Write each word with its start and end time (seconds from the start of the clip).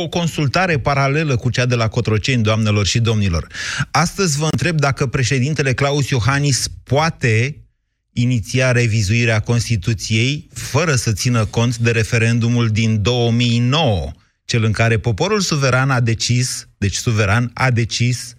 o 0.00 0.08
consultare 0.08 0.78
paralelă 0.78 1.36
cu 1.36 1.50
cea 1.50 1.66
de 1.66 1.74
la 1.74 1.88
Cotroceni, 1.88 2.42
doamnelor 2.42 2.86
și 2.86 3.00
domnilor. 3.00 3.46
Astăzi 3.90 4.38
vă 4.38 4.48
întreb 4.50 4.78
dacă 4.78 5.06
președintele 5.06 5.74
Claus 5.74 6.08
Iohannis 6.08 6.68
poate 6.82 7.64
iniția 8.12 8.72
revizuirea 8.72 9.40
Constituției 9.40 10.48
fără 10.52 10.94
să 10.94 11.12
țină 11.12 11.44
cont 11.44 11.76
de 11.76 11.90
referendumul 11.90 12.68
din 12.68 13.02
2009, 13.02 14.10
cel 14.44 14.64
în 14.64 14.72
care 14.72 14.98
poporul 14.98 15.40
suveran 15.40 15.90
a 15.90 16.00
decis, 16.00 16.68
deci 16.78 16.94
suveran 16.94 17.50
a 17.52 17.70
decis 17.70 18.34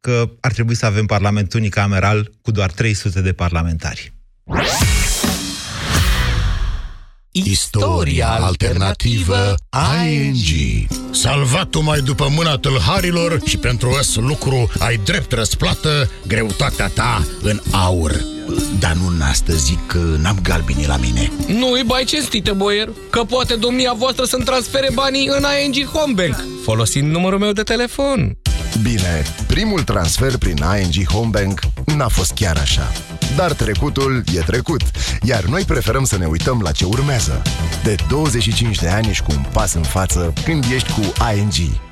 că 0.00 0.30
ar 0.40 0.52
trebui 0.52 0.74
să 0.74 0.86
avem 0.86 1.06
parlament 1.06 1.52
unicameral 1.52 2.32
cu 2.42 2.50
doar 2.50 2.70
300 2.70 3.20
de 3.20 3.32
parlamentari. 3.32 4.12
Istoria 7.32 8.28
alternativă 8.28 9.54
ING 10.10 10.36
Salvat 11.10 11.82
mai 11.82 12.00
după 12.00 12.28
mâna 12.36 12.56
tâlharilor 12.56 13.40
și 13.44 13.56
pentru 13.56 13.94
ăs 13.98 14.14
lucru 14.14 14.70
ai 14.78 15.00
drept 15.04 15.32
răsplată 15.32 16.10
greutatea 16.26 16.88
ta 16.88 17.26
în 17.42 17.60
aur. 17.70 18.24
Dar 18.78 18.92
nu 18.92 19.06
în 19.06 19.20
astăzi 19.20 19.64
zic 19.64 19.86
că 19.86 19.98
n-am 19.98 20.38
galbini 20.42 20.86
la 20.86 20.96
mine. 20.96 21.32
Nu 21.46 21.78
i 21.78 21.82
bai 21.86 22.04
cinstite, 22.04 22.52
boier, 22.52 22.88
că 23.10 23.24
poate 23.24 23.54
domnia 23.54 23.92
voastră 23.92 24.24
să-mi 24.24 24.44
transfere 24.44 24.88
banii 24.94 25.26
în 25.26 25.44
ING 25.64 25.88
Home 25.88 26.12
Bank, 26.12 26.44
folosind 26.64 27.10
numărul 27.10 27.38
meu 27.38 27.52
de 27.52 27.62
telefon. 27.62 28.36
Bine, 28.80 29.22
primul 29.46 29.82
transfer 29.82 30.36
prin 30.36 30.56
ING 30.82 31.08
Home 31.08 31.28
Bank 31.30 31.60
n-a 31.96 32.08
fost 32.08 32.32
chiar 32.32 32.56
așa. 32.56 32.92
Dar 33.36 33.52
trecutul 33.52 34.24
e 34.34 34.40
trecut, 34.40 34.82
iar 35.22 35.44
noi 35.44 35.62
preferăm 35.62 36.04
să 36.04 36.18
ne 36.18 36.26
uităm 36.26 36.60
la 36.60 36.72
ce 36.72 36.84
urmează. 36.84 37.42
De 37.82 37.94
25 38.08 38.78
de 38.78 38.88
ani 38.88 39.08
ești 39.08 39.24
cu 39.24 39.32
un 39.36 39.44
pas 39.52 39.74
în 39.74 39.82
față 39.82 40.32
când 40.44 40.64
ești 40.74 40.92
cu 40.92 41.12
ING. 41.36 41.91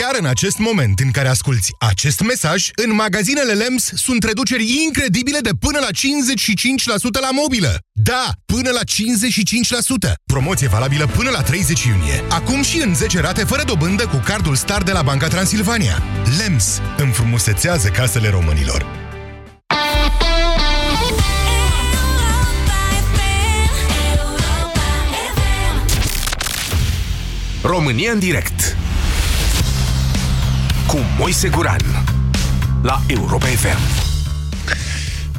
Chiar 0.00 0.16
în 0.18 0.26
acest 0.26 0.58
moment 0.58 0.98
în 0.98 1.10
care 1.10 1.28
asculți 1.28 1.72
acest 1.78 2.20
mesaj, 2.20 2.70
în 2.74 2.94
magazinele 2.94 3.52
LEMS 3.52 3.84
sunt 3.94 4.22
reduceri 4.22 4.82
incredibile 4.84 5.38
de 5.38 5.50
până 5.60 5.78
la 5.78 5.86
55% 5.86 7.20
la 7.20 7.30
mobilă. 7.32 7.78
Da, 7.92 8.30
până 8.46 8.70
la 8.70 8.80
55%. 10.08 10.12
Promoție 10.26 10.68
valabilă 10.68 11.06
până 11.06 11.30
la 11.30 11.42
30 11.42 11.84
iunie. 11.84 12.24
Acum 12.28 12.62
și 12.62 12.82
în 12.82 12.94
10 12.94 13.20
rate 13.20 13.44
fără 13.44 13.62
dobândă 13.64 14.06
cu 14.06 14.16
cardul 14.24 14.54
Star 14.54 14.82
de 14.82 14.92
la 14.92 15.02
Banca 15.02 15.28
Transilvania. 15.28 16.02
LEMS 16.38 16.80
înfrumusețează 16.96 17.88
casele 17.88 18.28
românilor. 18.28 18.86
România 27.62 28.12
în 28.12 28.18
direct 28.18 28.76
cu 30.96 31.02
Moise 31.18 31.48
Guran 31.48 31.80
la 32.82 33.02
Europa 33.06 33.46
FM. 33.46 33.78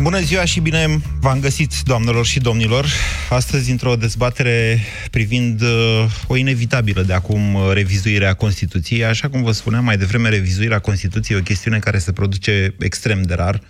Bună 0.01 0.19
ziua 0.19 0.45
și 0.45 0.59
bine 0.59 1.01
v-am 1.19 1.39
găsit, 1.39 1.73
doamnelor 1.83 2.25
și 2.25 2.39
domnilor. 2.39 2.85
Astăzi, 3.29 3.71
într-o 3.71 3.95
dezbatere 3.95 4.79
privind 5.11 5.61
uh, 5.61 5.67
o 6.27 6.35
inevitabilă 6.35 7.01
de 7.01 7.13
acum 7.13 7.53
uh, 7.53 7.69
revizuirea 7.73 8.33
Constituției. 8.33 9.05
Așa 9.05 9.29
cum 9.29 9.43
vă 9.43 9.51
spuneam 9.51 9.83
mai 9.83 9.97
devreme, 9.97 10.29
revizuirea 10.29 10.79
Constituției 10.79 11.37
e 11.37 11.39
o 11.41 11.43
chestiune 11.43 11.79
care 11.79 11.97
se 11.97 12.11
produce 12.11 12.75
extrem 12.79 13.21
de 13.21 13.33
rar 13.33 13.61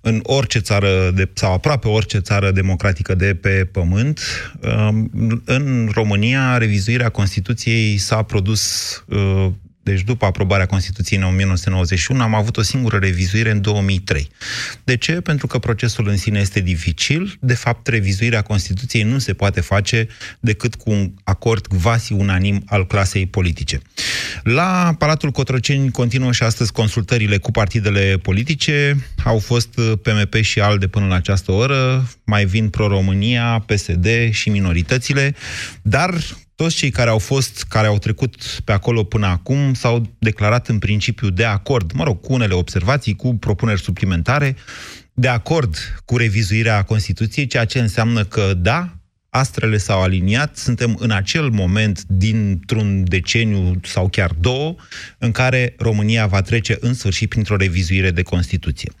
în 0.00 0.20
orice 0.22 0.58
țară, 0.58 1.10
de, 1.14 1.28
sau 1.32 1.52
aproape 1.52 1.88
orice 1.88 2.18
țară 2.18 2.50
democratică 2.50 3.14
de 3.14 3.34
pe 3.34 3.68
pământ. 3.72 4.20
Uh, 4.60 4.88
în 5.44 5.90
România, 5.92 6.58
revizuirea 6.58 7.08
Constituției 7.08 7.98
s-a 7.98 8.22
produs 8.22 8.94
uh, 9.06 9.46
deci 9.90 10.02
după 10.02 10.24
aprobarea 10.24 10.66
Constituției 10.66 11.18
în 11.18 11.24
1991, 11.24 12.22
am 12.22 12.34
avut 12.34 12.56
o 12.56 12.62
singură 12.62 12.96
revizuire 12.96 13.50
în 13.50 13.60
2003. 13.60 14.28
De 14.84 14.96
ce? 14.96 15.12
Pentru 15.12 15.46
că 15.46 15.58
procesul 15.58 16.08
în 16.08 16.16
sine 16.16 16.40
este 16.40 16.60
dificil. 16.60 17.36
De 17.40 17.54
fapt, 17.54 17.86
revizuirea 17.86 18.42
Constituției 18.42 19.02
nu 19.02 19.18
se 19.18 19.32
poate 19.32 19.60
face 19.60 20.08
decât 20.40 20.74
cu 20.74 20.90
un 20.90 21.12
acord 21.24 21.66
quasi 21.66 22.12
unanim 22.12 22.62
al 22.66 22.86
clasei 22.86 23.26
politice. 23.26 23.80
La 24.42 24.94
Palatul 24.98 25.30
Cotroceni 25.30 25.90
continuă 25.90 26.32
și 26.32 26.42
astăzi 26.42 26.72
consultările 26.72 27.38
cu 27.38 27.50
partidele 27.50 28.18
politice. 28.22 29.06
Au 29.24 29.38
fost 29.38 29.68
PMP 30.02 30.34
și 30.34 30.60
ALDE 30.60 30.86
până 30.86 31.06
la 31.06 31.14
această 31.14 31.52
oră, 31.52 32.08
mai 32.24 32.44
vin 32.44 32.68
Pro-România, 32.68 33.64
PSD 33.66 34.06
și 34.30 34.48
minoritățile, 34.48 35.34
dar 35.82 36.14
toți 36.62 36.76
cei 36.76 36.90
care 36.90 37.10
au 37.10 37.18
fost, 37.18 37.64
care 37.68 37.86
au 37.86 37.98
trecut 37.98 38.60
pe 38.64 38.72
acolo 38.72 39.04
până 39.04 39.26
acum, 39.26 39.74
s-au 39.74 40.16
declarat 40.18 40.68
în 40.68 40.78
principiu 40.78 41.30
de 41.30 41.44
acord, 41.44 41.92
mă 41.92 42.04
rog, 42.04 42.20
cu 42.20 42.32
unele 42.32 42.54
observații, 42.54 43.16
cu 43.16 43.34
propuneri 43.34 43.80
suplimentare, 43.80 44.56
de 45.14 45.28
acord 45.28 45.76
cu 46.04 46.16
revizuirea 46.16 46.82
Constituției, 46.82 47.46
ceea 47.46 47.64
ce 47.64 47.78
înseamnă 47.78 48.24
că, 48.24 48.54
da, 48.56 48.94
astrele 49.30 49.76
s-au 49.76 50.02
aliniat, 50.02 50.56
suntem 50.56 50.96
în 50.98 51.10
acel 51.10 51.48
moment 51.48 52.02
dintr-un 52.02 53.04
deceniu 53.04 53.80
sau 53.82 54.08
chiar 54.08 54.32
două, 54.40 54.74
în 55.18 55.30
care 55.30 55.74
România 55.78 56.26
va 56.26 56.42
trece 56.42 56.76
în 56.80 56.94
sfârșit 56.94 57.28
printr-o 57.28 57.56
revizuire 57.56 58.10
de 58.10 58.22
Constituție. 58.22 58.92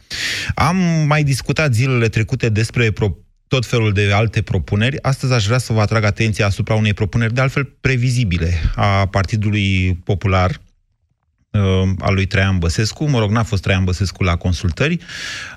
Am 0.54 0.76
mai 1.06 1.24
discutat 1.24 1.74
zilele 1.74 2.08
trecute 2.08 2.48
despre 2.48 2.90
pro- 2.90 3.16
tot 3.50 3.66
felul 3.66 3.92
de 3.92 4.12
alte 4.12 4.42
propuneri. 4.42 5.02
Astăzi 5.02 5.32
aș 5.32 5.46
vrea 5.46 5.58
să 5.58 5.72
vă 5.72 5.80
atrag 5.80 6.04
atenția 6.04 6.46
asupra 6.46 6.74
unei 6.74 6.94
propuneri 6.94 7.34
de 7.34 7.40
altfel 7.40 7.64
previzibile 7.80 8.52
a 8.74 9.06
Partidului 9.06 9.94
Popular, 10.04 10.60
uh, 11.50 11.60
al 11.98 12.14
lui 12.14 12.26
Traian 12.26 12.58
Băsescu, 12.58 13.04
mă 13.04 13.18
rog, 13.18 13.30
n-a 13.30 13.42
fost 13.42 13.62
Traian 13.62 13.84
Băsescu 13.84 14.22
la 14.22 14.36
consultări, 14.36 14.98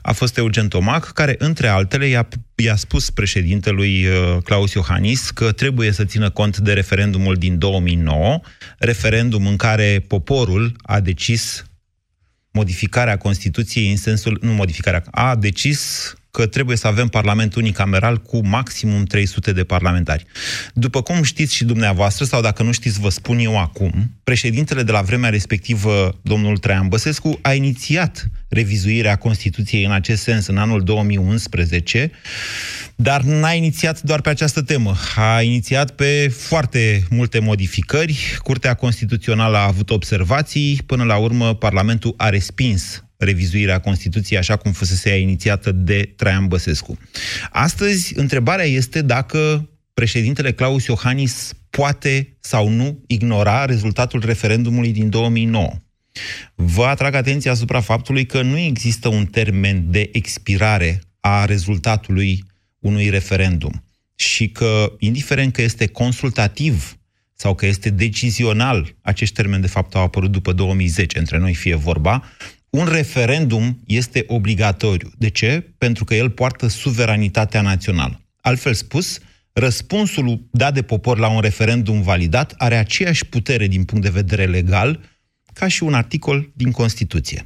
a 0.01 0.11
fost 0.11 0.37
Eugen 0.37 0.67
Tomac, 0.67 1.11
care, 1.11 1.35
între 1.37 1.67
altele, 1.67 2.07
i-a, 2.07 2.27
i-a 2.55 2.75
spus 2.75 3.09
președintelui 3.09 4.05
uh, 4.05 4.37
Claus 4.43 4.73
Iohannis 4.73 5.29
că 5.29 5.51
trebuie 5.51 5.91
să 5.91 6.05
țină 6.05 6.29
cont 6.29 6.57
de 6.57 6.73
referendumul 6.73 7.35
din 7.35 7.57
2009, 7.57 8.39
referendum 8.77 9.47
în 9.47 9.55
care 9.55 10.03
poporul 10.07 10.75
a 10.81 10.99
decis 10.99 11.65
modificarea 12.51 13.17
Constituției 13.17 13.89
în 13.89 13.97
sensul, 13.97 14.37
nu 14.41 14.53
modificarea, 14.53 15.03
a 15.11 15.35
decis 15.35 16.13
că 16.37 16.45
trebuie 16.45 16.77
să 16.77 16.87
avem 16.87 17.07
Parlament 17.07 17.55
unicameral 17.55 18.17
cu 18.17 18.47
maximum 18.47 19.03
300 19.03 19.51
de 19.51 19.63
parlamentari. 19.63 20.25
După 20.73 21.01
cum 21.01 21.23
știți 21.23 21.55
și 21.55 21.63
dumneavoastră, 21.63 22.25
sau 22.25 22.41
dacă 22.41 22.63
nu 22.63 22.71
știți, 22.71 22.99
vă 22.99 23.09
spun 23.09 23.37
eu 23.37 23.59
acum, 23.59 24.11
președintele 24.23 24.83
de 24.83 24.91
la 24.91 25.01
vremea 25.01 25.29
respectivă, 25.29 26.19
domnul 26.21 26.57
Traian 26.57 26.87
Băsescu, 26.87 27.39
a 27.41 27.53
inițiat 27.53 28.27
revizuirea 28.49 29.15
Constituției 29.15 29.85
în 29.85 29.91
acest 29.91 30.21
sens 30.21 30.47
în 30.47 30.57
anul 30.57 30.83
2011, 30.83 32.11
dar 32.95 33.21
n-a 33.21 33.51
inițiat 33.51 34.01
doar 34.01 34.21
pe 34.21 34.29
această 34.29 34.61
temă. 34.61 34.95
A 35.15 35.41
inițiat 35.41 35.91
pe 35.91 36.33
foarte 36.37 37.03
multe 37.09 37.39
modificări. 37.39 38.37
Curtea 38.37 38.73
Constituțională 38.73 39.57
a 39.57 39.67
avut 39.67 39.89
observații, 39.89 40.81
până 40.85 41.03
la 41.03 41.15
urmă 41.15 41.55
Parlamentul 41.55 42.13
a 42.17 42.29
respins 42.29 43.03
revizuirea 43.23 43.79
Constituției 43.79 44.39
așa 44.39 44.55
cum 44.55 44.71
fusese 44.71 45.09
ea 45.09 45.15
inițiată 45.15 45.71
de 45.71 46.13
Traian 46.15 46.47
Băsescu. 46.47 46.97
Astăzi, 47.51 48.13
întrebarea 48.15 48.65
este 48.65 49.01
dacă 49.01 49.69
președintele 49.93 50.51
Claus 50.51 50.85
Iohannis 50.85 51.53
poate 51.69 52.37
sau 52.39 52.69
nu 52.69 53.03
ignora 53.07 53.65
rezultatul 53.65 54.21
referendumului 54.25 54.91
din 54.91 55.09
2009. 55.09 55.73
Vă 56.55 56.83
atrag 56.85 57.13
atenția 57.13 57.51
asupra 57.51 57.79
faptului 57.79 58.25
că 58.25 58.41
nu 58.41 58.57
există 58.57 59.07
un 59.07 59.25
termen 59.25 59.91
de 59.91 60.09
expirare 60.11 61.01
a 61.19 61.45
rezultatului 61.45 62.43
unui 62.79 63.09
referendum 63.09 63.83
și 64.15 64.49
că, 64.49 64.93
indiferent 64.99 65.53
că 65.53 65.61
este 65.61 65.87
consultativ 65.87 66.97
sau 67.35 67.55
că 67.55 67.65
este 67.65 67.89
decizional, 67.89 68.95
acești 69.01 69.35
termeni 69.35 69.61
de 69.61 69.67
fapt 69.67 69.95
au 69.95 70.01
apărut 70.01 70.31
după 70.31 70.53
2010, 70.53 71.19
între 71.19 71.37
noi 71.37 71.53
fie 71.53 71.75
vorba, 71.75 72.23
un 72.77 72.85
referendum 72.85 73.79
este 73.87 74.23
obligatoriu. 74.27 75.11
De 75.17 75.29
ce? 75.29 75.73
Pentru 75.77 76.03
că 76.03 76.15
el 76.15 76.29
poartă 76.29 76.67
suveranitatea 76.67 77.61
națională. 77.61 78.21
Altfel 78.41 78.73
spus, 78.73 79.19
răspunsul 79.51 80.47
dat 80.51 80.73
de 80.73 80.81
popor 80.81 81.17
la 81.17 81.27
un 81.27 81.39
referendum 81.39 82.01
validat 82.01 82.53
are 82.57 82.75
aceeași 82.75 83.25
putere 83.25 83.67
din 83.67 83.83
punct 83.83 84.03
de 84.03 84.09
vedere 84.09 84.45
legal 84.45 84.99
ca 85.53 85.67
și 85.67 85.83
un 85.83 85.93
articol 85.93 86.51
din 86.55 86.71
Constituție. 86.71 87.45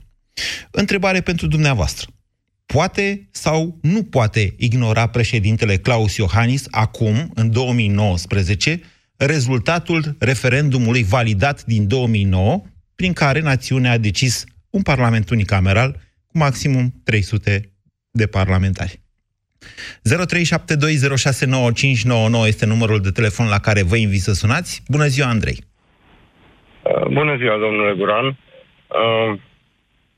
Întrebare 0.71 1.21
pentru 1.21 1.47
dumneavoastră. 1.47 2.07
Poate 2.65 3.27
sau 3.31 3.77
nu 3.81 4.03
poate 4.03 4.53
ignora 4.57 5.07
președintele 5.07 5.77
Claus 5.77 6.15
Iohannis 6.15 6.65
acum, 6.69 7.31
în 7.33 7.51
2019, 7.51 8.81
rezultatul 9.15 10.15
referendumului 10.19 11.03
validat 11.03 11.65
din 11.65 11.88
2009, 11.88 12.62
prin 12.95 13.13
care 13.13 13.39
națiunea 13.39 13.91
a 13.91 13.97
decis 13.97 14.44
un 14.69 14.81
parlament 14.81 15.29
unicameral 15.29 15.91
cu 16.27 16.37
maximum 16.37 16.93
300 17.03 17.71
de 18.11 18.27
parlamentari. 18.27 18.99
0372069599 22.41 22.47
este 22.47 22.65
numărul 22.65 23.01
de 23.01 23.11
telefon 23.11 23.47
la 23.49 23.59
care 23.59 23.83
vă 23.83 23.95
invit 23.95 24.19
să 24.19 24.33
sunați. 24.33 24.83
Bună 24.87 25.05
ziua, 25.05 25.27
Andrei! 25.27 25.57
Uh, 26.81 27.05
bună 27.07 27.37
ziua, 27.37 27.57
domnule 27.57 27.93
Guran! 27.93 28.25
Uh, 28.27 29.39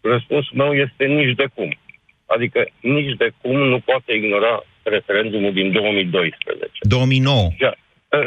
răspunsul 0.01 0.57
meu 0.57 0.73
este 0.73 1.05
nici 1.05 1.35
de 1.35 1.47
cum. 1.55 1.77
Adică 2.25 2.67
nici 2.79 3.17
de 3.17 3.31
cum 3.41 3.57
nu 3.57 3.79
poate 3.79 4.13
ignora 4.13 4.63
referendumul 4.83 5.53
din 5.53 5.71
2012. 5.71 6.71
2009. 6.81 7.49
Ja, 7.57 7.73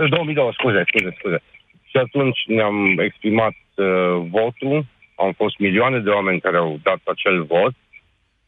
2002, 0.08 0.46
uh, 0.46 0.54
scuze, 0.58 0.82
scuze, 0.86 1.14
scuze. 1.18 1.42
Și 1.90 1.96
atunci 1.96 2.38
ne-am 2.46 2.98
exprimat 2.98 3.54
uh, 3.74 3.86
votul, 4.30 4.86
au 5.24 5.32
fost 5.36 5.58
milioane 5.58 5.98
de 5.98 6.10
oameni 6.10 6.40
care 6.40 6.56
au 6.56 6.80
dat 6.82 7.00
acel 7.04 7.44
vot 7.44 7.74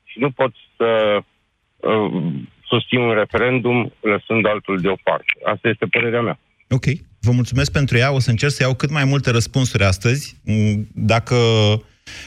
și 0.04 0.18
nu 0.18 0.30
pot 0.30 0.52
să 0.76 0.90
uh, 1.76 2.22
susțin 2.66 2.98
un 2.98 3.14
referendum 3.14 3.92
lăsând 4.00 4.46
altul 4.46 4.80
deoparte. 4.80 5.32
Asta 5.44 5.68
este 5.68 5.86
părerea 5.86 6.20
mea. 6.20 6.38
Ok, 6.68 6.84
vă 7.20 7.30
mulțumesc 7.30 7.72
pentru 7.72 7.96
ea. 7.96 8.12
O 8.12 8.18
să 8.18 8.30
încerc 8.30 8.52
să 8.52 8.62
iau 8.62 8.74
cât 8.74 8.90
mai 8.90 9.04
multe 9.04 9.30
răspunsuri 9.30 9.84
astăzi. 9.84 10.36
Mm, 10.44 10.88
dacă 10.94 11.36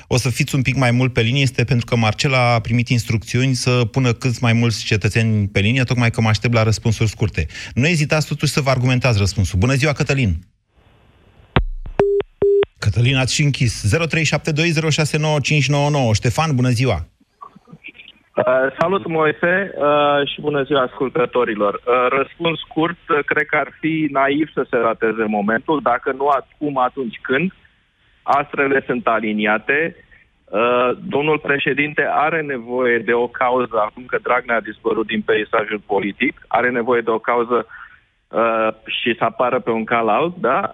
o 0.08 0.18
să 0.18 0.30
fiți 0.30 0.56
un 0.56 0.62
pic 0.62 0.76
mai 0.76 0.92
mult 0.92 1.14
pe 1.14 1.22
linie, 1.22 1.42
este 1.42 1.64
pentru 1.64 1.86
că 1.86 1.96
Marcela 1.96 2.54
a 2.54 2.60
primit 2.60 2.90
instrucțiuni 2.90 3.54
să 3.54 3.86
pună 3.92 4.14
cât 4.14 4.40
mai 4.40 4.54
mulți 4.54 4.86
cetățeni 4.86 5.48
pe 5.48 5.60
linie, 5.60 5.84
tocmai 5.84 6.12
că 6.12 6.22
mă 6.22 6.30
aștept 6.30 6.54
la 6.54 6.64
răspunsuri 6.64 7.10
scurte. 7.10 7.46
Nu 7.74 7.88
ezitați 7.88 8.28
totuși 8.28 8.52
să 8.52 8.62
vă 8.62 8.70
argumentați 8.70 9.18
răspunsul. 9.18 9.60
Bună 9.60 9.74
ziua, 9.74 9.94
Cătălin! 9.94 10.38
Cătălin, 12.80 13.18
ați 13.18 13.34
și 13.34 13.44
închis. 13.44 13.84
0372069599. 13.86 13.90
Ștefan, 16.14 16.56
bună 16.56 16.70
ziua! 16.70 17.06
Uh, 18.38 18.44
salut, 18.80 19.08
Moise, 19.08 19.74
uh, 19.76 20.28
și 20.32 20.42
bună 20.42 20.64
ziua 20.64 20.82
ascultătorilor. 20.82 21.74
Uh, 21.74 21.82
răspuns 22.18 22.60
scurt, 22.60 22.98
uh, 23.10 23.20
cred 23.26 23.46
că 23.46 23.58
ar 23.58 23.72
fi 23.80 24.08
naiv 24.12 24.50
să 24.54 24.66
se 24.70 24.78
rateze 24.78 25.24
momentul, 25.28 25.80
dacă 25.84 26.12
nu 26.12 26.28
acum, 26.28 26.78
atunci 26.78 27.20
când. 27.22 27.54
Astrele 28.24 28.84
sunt 28.86 29.08
aliniate. 29.08 29.96
Uh, 30.46 30.90
domnul 31.08 31.40
președinte 31.40 32.08
are 32.12 32.42
nevoie 32.42 33.00
de 33.00 33.14
o 33.14 33.28
cauză, 33.28 33.76
acum 33.86 34.06
că 34.06 34.18
Dragnea 34.24 34.56
a 34.56 34.68
dispărut 34.70 35.08
din 35.08 35.22
peisajul 35.22 35.82
politic, 35.86 36.46
are 36.48 36.70
nevoie 36.70 37.02
de 37.02 37.10
o 37.10 37.20
cauză 37.20 37.66
uh, 38.28 38.68
și 38.86 39.16
să 39.18 39.24
apară 39.24 39.60
pe 39.60 39.72
un 39.72 39.84
cal 39.84 40.08
alt, 40.08 40.36
da? 40.36 40.72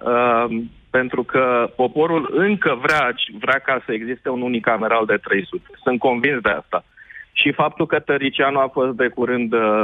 Uh, 0.94 1.00
pentru 1.00 1.24
că 1.24 1.46
poporul 1.76 2.24
încă 2.48 2.80
vrea, 2.82 3.16
vrea 3.40 3.60
ca 3.60 3.82
să 3.86 3.92
existe 3.94 4.30
un 4.30 4.42
unicameral 4.42 5.06
de 5.06 5.18
300. 5.18 5.64
Sunt 5.84 6.00
convins 6.00 6.42
de 6.42 6.50
asta 6.50 6.86
și 7.32 7.52
faptul 7.52 7.86
că 7.86 8.00
Tăricianu 8.00 8.60
a 8.60 8.68
fost 8.68 8.92
de 9.02 9.08
curând 9.08 9.54
uh, 9.54 9.84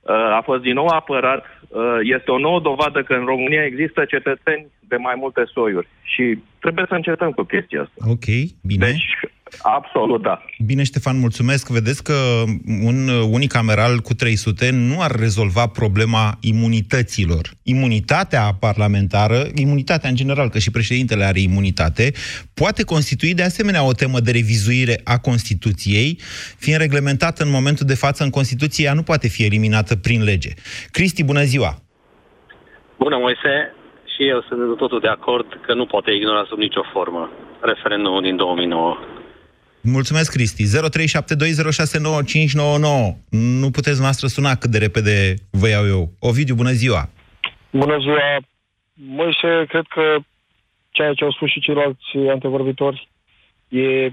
uh, 0.00 0.38
a 0.38 0.40
fost 0.44 0.62
din 0.62 0.74
nou 0.74 0.86
apărat, 0.86 1.42
uh, 1.68 1.98
este 2.16 2.30
o 2.30 2.38
nouă 2.38 2.60
dovadă 2.60 3.02
că 3.02 3.14
în 3.14 3.24
România 3.24 3.64
există 3.64 4.04
cetățeni 4.04 4.66
de 4.88 4.96
mai 4.96 5.14
multe 5.16 5.42
soiuri 5.54 5.88
și 6.02 6.38
trebuie 6.60 6.84
să 6.88 6.94
încetăm 6.94 7.30
cu 7.30 7.42
chestia 7.42 7.80
asta. 7.80 7.98
Ok, 8.14 8.26
bine. 8.62 8.86
Deci, 8.86 9.08
absolut, 9.62 10.22
da. 10.22 10.42
Bine, 10.66 10.82
Ștefan, 10.82 11.18
mulțumesc. 11.18 11.68
Vedeți 11.68 12.04
că 12.04 12.44
un 12.84 13.08
unicameral 13.08 13.98
cu 13.98 14.14
300 14.14 14.70
nu 14.70 15.00
ar 15.00 15.10
rezolva 15.10 15.66
problema 15.66 16.36
imunităților. 16.40 17.50
Imunitatea 17.62 18.42
parlamentară, 18.60 19.46
imunitatea 19.54 20.08
în 20.08 20.14
general, 20.14 20.48
că 20.48 20.58
și 20.58 20.70
președintele 20.70 21.24
are 21.24 21.40
imunitate, 21.40 22.12
poate 22.54 22.84
constitui 22.84 23.34
de 23.34 23.42
asemenea 23.42 23.86
o 23.86 23.92
temă 23.92 24.20
de 24.20 24.30
revizuire 24.30 25.00
a 25.04 25.18
Constituției, 25.18 26.18
fiind 26.58 26.80
reglementată 26.80 27.42
în 27.42 27.50
momentul 27.50 27.86
de 27.86 27.94
față 27.94 28.24
în 28.24 28.30
Constituție, 28.30 28.84
ea 28.84 28.94
nu 28.94 29.02
poate 29.02 29.28
fi 29.28 29.44
eliminată 29.44 29.96
prin 29.96 30.22
lege. 30.22 30.50
Cristi, 30.90 31.24
bună 31.24 31.42
ziua! 31.42 31.74
Bună, 32.98 33.16
Moise! 33.16 33.74
și 34.20 34.28
eu 34.28 34.40
sunt 34.48 34.58
de 34.68 34.74
totul 34.76 35.00
de 35.00 35.08
acord 35.08 35.46
că 35.66 35.74
nu 35.74 35.86
poate 35.86 36.10
ignora 36.10 36.44
sub 36.48 36.58
nicio 36.58 36.84
formă 36.92 37.30
referendumul 37.60 38.22
din 38.22 38.36
2009. 38.36 38.98
Mulțumesc, 39.82 40.32
Cristi. 40.32 40.64
0372069599. 40.64 40.66
Nu 43.30 43.70
puteți 43.70 44.00
noastră 44.00 44.26
suna 44.26 44.54
cât 44.54 44.70
de 44.70 44.78
repede 44.78 45.34
vă 45.50 45.68
iau 45.68 45.86
eu. 45.86 46.10
Ovidiu, 46.18 46.54
bună 46.54 46.70
ziua! 46.70 47.08
Bună 47.70 47.98
ziua! 47.98 48.36
Moise, 48.94 49.64
cred 49.68 49.84
că 49.88 50.16
ceea 50.90 51.12
ce 51.12 51.24
au 51.24 51.32
spus 51.32 51.50
și 51.50 51.60
ceilalți 51.60 52.16
antevorbitori 52.30 53.08
e, 53.68 54.04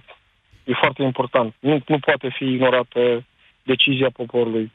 e 0.64 0.74
foarte 0.82 1.04
important. 1.04 1.56
Nu, 1.60 1.80
nu 1.88 2.00
poate 2.00 2.34
fi 2.38 2.44
ignorată 2.44 3.26
decizia 3.64 4.10
poporului. 4.10 4.72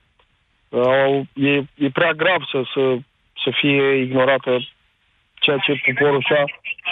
E, 1.34 1.50
e 1.74 1.90
prea 1.92 2.12
grav 2.12 2.42
să, 2.50 2.62
să, 2.74 2.96
să 3.44 3.50
fie 3.60 3.96
ignorată 3.96 4.68
ceea 5.34 5.56
ce 5.56 5.80
poporul 5.84 6.24
și-a, 6.26 6.44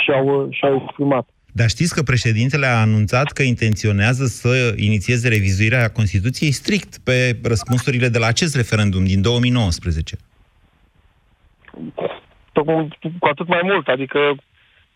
și-au, 0.02 0.48
și-au 0.50 0.82
exprimat. 0.84 1.28
Dar 1.52 1.68
știți 1.68 1.94
că 1.94 2.02
președintele 2.02 2.66
a 2.66 2.80
anunțat 2.80 3.32
că 3.32 3.42
intenționează 3.42 4.24
să 4.24 4.74
inițieze 4.76 5.28
revizuirea 5.28 5.90
Constituției 5.90 6.50
strict 6.50 6.98
pe 6.98 7.38
răspunsurile 7.42 8.08
de 8.08 8.18
la 8.18 8.26
acest 8.26 8.56
referendum 8.56 9.04
din 9.04 9.22
2019. 9.22 10.16
Tocmai 12.52 12.88
cu 13.18 13.26
atât 13.26 13.46
mai 13.46 13.60
mult, 13.62 13.88
adică 13.88 14.18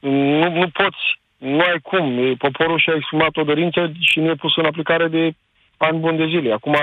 nu, 0.01 0.51
nu 0.51 0.69
poți, 0.69 1.05
nu 1.39 1.61
ai 1.61 1.79
cum. 1.83 2.35
Poporul 2.39 2.79
și-a 2.79 2.95
exprimat 2.97 3.37
o 3.37 3.43
dorință 3.43 3.93
și 4.01 4.19
nu 4.19 4.31
e 4.31 4.35
pus 4.35 4.57
în 4.57 4.65
aplicare 4.65 5.09
de 5.09 5.35
ani 5.77 5.99
buni 5.99 6.17
de 6.17 6.27
zile. 6.27 6.53
Acum, 6.53 6.77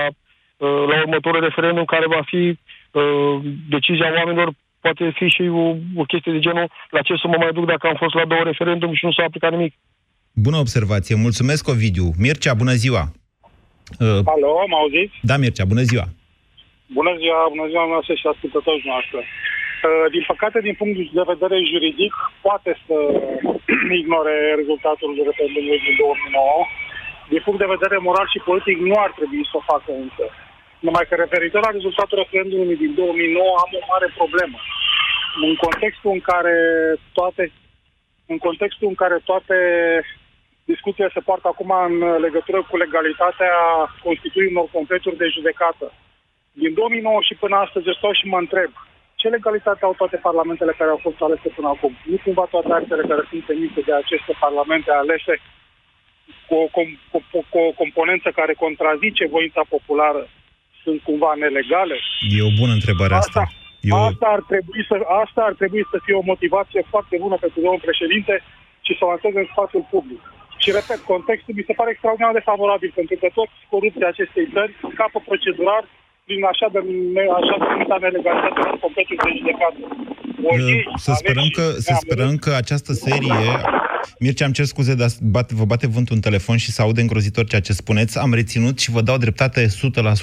la 0.88 1.00
următorul 1.00 1.40
referendum 1.40 1.84
care 1.84 2.06
va 2.06 2.22
fi 2.24 2.58
uh, 2.90 3.40
decizia 3.68 4.12
oamenilor 4.16 4.52
poate 4.84 5.02
fi 5.18 5.26
și 5.36 5.42
o, 5.62 5.66
o 6.02 6.04
chestie 6.10 6.32
de 6.36 6.44
genul 6.46 6.66
la 6.94 7.00
ce 7.06 7.14
să 7.22 7.26
mă 7.26 7.36
mai 7.42 7.52
duc 7.56 7.66
dacă 7.72 7.84
am 7.86 7.98
fost 8.02 8.14
la 8.14 8.24
două 8.32 8.42
referendum 8.50 8.92
și 8.98 9.04
nu 9.04 9.12
s-a 9.12 9.24
aplicat 9.24 9.50
nimic. 9.56 9.72
Bună 10.46 10.58
observație. 10.64 11.14
Mulțumesc, 11.26 11.62
Ovidiu. 11.68 12.06
Mircea, 12.24 12.54
bună 12.62 12.74
ziua! 12.82 13.02
Uh, 14.04 14.32
Alo, 14.34 14.52
mă 14.72 14.76
auziți? 14.82 15.14
Da, 15.30 15.36
Mircea, 15.42 15.64
bună 15.72 15.84
ziua! 15.90 16.06
Bună 16.98 17.12
ziua, 17.20 17.40
bună 17.54 17.66
ziua 17.72 17.86
noastră 17.92 18.12
și 18.20 18.26
ascultătorii 18.32 18.90
noastre. 18.92 19.20
Uh, 19.22 20.06
din 20.14 20.24
păcate, 20.30 20.58
din 20.68 20.76
punct 20.80 20.96
de 21.18 21.24
vedere 21.32 21.56
juridic, 21.72 22.14
poate 22.46 22.70
să 22.86 22.96
ignore 24.00 24.36
rezultatul 24.60 25.10
referendumului 25.28 25.80
din 25.86 25.94
2009. 25.98 26.60
Din 27.32 27.40
punct 27.44 27.60
de 27.62 27.72
vedere 27.74 27.96
moral 28.08 28.28
și 28.32 28.46
politic, 28.48 28.76
nu 28.90 28.96
ar 29.04 29.10
trebui 29.18 29.42
să 29.50 29.54
o 29.58 29.66
facă 29.72 29.90
însă. 30.04 30.24
Numai 30.86 31.04
că 31.08 31.14
referitor 31.14 31.60
la 31.64 31.76
rezultatul 31.78 32.18
referendumului 32.22 32.76
din 32.84 32.92
2009 32.94 33.54
am 33.64 33.70
o 33.80 33.82
mare 33.92 34.08
problemă. 34.20 34.58
În 35.46 35.54
contextul 35.64 36.10
în 36.16 36.22
care 36.30 36.56
toate 37.18 37.42
în 38.32 38.38
contextul 38.46 38.88
în 38.88 38.98
care 39.02 39.16
toate 39.30 39.56
discuțiile 40.64 41.10
se 41.12 41.26
poartă 41.28 41.46
acum 41.48 41.70
în 41.88 41.96
legătură 42.26 42.60
cu 42.68 42.76
legalitatea 42.76 43.54
constituirii 44.06 44.54
unor 44.54 44.68
completuri 44.78 45.20
de 45.22 45.26
judecată. 45.36 45.86
Din 46.62 46.72
2009 46.74 47.18
și 47.28 47.34
până 47.42 47.56
astăzi 47.56 47.86
eu 47.88 47.98
stau 47.98 48.12
și 48.12 48.26
mă 48.32 48.38
întreb 48.38 48.70
ce 49.20 49.28
legalitate 49.28 49.84
au 49.84 49.94
toate 50.00 50.16
parlamentele 50.16 50.72
care 50.78 50.90
au 50.90 51.00
fost 51.06 51.20
alese 51.20 51.48
până 51.56 51.68
acum? 51.68 51.92
Nu 52.10 52.16
cumva 52.24 52.46
toate 52.54 52.72
actele 52.72 53.02
care 53.10 53.22
sunt 53.30 53.48
emise 53.48 53.80
de 53.88 53.94
aceste 53.94 54.32
parlamente 54.44 54.90
alese 54.90 55.34
cu 56.46 56.54
o, 56.54 56.66
cu, 56.74 56.82
cu, 57.10 57.44
cu 57.52 57.58
o 57.58 57.70
componență 57.82 58.28
care 58.30 58.62
contrazice 58.64 59.24
voința 59.36 59.62
populară 59.68 60.22
sunt 60.84 60.98
cumva 61.08 61.32
nelegale? 61.44 61.96
E 62.36 62.48
o 62.50 62.52
bună 62.60 62.72
întrebare 62.78 63.14
asta. 63.14 63.40
asta. 63.40 63.60
Eu... 63.90 63.96
Asta, 64.08 64.26
ar 64.36 64.42
trebui 64.52 64.82
să, 64.90 64.96
asta 65.22 65.40
ar 65.48 65.54
trebui 65.60 65.82
să 65.92 65.96
fie 66.04 66.16
o 66.20 66.28
motivație 66.32 66.82
foarte 66.92 67.14
bună 67.24 67.36
pentru 67.44 67.58
domnul 67.64 67.86
președinte 67.88 68.34
și 68.86 68.92
să 68.96 69.02
o 69.04 69.08
lanseze 69.12 69.38
în 69.42 69.52
spațiul 69.54 69.86
public. 69.94 70.22
Și 70.62 70.68
repet, 70.78 71.00
contextul 71.12 71.54
mi 71.56 71.68
se 71.68 71.78
pare 71.78 71.90
extraordinar 71.90 72.32
de 72.38 72.48
favorabil, 72.50 72.90
pentru 72.98 73.16
că 73.20 73.26
toți 73.38 73.56
corupții 73.72 74.12
acestei 74.12 74.46
țări 74.54 74.72
scapă 74.94 75.18
procedural 75.28 75.84
prin 76.26 76.44
așa 76.52 76.66
de, 76.74 76.80
așa 77.40 77.54
de 77.60 77.66
numita 77.72 77.96
nelegalitate 78.00 78.60
la 78.70 78.76
completul 78.84 79.16
de 79.24 79.30
judecată. 79.36 79.80
O 80.48 80.52
iei, 80.58 80.84
Să 81.04 81.12
sperăm, 81.16 81.48
că, 81.56 81.64
să 81.86 81.92
sperăm 82.00 82.36
că 82.36 82.50
această 82.62 82.92
serie... 82.92 83.40
Mircea, 84.18 84.44
am 84.44 84.52
cer 84.52 84.64
scuze, 84.64 84.94
dar 84.94 85.08
bate, 85.20 85.54
vă 85.54 85.64
bate 85.64 85.86
vântul 85.86 86.14
în 86.14 86.20
telefon 86.20 86.56
și 86.56 86.70
se 86.70 86.82
aude 86.82 87.00
îngrozitor 87.00 87.44
ceea 87.44 87.60
ce 87.60 87.72
spuneți. 87.72 88.18
Am 88.18 88.34
reținut 88.34 88.78
și 88.78 88.90
vă 88.90 89.00
dau 89.00 89.16
dreptate 89.16 89.66
100% 89.66 89.70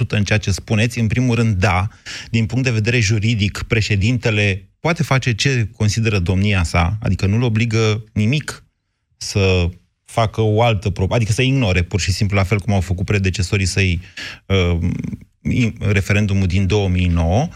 în 0.10 0.24
ceea 0.24 0.40
ce 0.40 0.52
spuneți. 0.52 1.00
În 1.00 1.08
primul 1.08 1.36
rând, 1.36 1.56
da, 1.56 1.88
din 2.30 2.46
punct 2.46 2.64
de 2.64 2.72
vedere 2.72 3.00
juridic, 3.00 3.64
președintele 3.68 4.70
poate 4.80 5.04
face 5.04 5.36
ce 5.36 5.70
consideră 5.78 6.20
domnia 6.20 6.64
sa, 6.64 6.92
adică 7.02 7.26
nu-l 7.26 7.44
obligă 7.44 8.04
nimic 8.14 8.64
să 9.18 9.70
facă 10.06 10.42
o 10.42 10.62
altă 10.62 10.90
probă, 10.90 11.16
adică 11.16 11.32
să 11.32 11.42
ignore 11.42 11.82
pur 11.82 12.00
și 12.00 12.12
simplu, 12.12 12.38
la 12.38 12.44
fel 12.44 12.60
cum 12.60 12.74
au 12.74 12.82
făcut 12.82 13.06
predecesorii 13.06 13.66
săi 13.66 14.00
uh, 14.46 14.78
referendumul 15.92 16.48
din 16.48 16.68
2009, 16.68 17.48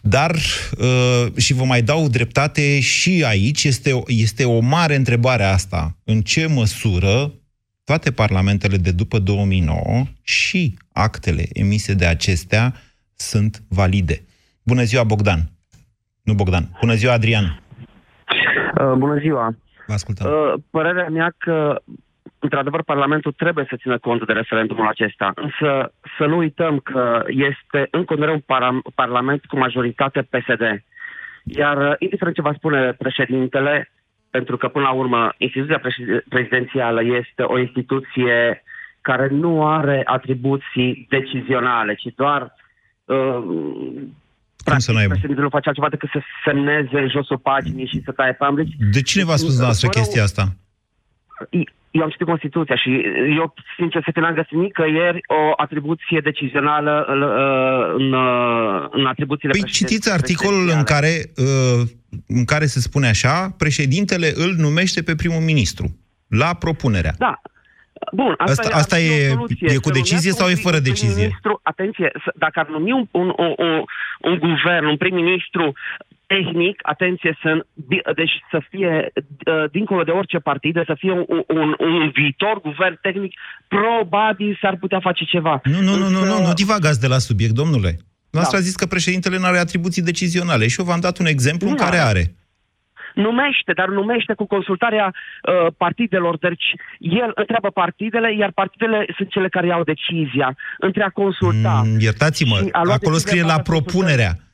dar 0.00 0.30
uh, 0.78 1.36
și 1.36 1.52
vă 1.52 1.64
mai 1.64 1.82
dau 1.82 2.08
dreptate 2.08 2.80
și 2.80 3.24
aici, 3.26 3.64
este, 3.64 4.02
este 4.06 4.44
o 4.44 4.60
mare 4.60 4.94
întrebare 4.94 5.44
asta. 5.44 5.96
În 6.04 6.20
ce 6.20 6.46
măsură 6.46 7.32
toate 7.84 8.12
parlamentele 8.12 8.76
de 8.76 8.90
după 8.90 9.18
2009 9.18 10.04
și 10.22 10.78
actele 10.92 11.44
emise 11.52 11.94
de 11.94 12.06
acestea 12.06 12.74
sunt 13.14 13.62
valide? 13.68 14.24
Bună 14.62 14.82
ziua, 14.82 15.04
Bogdan! 15.04 15.50
Nu 16.22 16.34
Bogdan. 16.34 16.76
Bună 16.80 16.94
ziua, 16.94 17.12
Adrian! 17.12 17.62
Uh, 18.80 18.92
bună 18.98 19.18
ziua! 19.18 19.56
Vă 19.86 19.92
ascultăm. 19.92 20.26
Uh, 20.26 20.62
părerea 20.70 21.08
mea 21.08 21.34
că 21.38 21.82
într-adevăr, 22.40 22.82
Parlamentul 22.82 23.32
trebuie 23.32 23.66
să 23.68 23.76
țină 23.76 23.98
cont 23.98 24.26
de 24.26 24.32
referendumul 24.32 24.86
acesta. 24.86 25.32
Însă 25.34 25.92
să 26.18 26.24
nu 26.24 26.36
uităm 26.36 26.78
că 26.78 27.24
este 27.26 27.88
în 27.90 28.04
continuare 28.04 28.34
un 28.34 28.42
par- 28.46 28.82
Parlament 28.94 29.44
cu 29.44 29.58
majoritate 29.58 30.28
PSD. 30.30 30.82
Iar 31.44 31.76
uh, 31.76 31.94
indiferent 31.98 32.36
ce 32.36 32.42
va 32.42 32.52
spune 32.56 32.92
președintele, 32.92 33.90
pentru 34.30 34.56
că 34.56 34.68
până 34.68 34.84
la 34.84 34.90
urmă 34.92 35.34
instituția 35.36 35.82
prezidențială 36.28 37.00
este 37.04 37.42
o 37.42 37.58
instituție 37.58 38.62
care 39.00 39.28
nu 39.30 39.66
are 39.66 40.02
atribuții 40.04 41.06
decizionale, 41.08 41.94
ci 41.94 42.14
doar 42.16 42.54
uh, 43.04 43.42
cum 44.64 44.78
să 44.78 44.92
nu 44.92 44.98
aibă? 44.98 45.10
Președintele 45.10 45.44
nu 45.44 45.56
face 45.56 45.68
altceva 45.68 45.88
decât 45.88 46.08
să 46.12 46.20
semneze 46.44 47.06
josul 47.06 47.38
paginii 47.38 47.86
și 47.86 48.02
să 48.04 48.12
taie 48.12 48.32
pamblici. 48.32 48.74
De 48.90 49.02
cine 49.02 49.24
v-a 49.24 49.36
spus 49.36 49.48
dumneavoastră 49.48 49.88
chestia 49.88 50.22
asta? 50.22 50.42
Eu 51.90 52.02
am 52.02 52.08
citit 52.08 52.26
Constituția 52.26 52.76
și 52.76 52.90
eu, 53.36 53.54
sincer 53.76 54.02
să 54.04 54.10
fi 54.14 54.18
n-am 54.18 54.34
găsit 54.34 54.58
nicăieri 54.58 55.20
o 55.26 55.52
atribuție 55.56 56.20
decizională 56.20 57.04
în, 57.08 57.22
în, 57.98 58.14
în 58.90 59.06
atribuțiile 59.06 59.52
Păi 59.52 59.70
citiți 59.70 60.12
articolul 60.12 60.70
în 60.76 60.82
care, 60.82 61.12
uh, 61.36 61.88
în 62.26 62.44
care 62.44 62.66
se 62.66 62.80
spune 62.80 63.08
așa, 63.08 63.54
președintele 63.58 64.32
îl 64.34 64.54
numește 64.56 65.02
pe 65.02 65.14
primul 65.14 65.40
ministru, 65.40 65.86
la 66.28 66.54
propunerea. 66.54 67.14
Da, 67.18 67.40
Bun, 68.12 68.34
asta, 68.38 68.62
asta, 68.62 68.76
asta 68.76 68.98
e, 68.98 69.36
e 69.60 69.76
cu 69.76 69.90
decizie 69.90 70.32
sau 70.32 70.48
e 70.48 70.54
fără 70.54 70.78
decizie? 70.78 71.22
Ministru, 71.22 71.60
atenție, 71.62 72.12
dacă 72.34 72.60
ar 72.60 72.68
numi 72.68 72.92
un, 72.92 73.08
un, 73.10 73.32
un, 73.36 73.54
un, 73.58 73.84
un 74.20 74.38
guvern, 74.38 74.84
un 74.86 74.96
prim-ministru 74.96 75.72
tehnic, 76.32 76.76
atenție, 76.82 77.38
să, 77.42 77.50
deci 78.20 78.34
să 78.50 78.58
fie, 78.70 79.12
uh, 79.14 79.70
dincolo 79.70 80.02
de 80.02 80.10
orice 80.10 80.38
partidă, 80.38 80.82
să 80.86 80.94
fie 80.98 81.12
un, 81.12 81.24
un, 81.46 81.74
un 81.78 82.10
viitor 82.18 82.60
guvern 82.60 82.98
tehnic, 83.02 83.32
probabil 83.68 84.58
s-ar 84.62 84.76
putea 84.76 85.00
face 85.00 85.24
ceva. 85.24 85.60
Nu, 85.64 85.80
nu, 85.80 85.94
nu, 85.96 86.08
nu, 86.08 86.20
nu, 86.24 86.46
nu 86.46 86.52
divagați 86.52 87.00
de 87.00 87.06
la 87.06 87.18
subiect, 87.18 87.54
domnule. 87.62 87.90
Noastră 88.30 88.56
da. 88.56 88.62
a 88.62 88.66
zis 88.66 88.74
că 88.74 88.86
președintele 88.86 89.38
nu 89.38 89.44
are 89.44 89.58
atribuții 89.58 90.02
decizionale 90.02 90.66
și 90.68 90.78
eu 90.80 90.84
v-am 90.84 91.00
dat 91.00 91.18
un 91.18 91.26
exemplu 91.26 91.66
nu 91.66 91.72
în 91.72 91.78
care 91.84 91.96
are. 91.96 92.34
Numește, 93.14 93.72
dar 93.72 93.88
numește 93.88 94.32
cu 94.34 94.46
consultarea 94.46 95.06
uh, 95.14 95.72
partidelor. 95.76 96.38
Deci 96.38 96.66
el 96.98 97.30
întreabă 97.34 97.70
partidele, 97.70 98.36
iar 98.36 98.50
partidele 98.54 99.06
sunt 99.16 99.30
cele 99.30 99.48
care 99.48 99.66
iau 99.66 99.82
decizia. 99.82 100.56
Între 100.78 101.02
a 101.02 101.08
consulta. 101.08 101.82
Mm, 101.84 102.00
iertați-mă, 102.00 102.68
acolo 102.72 103.16
scrie 103.16 103.42
la 103.42 103.58
propunerea. 103.58 104.26
Consultări. 104.26 104.48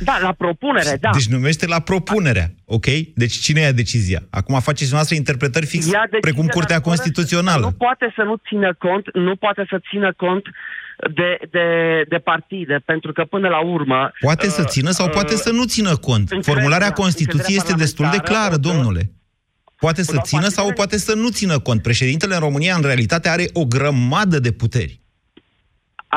Da, 0.00 0.18
la 0.22 0.32
propunere, 0.32 0.96
da. 1.00 1.10
Deci 1.12 1.26
numește 1.26 1.66
la 1.66 1.80
propunerea, 1.80 2.50
ok? 2.64 2.86
Deci 3.14 3.32
cine 3.32 3.60
ia 3.60 3.72
decizia? 3.72 4.20
Acum 4.30 4.60
faceți 4.60 4.92
noastră 4.92 5.14
interpretări 5.14 5.66
fix 5.66 5.84
decizia, 5.84 6.08
precum 6.20 6.46
Curtea 6.46 6.80
Constituțională. 6.80 7.64
Nu 7.64 7.72
poate 7.72 8.12
să 8.16 8.22
nu 8.22 8.36
țină 8.48 8.74
cont, 8.78 9.14
nu 9.14 9.36
poate 9.36 9.66
să 9.70 9.80
țină 9.90 10.12
cont 10.16 10.42
de, 11.14 11.38
de, 11.50 11.66
de 12.08 12.16
partide, 12.16 12.82
pentru 12.84 13.12
că 13.12 13.24
până 13.24 13.48
la 13.48 13.60
urmă... 13.60 14.12
Poate 14.20 14.46
uh, 14.46 14.52
să 14.52 14.64
țină 14.64 14.90
sau 14.90 15.06
uh, 15.06 15.12
poate 15.12 15.36
să 15.36 15.50
nu 15.52 15.64
țină 15.64 15.96
cont. 15.96 16.30
Formularea 16.40 16.92
Constituției 16.92 17.56
este 17.56 17.72
destul 17.72 18.08
de 18.10 18.18
clară, 18.18 18.56
domnule. 18.56 19.12
Poate 19.76 20.02
să 20.02 20.18
țină 20.22 20.48
sau 20.48 20.72
poate 20.72 20.98
să 20.98 21.14
nu 21.14 21.28
țină 21.28 21.58
cont. 21.58 21.82
Președintele 21.82 22.34
în 22.34 22.40
România, 22.40 22.74
în 22.74 22.82
realitate, 22.82 23.28
are 23.28 23.44
o 23.52 23.64
grămadă 23.64 24.38
de 24.38 24.52
puteri. 24.52 25.00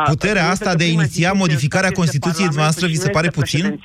Puterea 0.06 0.50
asta 0.50 0.76
de 0.76 0.84
a 0.84 0.88
iniția 0.88 1.32
modificarea 1.34 1.92
Constituției 1.92 2.48
noastre 2.56 2.88
vi 2.88 2.96
se 2.96 3.10
pare 3.10 3.30
puțin? 3.30 3.80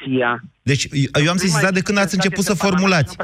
Deci, 0.62 0.88
eu 1.22 1.30
am 1.30 1.36
sesizat 1.36 1.72
de 1.72 1.80
când 1.80 1.98
ați 1.98 2.14
început 2.14 2.44
să 2.44 2.54
formulați. 2.54 3.16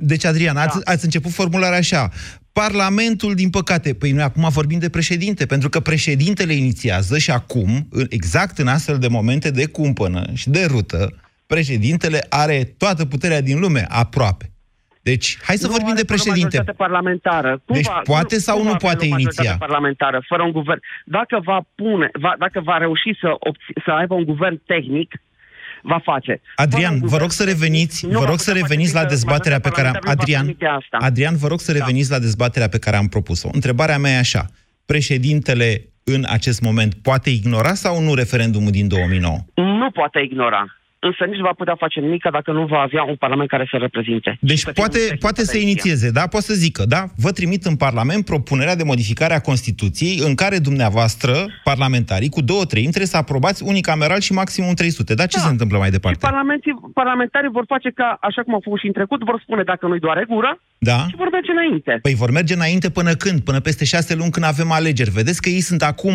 Deci, 0.00 0.24
Adrian, 0.24 0.56
ați, 0.56 0.78
da. 0.84 0.92
ați 0.92 1.04
început 1.04 1.32
formularea 1.32 1.78
așa. 1.78 2.10
Parlamentul, 2.52 3.34
din 3.34 3.50
păcate, 3.50 3.94
păi 3.94 4.10
noi 4.12 4.22
acum 4.22 4.48
vorbim 4.48 4.78
de 4.78 4.88
președinte, 4.88 5.46
pentru 5.46 5.68
că 5.68 5.80
președintele 5.80 6.52
inițiază 6.52 7.18
și 7.18 7.30
acum, 7.30 7.88
exact 8.08 8.58
în 8.58 8.66
astfel 8.66 8.98
de 8.98 9.08
momente 9.08 9.50
de 9.50 9.66
cumpănă 9.66 10.30
și 10.32 10.50
de 10.50 10.64
rută, 10.64 11.14
președintele 11.46 12.26
are 12.28 12.74
toată 12.76 13.04
puterea 13.04 13.40
din 13.40 13.58
lume, 13.58 13.86
aproape. 13.88 14.51
Deci, 15.02 15.38
hai 15.42 15.56
să 15.56 15.66
nu 15.66 15.72
vorbim 15.72 15.94
de 15.94 16.04
președinte. 16.04 16.64
parlamentară. 16.76 17.62
Cum 17.64 17.74
deci 17.74 17.86
va, 17.86 18.00
poate 18.04 18.38
sau 18.38 18.56
cum 18.56 18.66
nu 18.66 18.74
poate 18.74 19.06
iniția? 19.06 19.56
parlamentară, 19.58 20.24
fără 20.28 20.42
un 20.42 20.52
guvern. 20.52 20.80
Dacă 21.04 21.40
va 21.44 21.60
pune, 21.74 22.10
va, 22.12 22.34
dacă 22.38 22.60
va 22.60 22.76
reuși 22.76 23.10
să, 23.20 23.28
obț- 23.48 23.82
să 23.84 23.90
aibă 23.90 24.14
un 24.14 24.24
guvern 24.24 24.62
tehnic, 24.66 25.20
va 25.82 25.98
face. 26.04 26.40
Adrian, 26.56 26.98
vă 27.00 27.16
rog 27.16 27.30
să 27.30 27.44
reveniți, 27.44 28.06
vă 28.06 28.24
rog 28.24 28.38
să 28.38 28.52
reveniți 28.52 28.94
la 28.94 29.04
dezbaterea 29.04 29.60
pe 29.60 29.68
care 29.68 29.88
am 29.88 29.98
Adrian, 30.04 30.56
Adrian, 30.90 31.36
vă 31.36 31.46
rog 31.46 31.60
să 31.60 31.72
da. 31.72 31.78
reveniți 31.78 32.08
da. 32.08 32.14
la 32.14 32.20
dezbaterea 32.20 32.68
pe 32.68 32.78
care 32.78 32.96
am 32.96 33.08
propus-o. 33.08 33.48
Întrebarea 33.52 33.98
mea 33.98 34.12
e 34.12 34.18
așa: 34.18 34.46
președintele 34.86 35.88
în 36.04 36.24
acest 36.28 36.60
moment 36.60 36.94
poate 36.94 37.30
ignora 37.30 37.74
sau 37.74 38.00
nu 38.00 38.14
referendumul 38.14 38.70
din 38.70 38.88
2009? 38.88 39.38
Nu 39.54 39.90
poate 39.90 40.20
ignora 40.20 40.81
însă 41.08 41.24
nici 41.24 41.40
nu 41.40 41.48
va 41.50 41.60
putea 41.62 41.76
face 41.84 42.00
nimic 42.00 42.22
dacă 42.38 42.50
nu 42.52 42.64
va 42.66 42.80
avea 42.80 43.02
un 43.02 43.16
parlament 43.24 43.48
care 43.48 43.66
să 43.70 43.76
reprezinte. 43.76 44.30
Deci 44.40 44.64
poate, 44.80 44.98
poate 45.20 45.42
să 45.44 45.56
inițieze, 45.58 46.10
da? 46.10 46.24
Poate 46.34 46.46
să 46.46 46.54
zică, 46.54 46.82
da? 46.94 47.02
Vă 47.16 47.30
trimit 47.30 47.64
în 47.64 47.76
Parlament 47.76 48.24
propunerea 48.24 48.76
de 48.76 48.84
modificare 48.92 49.34
a 49.34 49.40
Constituției 49.50 50.14
în 50.26 50.34
care 50.34 50.58
dumneavoastră, 50.58 51.32
parlamentarii, 51.64 52.28
cu 52.36 52.42
două 52.42 52.64
trei, 52.64 52.82
trebuie 52.82 53.14
să 53.16 53.16
aprobați 53.16 53.62
unicameral 53.72 54.20
și 54.20 54.32
maximum 54.32 54.74
300. 54.74 55.14
Da? 55.14 55.26
Ce 55.26 55.36
da. 55.38 55.44
se 55.44 55.50
întâmplă 55.50 55.78
mai 55.78 55.90
departe? 55.90 56.18
Și 56.64 56.72
parlamentarii 56.94 57.50
vor 57.50 57.64
face 57.68 57.90
ca, 57.90 58.18
așa 58.20 58.42
cum 58.42 58.54
au 58.54 58.60
făcut 58.64 58.80
și 58.80 58.86
în 58.86 58.92
trecut, 58.92 59.20
vor 59.24 59.40
spune 59.42 59.62
dacă 59.62 59.86
nu-i 59.86 59.98
doare 60.06 60.24
gură 60.28 60.60
da. 60.78 60.98
și 61.08 61.16
vor 61.16 61.30
merge 61.30 61.50
înainte. 61.50 61.98
Păi 62.02 62.14
vor 62.14 62.30
merge 62.30 62.54
înainte 62.54 62.90
până 62.90 63.12
când? 63.12 63.40
Până 63.40 63.60
peste 63.60 63.84
șase 63.84 64.14
luni 64.14 64.30
când 64.30 64.46
avem 64.46 64.70
alegeri. 64.72 65.10
Vedeți 65.10 65.42
că 65.42 65.48
ei 65.48 65.60
sunt 65.60 65.82
acum, 65.82 66.14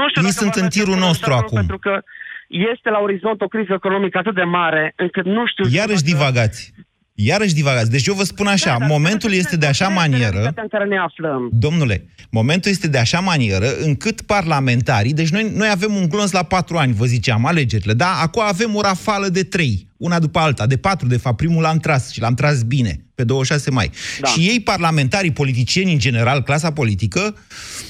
nu 0.00 0.08
știu 0.08 0.22
ei 0.24 0.30
sunt 0.42 0.54
în 0.54 0.68
tirul 0.68 0.96
nostru 0.96 1.32
acum. 1.32 1.56
Pentru 1.56 1.78
că 1.78 2.02
este 2.48 2.90
la 2.90 2.98
orizont 2.98 3.40
o 3.40 3.46
criză 3.46 3.72
economică 3.72 4.18
atât 4.18 4.34
de 4.34 4.42
mare 4.42 4.92
încât 4.96 5.24
nu 5.24 5.46
știu... 5.46 5.64
Iarăși 5.70 6.02
dacă... 6.02 6.10
divagați. 6.12 6.72
Iarăși 7.14 7.54
divagați. 7.54 7.90
Deci 7.90 8.06
eu 8.06 8.14
vă 8.14 8.22
spun 8.22 8.46
așa, 8.46 8.76
da, 8.78 8.86
momentul 8.86 9.32
este 9.32 9.56
de 9.56 9.66
așa 9.66 9.88
manieră... 9.88 10.52
În 10.56 10.68
care 10.68 10.84
ne 10.84 10.98
aflăm. 10.98 11.48
Domnule, 11.52 12.06
momentul 12.30 12.70
este 12.70 12.88
de 12.88 12.98
așa 12.98 13.20
manieră 13.20 13.66
încât 13.84 14.20
parlamentarii... 14.20 15.12
Deci 15.12 15.28
noi, 15.28 15.52
noi 15.54 15.68
avem 15.70 15.94
un 15.94 16.08
glonț 16.08 16.30
la 16.30 16.42
patru 16.42 16.76
ani, 16.76 16.92
vă 16.92 17.04
ziceam, 17.04 17.46
alegerile, 17.46 17.92
da? 17.92 18.20
Acum 18.22 18.42
avem 18.42 18.74
o 18.74 18.80
rafală 18.80 19.28
de 19.28 19.42
trei, 19.42 19.88
una 19.96 20.18
după 20.18 20.38
alta, 20.38 20.66
de 20.66 20.76
patru, 20.76 21.06
de 21.06 21.16
fapt. 21.16 21.36
Primul 21.36 21.62
l-am 21.62 21.78
tras 21.78 22.12
și 22.12 22.20
l-am 22.20 22.34
tras 22.34 22.62
bine, 22.62 23.05
pe 23.16 23.24
26 23.24 23.70
mai. 23.70 23.90
Da. 24.20 24.28
Și 24.28 24.40
ei, 24.50 24.60
parlamentarii, 24.60 25.32
politicieni 25.32 25.92
în 25.92 25.98
general, 25.98 26.42
clasa 26.42 26.72
politică, 26.72 27.22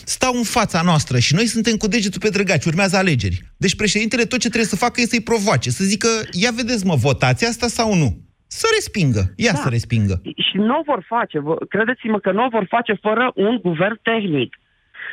stau 0.04 0.34
în 0.36 0.42
fața 0.44 0.80
noastră 0.82 1.18
și 1.18 1.34
noi 1.34 1.46
suntem 1.46 1.76
cu 1.76 1.88
degetul 1.88 2.20
pe 2.20 2.28
drăgaci, 2.28 2.64
urmează 2.64 2.96
alegeri. 2.96 3.42
Deci 3.56 3.76
președintele 3.76 4.24
tot 4.24 4.40
ce 4.40 4.48
trebuie 4.48 4.74
să 4.74 4.76
facă 4.76 5.00
este 5.00 5.14
să-i 5.14 5.24
provoace, 5.30 5.70
să 5.70 5.84
zică, 5.84 6.08
ia 6.32 6.50
vedeți 6.56 6.86
mă, 6.86 6.94
votați 6.94 7.46
asta 7.46 7.66
sau 7.66 7.94
nu? 7.94 8.08
Să 8.46 8.66
respingă. 8.74 9.22
Ia 9.36 9.52
da. 9.52 9.58
să 9.58 9.68
respingă. 9.68 10.22
Și 10.24 10.56
nu 10.56 10.78
o 10.78 10.82
vor 10.84 11.04
face. 11.08 11.42
Credeți-mă 11.68 12.18
că 12.18 12.30
nu 12.32 12.44
o 12.44 12.48
vor 12.48 12.66
face 12.68 12.92
fără 13.06 13.32
un 13.34 13.58
guvern 13.62 13.98
tehnic. 14.02 14.56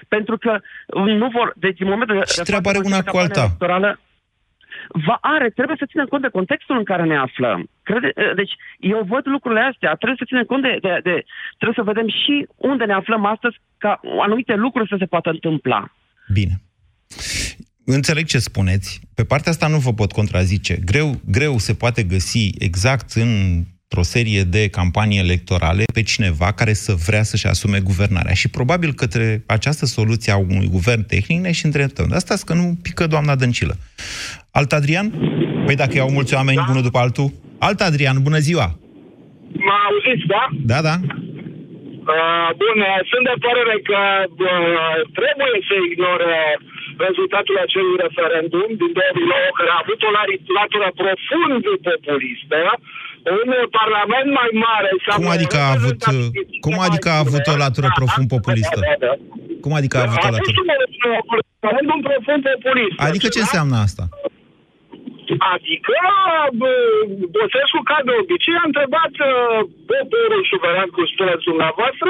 Pentru 0.08 0.38
că 0.38 0.60
nu 1.22 1.28
vor... 1.38 1.54
Deci, 1.56 1.80
în 1.80 1.90
momentul 1.90 2.24
și 2.34 2.42
treaba 2.42 2.70
are 2.70 2.80
una 2.84 3.02
cu 3.02 3.18
alta. 3.18 3.42
Electorală, 3.42 4.00
va 5.08 5.18
are, 5.22 5.50
trebuie 5.50 5.78
să 5.80 5.86
ținem 5.90 6.06
cont 6.06 6.22
de 6.22 6.36
contextul 6.38 6.78
în 6.78 6.84
care 6.84 7.04
ne 7.04 7.18
aflăm. 7.18 7.70
Crede, 7.84 8.12
deci, 8.36 8.54
eu 8.80 9.00
văd 9.14 9.24
lucrurile 9.36 9.62
astea, 9.72 9.94
trebuie 9.94 10.22
să 10.22 10.30
ținem 10.30 10.44
cont 10.44 10.62
de, 10.62 10.78
de, 10.82 11.00
de... 11.04 11.16
Trebuie 11.60 11.80
să 11.80 11.90
vedem 11.92 12.08
și 12.22 12.48
unde 12.56 12.86
ne 12.86 12.94
aflăm 12.94 13.26
astăzi 13.26 13.56
ca 13.78 14.00
anumite 14.26 14.56
lucruri 14.56 14.90
să 14.90 14.96
se 15.00 15.06
poată 15.06 15.30
întâmpla. 15.30 15.82
Bine. 16.34 16.62
Înțeleg 17.86 18.26
ce 18.26 18.40
spuneți. 18.40 19.02
Pe 19.16 19.24
partea 19.24 19.52
asta 19.52 19.68
nu 19.68 19.78
vă 19.78 19.94
pot 19.94 20.12
contrazice. 20.12 20.76
Greu, 20.86 21.22
greu 21.26 21.58
se 21.58 21.74
poate 21.74 22.04
găsi 22.04 22.52
exact 22.60 23.12
în 23.12 23.64
o 23.98 24.02
serie 24.02 24.44
de 24.44 24.68
campanii 24.68 25.20
electorale 25.20 25.84
pe 25.94 26.02
cineva 26.02 26.52
care 26.52 26.74
să 26.74 26.94
vrea 26.94 27.24
să-și 27.24 27.48
asume 27.48 27.80
guvernarea. 27.80 28.34
Și 28.34 28.48
probabil 28.48 28.94
către 28.94 29.44
această 29.46 29.86
soluție 29.86 30.32
a 30.32 30.38
unui 30.38 30.68
guvern 30.68 31.06
tehnic 31.06 31.42
ne 31.42 31.52
și 31.52 31.66
îndreptăm. 31.66 32.08
De 32.08 32.16
asta 32.16 32.36
că 32.46 32.54
nu 32.54 32.78
pică 32.82 33.08
doamna 33.08 33.36
Dăncilă. 33.36 33.78
Alt 34.52 34.72
Adrian? 34.74 35.10
Păi 35.66 35.76
dacă 35.76 35.96
iau 35.96 36.12
mulți 36.12 36.34
oameni 36.34 36.58
da. 36.58 36.66
unul 36.70 36.82
după 36.82 36.98
altul. 36.98 37.34
Alt 37.68 37.80
Adrian, 37.90 38.18
bună 38.28 38.40
ziua! 38.48 38.68
Mă 39.68 39.76
auziți, 39.90 40.26
da? 40.34 40.44
Da, 40.72 40.80
da. 40.90 40.96
Uh, 42.14 42.50
bun, 42.62 42.78
sunt 43.12 43.24
de 43.32 43.36
părere 43.48 43.76
că 43.90 44.02
uh, 44.52 44.96
trebuie 45.20 45.56
să 45.70 45.76
ignore 45.90 46.42
rezultatul 47.08 47.56
acelui 47.66 47.98
referendum 48.06 48.70
din 48.82 48.92
2009, 48.98 49.58
care 49.58 49.70
a 49.74 49.82
avut 49.84 50.00
o 50.08 50.12
latură 50.60 50.88
profund 51.02 51.62
populistă, 51.90 52.58
un 53.42 53.50
parlament 53.80 54.30
mai 54.40 54.50
mare... 54.66 54.90
Cum 55.20 55.30
adică 55.38 55.58
a 55.66 55.70
avut, 55.78 56.00
cum 56.66 56.76
adică 56.88 57.08
a 57.16 57.20
avut 57.26 57.46
o 57.54 57.56
latură 57.66 57.88
profund 58.00 58.28
populistă? 58.36 58.80
Da, 58.80 58.94
da, 59.04 59.08
da. 59.08 59.14
Cum 59.64 59.72
adică 59.80 59.96
a 59.98 60.04
avut 60.08 60.24
o 60.28 60.32
latură? 60.36 60.62
un 61.24 61.30
referendum 61.40 62.00
profund 62.10 62.42
populist. 62.50 62.96
Adică 63.08 63.28
ce 63.36 63.40
înseamnă 63.46 63.78
asta? 63.88 64.04
Adică 65.54 65.98
Băsescu, 67.36 67.80
ca 67.90 67.98
de 68.08 68.14
obicei, 68.22 68.58
a 68.62 68.70
întrebat 68.70 69.14
uh, 69.22 69.30
poporul 69.92 70.44
suveran, 70.52 70.90
cum 70.96 71.06
spuneți 71.14 71.48
dumneavoastră, 71.52 72.10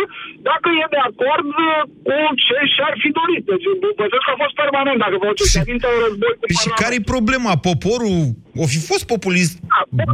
dacă 0.49 0.67
e 0.81 0.93
de 0.95 1.01
acord 1.09 1.49
uh, 1.67 1.81
cu 2.07 2.15
ce 2.45 2.57
și-ar 2.73 2.95
fi 3.01 3.09
dorit. 3.19 3.43
Deci 3.51 3.65
Băsescu 3.99 4.29
a 4.33 4.41
fost 4.43 4.55
permanent, 4.63 4.97
dacă 5.05 5.15
vă 5.21 5.25
aduceți 5.27 5.61
aminte, 5.63 5.87
un 5.95 5.99
război 6.05 6.33
cu 6.39 6.45
Și 6.63 6.69
care 6.81 6.93
e 6.97 7.11
problema? 7.15 7.51
Poporul 7.69 8.17
o 8.63 8.65
fi 8.73 8.79
fost 8.89 9.03
populist 9.13 9.53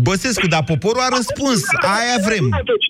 Băsescu, 0.08 0.48
dar 0.54 0.64
poporul 0.74 1.02
a 1.08 1.10
răspuns. 1.18 1.60
Aia 1.98 2.18
vrem. 2.28 2.46
Atunci, 2.64 2.88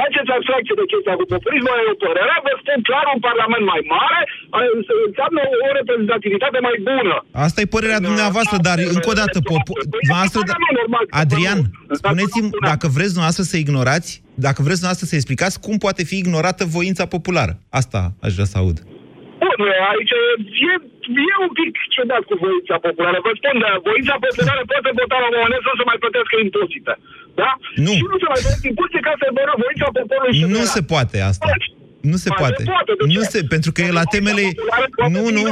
faceți 0.00 0.30
abstracție 0.36 0.74
de 0.80 0.84
chestia 0.92 1.14
cu 1.20 1.26
populismul, 1.34 1.76
e 1.82 1.94
o 1.94 1.98
părere, 2.06 2.34
vă 2.46 2.52
spun 2.60 2.78
clar, 2.88 3.04
un 3.16 3.20
parlament 3.28 3.64
mai 3.72 3.82
mare 3.94 4.20
înseamnă 5.06 5.40
o 5.66 5.68
reprezentativitate 5.78 6.58
mai 6.68 6.76
bună. 6.88 7.16
Asta 7.46 7.58
e 7.60 7.74
părerea 7.76 8.00
dumneavoastră, 8.08 8.56
dar 8.68 8.76
încă 8.94 9.08
o 9.12 9.16
dată, 9.22 9.38
popo- 9.52 9.78
noastră, 10.12 10.40
Adrian, 11.22 11.60
spuneți-mi, 12.00 12.50
dacă 12.70 12.86
vreți 12.96 13.14
dumneavoastră 13.16 13.44
să 13.52 13.56
ignorați, 13.64 14.10
dacă 14.46 14.58
vreți 14.66 14.80
dumneavoastră 14.80 15.06
să 15.10 15.14
explicați 15.16 15.56
cum 15.66 15.74
poate 15.86 16.02
fi 16.10 16.16
ignorată 16.24 16.62
voința 16.76 17.04
populară. 17.14 17.52
Asta 17.80 18.00
aș 18.26 18.32
vrea 18.36 18.50
să 18.52 18.58
aud. 18.62 18.78
Bun, 19.42 19.60
aici 19.92 20.14
e, 20.70 20.74
e 21.32 21.34
un 21.46 21.52
pic 21.60 21.72
ciudat 21.94 22.22
cu 22.28 22.34
voința 22.44 22.76
populară. 22.86 23.18
Vă 23.26 23.32
spun, 23.38 23.56
de 23.62 23.68
voința 23.88 24.14
populară 24.26 24.62
poate 24.70 24.90
vota 24.98 25.16
la 25.22 25.28
un 25.32 25.38
moment 25.44 25.62
să 25.66 25.72
se 25.78 25.84
mai 25.90 25.98
plătească 26.02 26.34
impozite. 26.46 26.94
Da? 27.40 27.50
Nu. 27.86 27.92
Și 27.98 28.04
nu 28.12 28.16
se 28.22 28.26
mai 28.32 28.40
plătește 28.42 28.66
impozite 28.72 29.00
ca 29.06 29.12
să 29.20 29.26
bără 29.38 29.52
voința 29.62 29.86
poporului 29.98 30.34
și 30.38 30.44
Nu 30.56 30.62
se 30.74 30.80
poate 30.92 31.16
asta. 31.30 31.46
Nu 32.12 32.16
se 32.24 32.28
Ba, 32.32 32.34
poate. 32.40 32.62
se 32.62 32.70
poate, 32.74 32.92
de 32.98 33.04
Nu 33.14 33.20
ce? 33.22 33.28
se, 33.32 33.38
pentru 33.54 33.70
că 33.74 33.80
e 33.82 33.90
la 34.00 34.04
temele... 34.14 34.42
Nu, 35.14 35.22
nu, 35.38 35.42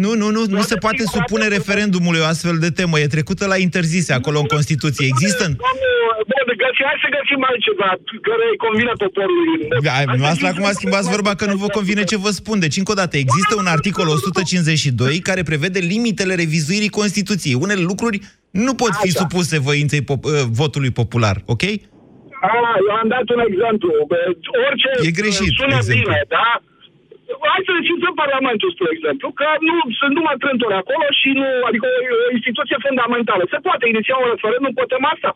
nu, 0.00 0.10
nu, 0.14 0.28
nu, 0.36 0.40
nu 0.56 0.62
se 0.70 0.76
poate 0.84 1.02
supune 1.14 1.46
referendumului 1.56 2.20
o 2.24 2.24
astfel 2.32 2.56
de 2.64 2.70
temă. 2.78 2.94
E 2.98 3.06
trecută 3.16 3.44
la 3.46 3.56
interzise 3.66 4.12
acolo 4.12 4.38
în 4.38 4.46
Constituție. 4.56 5.06
Există... 5.12 5.42
în- 5.44 5.56
Bun, 6.30 6.56
găsi, 6.62 6.80
hai 6.88 6.98
să 7.04 7.08
găsim 7.18 7.40
altceva 7.50 7.88
care 8.28 8.44
îi 8.52 8.58
convine 8.66 8.92
poporului. 9.04 9.58
Ai, 9.98 10.04
Noastră 10.24 10.46
acum 10.46 10.66
schimbați 10.72 11.08
vorba 11.14 11.32
că 11.34 11.44
nu 11.46 11.56
vă 11.56 11.66
convine 11.78 12.02
ce 12.04 12.16
vă 12.16 12.30
spun. 12.30 12.58
Deci, 12.58 12.76
încă 12.76 12.90
o 12.92 13.00
dată, 13.02 13.16
există 13.16 13.54
un 13.62 13.66
articol 13.66 14.06
152 14.08 15.18
care 15.18 15.42
prevede 15.42 15.78
limitele 15.78 16.34
revizuirii 16.34 16.88
Constituției. 17.00 17.54
Unele 17.54 17.80
lucruri 17.80 18.20
nu 18.50 18.74
pot 18.74 18.94
fi 19.00 19.10
supuse 19.10 19.58
voinței 19.58 20.02
pop- 20.02 20.24
uh, 20.24 20.32
votului 20.50 20.90
popular, 20.90 21.42
ok? 21.46 21.62
Ah, 21.62 22.76
eu 22.88 22.94
am 23.02 23.08
dat 23.08 23.26
un 23.34 23.40
exemplu. 23.48 23.90
Bă, 24.08 24.16
Orice 24.68 24.90
E 25.08 25.10
greșit, 25.10 25.52
sună 25.60 25.76
exemplu. 25.76 26.02
bine, 26.04 26.24
da? 26.28 26.62
Hai 27.52 27.60
să 27.66 27.72
decidem 27.78 28.14
Parlamentul, 28.24 28.70
spre 28.74 28.88
exemplu, 28.96 29.26
că 29.38 29.46
nu 29.68 29.74
sunt 30.00 30.12
numai 30.18 30.36
trânturi 30.42 30.76
acolo 30.82 31.06
și 31.20 31.28
nu, 31.40 31.48
adică 31.68 31.86
o, 31.96 31.98
o 32.26 32.28
instituție 32.36 32.76
fundamentală. 32.86 33.42
Se 33.54 33.58
poate 33.66 33.84
iniția 33.92 34.16
un 34.22 34.28
referendum, 34.34 34.72
putem 34.82 35.02
asta? 35.14 35.30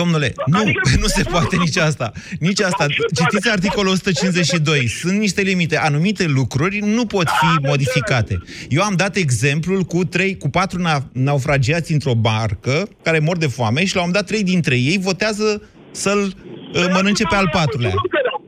Domnule, 0.00 0.28
nu, 0.54 0.62
nu 1.02 1.08
se 1.16 1.22
poate 1.34 1.54
nici 1.64 1.78
asta. 1.88 2.06
Nici 2.48 2.62
asta. 2.68 2.84
Citiți 3.18 3.48
articolul 3.56 3.92
152. 3.92 4.86
Sunt 5.00 5.16
niște 5.26 5.42
limite. 5.50 5.76
Anumite 5.88 6.24
lucruri 6.38 6.76
nu 6.96 7.04
pot 7.14 7.28
fi 7.40 7.50
modificate. 7.70 8.34
Eu 8.68 8.82
am 8.82 8.94
dat 9.02 9.14
exemplul 9.16 9.82
cu 9.82 9.98
trei, 10.04 10.32
cu 10.42 10.48
patru 10.58 10.78
na- 10.88 11.06
naufragiați 11.12 11.92
într-o 11.92 12.14
barcă 12.14 12.76
care 13.02 13.18
mor 13.18 13.36
de 13.36 13.46
foame 13.56 13.80
și 13.84 13.94
la 13.94 14.02
un 14.02 14.06
moment 14.06 14.18
dat 14.20 14.26
trei 14.32 14.44
dintre 14.52 14.74
ei 14.90 14.98
votează 15.08 15.46
să-l 15.90 16.22
uh, 16.24 16.86
mănânce 16.92 17.24
pe 17.24 17.34
al 17.34 17.48
patrulea. 17.52 17.92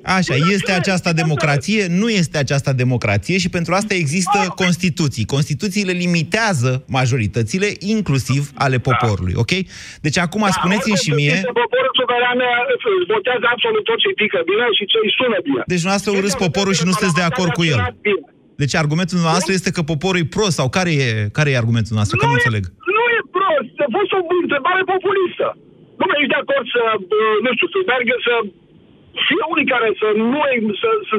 Așa, 0.07 0.35
este 0.57 0.73
aceasta 0.73 1.11
democrație? 1.23 1.83
Nu 2.01 2.09
este 2.21 2.37
aceasta 2.38 2.73
democrație 2.73 3.38
și 3.38 3.49
pentru 3.57 3.73
asta 3.75 3.95
există 3.95 4.38
Constituții. 4.62 5.25
Constituțiile 5.37 5.92
limitează 6.05 6.71
majoritățile, 6.99 7.69
inclusiv 7.95 8.40
ale 8.64 8.79
poporului, 8.88 9.35
ok? 9.42 9.53
Deci 10.07 10.19
acum 10.27 10.42
spuneți-mi 10.59 11.03
și 11.05 11.11
mie... 11.21 11.37
Poporul 11.64 11.92
suveran 12.01 12.38
își 12.73 13.11
votează 13.14 13.45
absolut 13.55 13.85
tot 13.90 13.99
ce 14.05 14.11
pică 14.21 14.38
bine 14.51 14.64
și 14.79 14.85
ce 14.90 14.97
îi 15.05 15.12
sună 15.19 15.38
bine. 15.47 15.62
Deci 15.73 15.85
noastră 15.90 16.11
urâți 16.19 16.42
poporul 16.47 16.75
și 16.79 16.85
nu 16.87 16.92
sunteți 16.95 17.19
de 17.21 17.27
acord 17.31 17.53
cu 17.59 17.64
el. 17.73 17.81
Deci 18.62 18.75
argumentul 18.83 19.19
noastră 19.29 19.51
este 19.59 19.71
că 19.77 19.83
poporul 19.92 20.21
e 20.23 20.35
prost 20.37 20.55
sau 20.61 20.69
care 20.77 20.90
e, 21.05 21.09
care 21.38 21.49
e 21.51 21.62
argumentul 21.62 21.95
noastră? 21.99 22.14
Că 22.21 22.27
nu 22.27 22.37
înțeleg. 22.38 22.64
Nu 22.97 23.05
e 23.19 23.21
prost, 23.37 23.75
a 23.87 23.88
fost 23.97 24.11
o 24.16 24.19
întrebare 24.45 24.83
populistă. 24.95 25.47
Nu 25.99 26.05
mai 26.09 26.19
ești 26.21 26.33
de 26.35 26.38
acord 26.42 26.66
să, 26.75 26.83
bă, 27.11 27.21
nu 27.45 27.51
știu, 27.57 27.69
să 27.73 27.79
meargă 27.90 28.14
să 28.27 28.35
fie 29.29 29.44
unii 29.55 29.68
care 29.74 29.88
să 30.00 30.09
nu 30.33 30.40
să, 30.83 30.88
să 31.11 31.16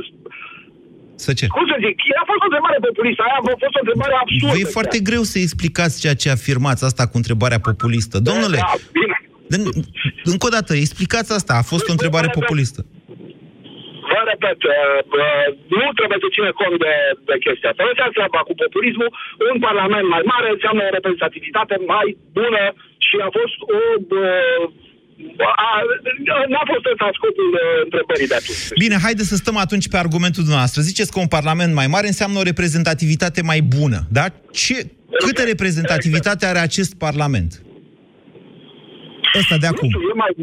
Să 1.26 1.32
ce? 1.38 1.46
cum 1.56 1.66
să 1.72 1.76
zic, 1.86 1.96
a 2.22 2.26
fost 2.32 2.42
o 2.46 2.50
întrebare 2.50 2.78
populistă, 2.88 3.22
aia 3.24 3.38
a 3.42 3.46
fost 3.50 3.76
o 3.80 3.84
întrebare 3.86 4.16
absurdă. 4.24 4.54
Vă 4.54 4.60
e 4.64 4.76
foarte 4.78 4.98
greu 5.10 5.24
să 5.32 5.38
explicați 5.40 5.96
ceea 6.04 6.18
ce 6.22 6.28
afirmați 6.38 6.84
asta 6.90 7.04
cu 7.12 7.16
întrebarea 7.22 7.60
populistă. 7.70 8.16
Domnule, 8.30 8.58
Da, 8.66 8.74
bine. 9.00 9.18
de- 9.52 9.70
încă 10.32 10.46
o 10.50 10.54
dată, 10.58 10.72
explicați 10.76 11.30
asta. 11.40 11.54
A 11.62 11.66
fost 11.72 11.86
o 11.90 11.96
întrebare 11.96 12.30
populistă. 12.40 12.82
Vă 14.14 14.22
repet, 14.32 14.60
uh, 14.76 15.00
uh, 15.24 15.48
nu 15.82 15.88
trebuie 16.00 16.20
să 16.24 16.34
ține 16.36 16.52
cont 16.62 16.76
de, 16.86 16.94
de 17.30 17.36
chestia 17.46 17.70
asta. 17.70 17.88
Lăsați 17.90 18.16
treaba 18.18 18.40
cu 18.48 18.54
populismul. 18.64 19.10
Un 19.52 19.58
parlament 19.68 20.06
mai 20.16 20.24
mare 20.34 20.48
înseamnă 20.56 20.82
o 20.84 20.94
reprezentativitate 20.98 21.76
mai 21.96 22.08
bună 22.38 22.64
și 23.08 23.16
a 23.28 23.30
fost 23.38 23.56
o... 23.78 23.80
uh, 25.40 25.66
a, 25.66 25.70
n-a 26.54 26.64
fost 26.72 26.86
ăsta 26.92 27.08
scopul 27.20 27.50
uh, 27.54 27.62
întrebării 27.86 28.28
de 28.32 28.36
atunci. 28.40 28.80
Bine, 28.84 28.96
haideți 29.06 29.30
să 29.34 29.36
stăm 29.44 29.58
atunci 29.66 29.88
pe 29.94 29.98
argumentul 30.06 30.42
dumneavoastră. 30.48 30.82
Ziceți 30.90 31.12
că 31.12 31.20
un 31.26 31.32
parlament 31.38 31.72
mai 31.82 31.88
mare 31.96 32.08
înseamnă 32.08 32.38
o 32.40 32.48
reprezentativitate 32.52 33.42
mai 33.52 33.62
bună, 33.76 34.00
da? 34.18 34.26
Ce, 34.52 34.78
câtă 35.26 35.42
reprezentativitate 35.54 36.44
are 36.46 36.60
acest 36.70 36.92
parlament? 37.06 37.52
Ăsta 39.40 39.56
de 39.64 39.68
acum. 39.72 39.90
Nu 39.90 39.98
știu, 40.00 40.10
e 40.14 40.18
mai... 40.26 40.34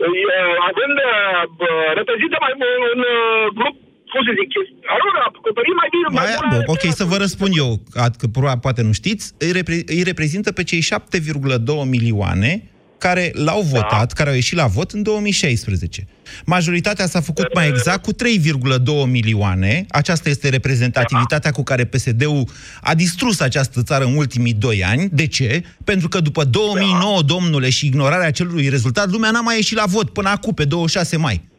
E, 0.00 0.34
având, 0.70 0.96
uh, 1.10 1.42
bă, 1.58 1.70
reprezintă 2.00 2.36
mai 2.46 2.52
mult 2.60 2.80
un 2.94 3.00
uh, 3.14 3.44
grup, 3.58 3.74
cum 4.12 4.20
să 4.26 4.32
zic, 4.38 4.48
are 4.94 5.02
o 5.06 5.10
acoperire 5.28 5.76
mai 5.82 5.88
bine, 5.94 6.06
mai 6.08 6.24
Mai, 6.24 6.36
bună. 6.40 6.62
bă, 6.66 6.72
ok, 6.74 6.84
să 7.00 7.04
vă 7.12 7.16
răspund 7.24 7.52
eu, 7.64 7.70
că 7.94 8.00
că 8.20 8.26
probabil 8.36 8.64
poate 8.66 8.82
nu 8.88 8.92
știți, 9.00 9.24
îi, 9.44 9.52
repre, 9.58 9.76
îi 9.94 10.02
reprezintă 10.10 10.48
pe 10.52 10.62
cei 10.70 10.82
7,2 10.82 11.88
milioane 11.96 12.50
care 13.00 13.30
l-au 13.34 13.62
votat, 13.62 14.08
da. 14.08 14.14
care 14.14 14.28
au 14.28 14.34
ieșit 14.34 14.56
la 14.56 14.66
vot 14.66 14.90
în 14.90 15.02
2016. 15.02 16.06
Majoritatea 16.44 17.06
s-a 17.06 17.20
făcut 17.20 17.54
mai 17.54 17.68
exact 17.68 18.02
cu 18.02 18.12
3,2 18.12 19.06
milioane. 19.06 19.86
Aceasta 19.88 20.28
este 20.28 20.48
reprezentativitatea 20.48 21.50
cu 21.50 21.62
care 21.62 21.84
PSD-ul 21.84 22.48
a 22.80 22.94
distrus 22.94 23.40
această 23.40 23.82
țară 23.82 24.04
în 24.04 24.16
ultimii 24.16 24.52
doi 24.52 24.84
ani. 24.84 25.08
De 25.12 25.26
ce? 25.26 25.62
Pentru 25.84 26.08
că 26.08 26.20
după 26.20 26.44
2009, 26.44 27.22
domnule, 27.22 27.70
și 27.70 27.86
ignorarea 27.86 28.26
acelui 28.26 28.68
rezultat, 28.68 29.10
lumea 29.10 29.30
n-a 29.30 29.40
mai 29.40 29.56
ieșit 29.56 29.76
la 29.76 29.84
vot 29.86 30.10
până 30.10 30.28
acum, 30.28 30.54
pe 30.54 30.64
26 30.64 31.16
mai. 31.16 31.49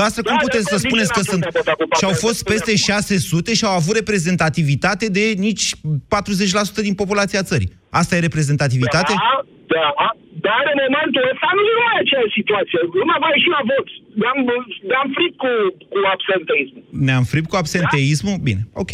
Noastră, 0.00 0.20
cum 0.28 0.36
Da, 0.38 0.44
puteți 0.46 0.66
da, 0.68 0.70
să 0.74 0.76
nici 0.76 0.86
spuneți 0.86 1.12
că 1.16 1.20
n-am 1.20 1.30
sunt... 1.30 1.42
putut 1.44 1.56
vota 1.58 1.74
cu 1.78 1.84
Și 2.00 2.04
au 2.08 2.14
partea 2.14 2.24
fost 2.26 2.38
peste 2.52 2.72
600 2.76 3.54
și 3.58 3.64
au 3.68 3.74
avut 3.80 3.94
reprezentativitate 4.00 5.06
de 5.18 5.24
nici 5.46 5.64
40% 6.80 6.86
din 6.88 6.94
populația 7.02 7.42
țării. 7.50 7.70
Asta 8.00 8.12
e 8.16 8.26
reprezentativitate? 8.28 9.12
Da, 9.24 9.34
da, 9.74 10.08
dar 10.48 10.62
în 10.72 10.78
momentul 10.86 11.24
ăsta 11.32 11.48
nu 11.56 11.62
e 11.72 11.74
mai 11.84 11.96
aceeași 12.02 12.36
situație. 12.40 12.78
Lumea 13.00 13.18
va 13.24 13.28
ieși 13.34 13.54
la 13.56 13.62
vot. 13.70 13.88
Ne-am, 14.22 14.38
ne-am 14.90 15.08
fric 15.16 15.32
cu, 15.42 15.52
cu 15.92 15.98
absenteism. 16.14 16.74
Ne-am 17.06 17.24
fript 17.32 17.48
cu 17.52 17.56
absenteismul? 17.62 18.36
Bine, 18.48 18.62
ok. 18.84 18.92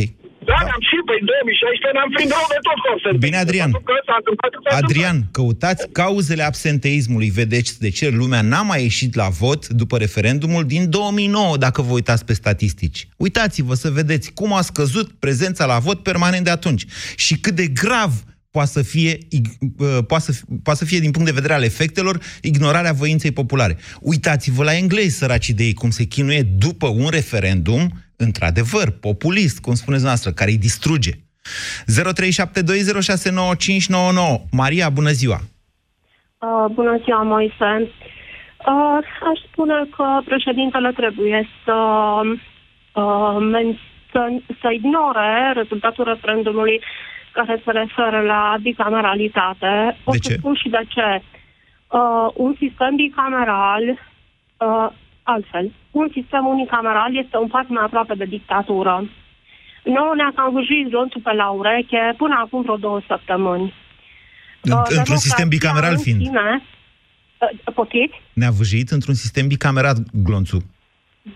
Da, 0.52 0.58
am 0.76 0.82
și 0.90 0.98
pe 1.08 1.16
2016 1.30 1.96
ne-am 1.96 2.10
prins 2.16 2.30
de 2.54 2.60
tot 2.68 2.78
consentit. 2.88 3.20
Bine, 3.26 3.38
Adrian. 3.44 3.70
Pentru 3.70 3.88
că 3.90 3.94
s-a 4.08 4.16
întâmplat 4.20 4.50
ce 4.54 4.58
s-a 4.62 4.76
Adrian, 4.82 5.18
căutați 5.36 5.82
cauzele 6.00 6.44
absenteismului. 6.50 7.30
Vedeți 7.40 7.72
de 7.84 7.90
ce 7.98 8.06
lumea 8.20 8.42
n-a 8.50 8.62
mai 8.62 8.80
ieșit 8.82 9.12
la 9.22 9.28
vot 9.42 9.62
după 9.82 9.94
referendumul 10.04 10.64
din 10.74 10.90
2009, 10.90 11.56
dacă 11.66 11.82
vă 11.82 11.92
uitați 11.92 12.24
pe 12.24 12.34
statistici. 12.42 13.00
Uitați-vă 13.16 13.74
să 13.74 13.88
vedeți 13.90 14.26
cum 14.32 14.52
a 14.52 14.60
scăzut 14.60 15.08
prezența 15.24 15.64
la 15.72 15.78
vot 15.78 15.98
permanent 16.02 16.44
de 16.44 16.50
atunci 16.50 16.84
și 17.16 17.34
cât 17.44 17.54
de 17.54 17.66
grav 17.66 18.12
poate 18.50 18.68
să 18.68 18.82
fie, 18.82 19.16
ig- 19.16 19.58
uh, 19.78 19.98
poate 20.06 20.32
să, 20.32 20.42
poate 20.62 20.78
să 20.78 20.84
fie 20.84 20.98
din 20.98 21.10
punct 21.10 21.28
de 21.28 21.34
vedere 21.34 21.54
al 21.54 21.62
efectelor 21.62 22.18
ignorarea 22.42 22.92
voinței 22.92 23.32
populare. 23.32 23.76
Uitați-vă 24.00 24.64
la 24.64 24.76
englezi, 24.76 25.18
săraci 25.18 25.48
de 25.48 25.64
ei, 25.64 25.74
cum 25.74 25.90
se 25.90 26.04
chinuie 26.04 26.42
după 26.42 26.86
un 26.86 27.08
referendum, 27.10 27.90
într-adevăr, 28.16 28.90
populist, 28.90 29.60
cum 29.60 29.74
spuneți 29.74 30.04
noastră, 30.04 30.30
care 30.30 30.50
îi 30.50 30.58
distruge. 30.58 31.10
0372069599. 31.10 31.14
Maria, 34.50 34.88
bună 34.88 35.10
ziua! 35.10 35.40
Uh, 36.38 36.64
bună 36.72 37.00
ziua, 37.04 37.22
Moise. 37.22 37.90
Uh, 38.66 38.98
aș 39.30 39.38
spune 39.50 39.74
că 39.96 40.20
președintele 40.24 40.92
trebuie 40.92 41.48
să, 41.64 41.72
uh, 42.94 43.36
men- 43.52 43.78
să, 44.12 44.20
să 44.60 44.68
ignore 44.72 45.52
rezultatul 45.54 46.04
referendumului 46.04 46.80
care 47.32 47.62
se 47.64 47.70
referă 47.70 48.20
la 48.20 48.56
bicameralitate. 48.60 49.96
O 50.04 50.12
De 50.12 50.18
să 50.22 50.28
ce? 50.28 50.36
spun 50.38 50.54
și 50.54 50.68
de 50.68 50.82
ce. 50.88 51.22
Uh, 51.88 52.28
un 52.34 52.54
sistem 52.58 52.94
bicameral, 52.94 53.82
uh, 53.90 54.88
altfel, 55.22 55.72
un 55.90 56.08
sistem 56.12 56.46
unicameral 56.46 57.16
este 57.16 57.36
un 57.36 57.48
pas 57.48 57.64
mai 57.68 57.84
aproape 57.84 58.14
de 58.14 58.24
dictatură. 58.24 59.04
Nouă 59.84 60.12
ne-a 60.16 60.32
cam 60.34 60.52
vâjit 60.52 60.88
glonțul 60.88 61.20
pe 61.20 61.32
la 61.32 61.48
ureche 61.50 62.14
până 62.16 62.34
acum 62.44 62.62
vreo 62.62 62.76
două 62.76 63.00
săptămâni. 63.06 63.74
În- 64.62 64.72
Uh, 64.72 64.82
într-un 64.88 65.16
sistem 65.16 65.48
democrația 65.48 65.56
bicameral 65.58 65.90
în 65.92 65.98
fiind. 65.98 66.20
Sine, 66.20 66.62
uh, 67.66 67.74
poftiți? 67.74 68.20
Ne-a 68.32 68.50
văjit 68.50 68.88
într-un 68.90 69.14
sistem 69.14 69.46
bicamerat 69.46 69.96
glonțul. 70.24 70.62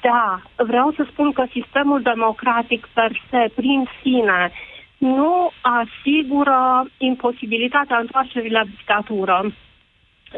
Da, 0.00 0.42
vreau 0.56 0.92
să 0.96 1.06
spun 1.10 1.32
că 1.32 1.44
sistemul 1.52 2.02
democratic 2.02 2.86
per 2.94 3.10
se, 3.30 3.50
prin 3.54 3.88
sine, 4.02 4.50
nu 5.04 5.50
asigură 5.80 6.60
imposibilitatea 6.98 7.98
întoarcerii 7.98 8.50
la 8.58 8.64
dictatură. 8.64 9.36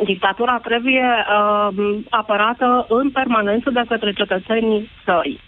Dictatura 0.05 0.59
trebuie 0.69 1.09
uh, 1.39 1.99
apărată 2.11 2.87
în 2.89 3.11
permanență 3.11 3.71
de 3.71 3.83
către 3.89 4.13
cetățenii 4.13 4.91
săi. 5.05 5.41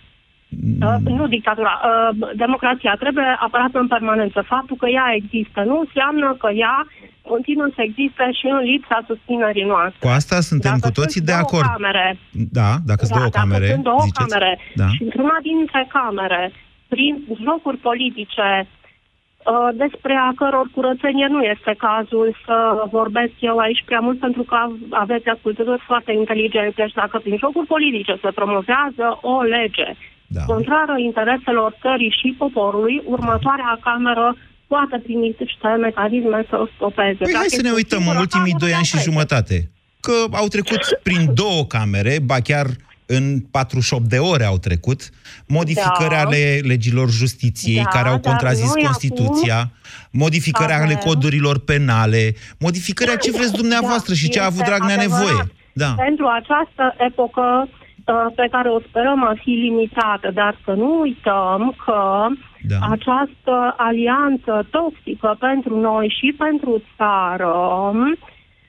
Uh, 0.87 0.97
nu 1.19 1.27
dictatura, 1.27 1.81
uh, 1.81 2.29
democrația 2.37 2.95
trebuie 2.99 3.37
apărată 3.47 3.79
în 3.79 3.89
permanență. 3.89 4.41
Faptul 4.55 4.77
că 4.77 4.89
ea 4.89 5.09
există 5.21 5.61
nu 5.71 5.79
înseamnă 5.85 6.37
că 6.43 6.49
ea 6.53 6.87
continuă 7.23 7.69
să 7.75 7.83
existe 7.89 8.25
și 8.39 8.47
în 8.57 8.59
lipsa 8.71 8.99
susținerii 9.07 9.71
noastre. 9.73 9.99
Cu 10.07 10.13
asta 10.19 10.41
suntem 10.41 10.75
Dacă 10.77 10.87
cu 10.87 11.01
toții 11.01 11.21
sunt 11.21 11.27
de 11.31 11.33
două 11.33 11.45
acord. 11.45 11.69
Camere, 11.77 12.19
Da, 12.59 12.71
dacă 12.91 13.03
sunt 13.05 13.15
da, 13.15 13.19
două 13.19 13.31
dacă 13.31 13.39
camere, 13.41 13.69
sunt 13.75 13.85
două 13.91 14.03
ziceți. 14.09 14.21
camere 14.23 14.53
Da. 14.83 14.89
și 14.95 15.03
într-una 15.03 15.39
dintre 15.51 15.83
camere, 15.97 16.43
prin 16.89 17.15
jocuri 17.45 17.77
politice, 17.89 18.49
uh, 18.63 18.78
despre 19.75 20.15
a 20.29 20.33
căror 20.41 20.67
curățenie 20.75 21.27
nu 21.31 21.41
este 21.55 21.73
cazul 21.87 22.37
să 22.47 22.57
vorbesc 22.91 23.35
eu 23.51 23.57
aici 23.57 23.83
prea 23.89 24.01
mult, 24.07 24.19
pentru 24.19 24.43
că 24.43 24.57
aveți 24.91 25.29
ascultători 25.29 25.83
foarte 25.91 26.13
inteligenți. 26.13 26.77
Deci 26.77 26.93
dacă 27.03 27.19
prin 27.19 27.37
jocuri 27.39 27.67
politice 27.67 28.15
se 28.23 28.31
promovează 28.41 29.07
o 29.21 29.43
lege 29.43 29.89
da. 30.27 30.41
contrară 30.53 30.95
intereselor 30.99 31.71
țării 31.83 32.17
și 32.21 32.35
poporului, 32.39 33.03
următoarea 33.05 33.79
cameră 33.89 34.37
poate 34.67 34.97
prin 35.05 35.19
niște 35.19 35.69
mecanisme 35.81 36.47
să 36.49 36.57
o 36.65 36.67
stopeze. 36.75 37.23
Păi 37.25 37.33
Dacă 37.33 37.37
hai 37.37 37.57
să 37.59 37.63
ne 37.63 37.69
este 37.69 37.81
uităm 37.81 37.99
în 37.99 38.05
singura 38.05 38.25
ultimii 38.25 38.53
cameră, 38.53 38.65
doi 38.65 38.73
ani 38.79 38.85
și 38.91 38.97
trece. 38.97 39.11
jumătate. 39.11 39.57
Că 40.01 40.37
au 40.41 40.47
trecut 40.47 40.83
prin 41.03 41.23
două 41.35 41.65
camere, 41.75 42.15
ba 42.25 42.39
chiar 42.49 42.67
în 43.17 43.41
48 43.41 44.03
de 44.05 44.19
ore 44.19 44.45
au 44.45 44.59
trecut, 44.59 45.01
modificări 45.47 46.11
Da. 46.11 46.21
ale 46.21 46.61
legilor 46.63 47.11
justiției 47.11 47.83
Da, 47.83 47.89
care 47.91 48.09
au 48.09 48.19
dar 48.19 48.31
contrazis 48.33 48.75
noi 48.75 48.85
Constituția, 48.85 49.71
modificări 50.11 50.73
ale 50.73 50.95
avem- 50.95 51.05
codurilor 51.05 51.59
penale, 51.59 52.35
modificări 52.59 53.11
a 53.11 53.17
ce 53.17 53.31
vreți 53.31 53.53
dumneavoastră 53.53 54.15
și 54.15 54.29
ce 54.29 54.41
a 54.41 54.45
avut 54.45 54.61
este 54.61 54.71
Dragnea 54.71 54.95
adevărat. 54.97 55.25
nevoie. 55.27 55.43
Da. 55.73 55.95
Pentru 56.05 56.27
această 56.27 56.95
epocă 57.09 57.69
uh, 57.69 58.15
pe 58.37 58.49
care 58.51 58.69
o 58.69 58.81
sperăm 58.89 59.25
a 59.25 59.35
fi 59.43 59.51
limitată, 59.51 60.31
dar 60.35 60.59
să 60.65 60.71
nu 60.73 61.01
uităm 61.01 61.75
că 61.85 62.27
da. 62.69 62.79
această 62.91 63.75
alianță 63.77 64.67
toxică 64.71 65.37
pentru 65.39 65.81
noi 65.81 66.15
și 66.21 66.35
pentru 66.39 66.83
țară 66.97 67.57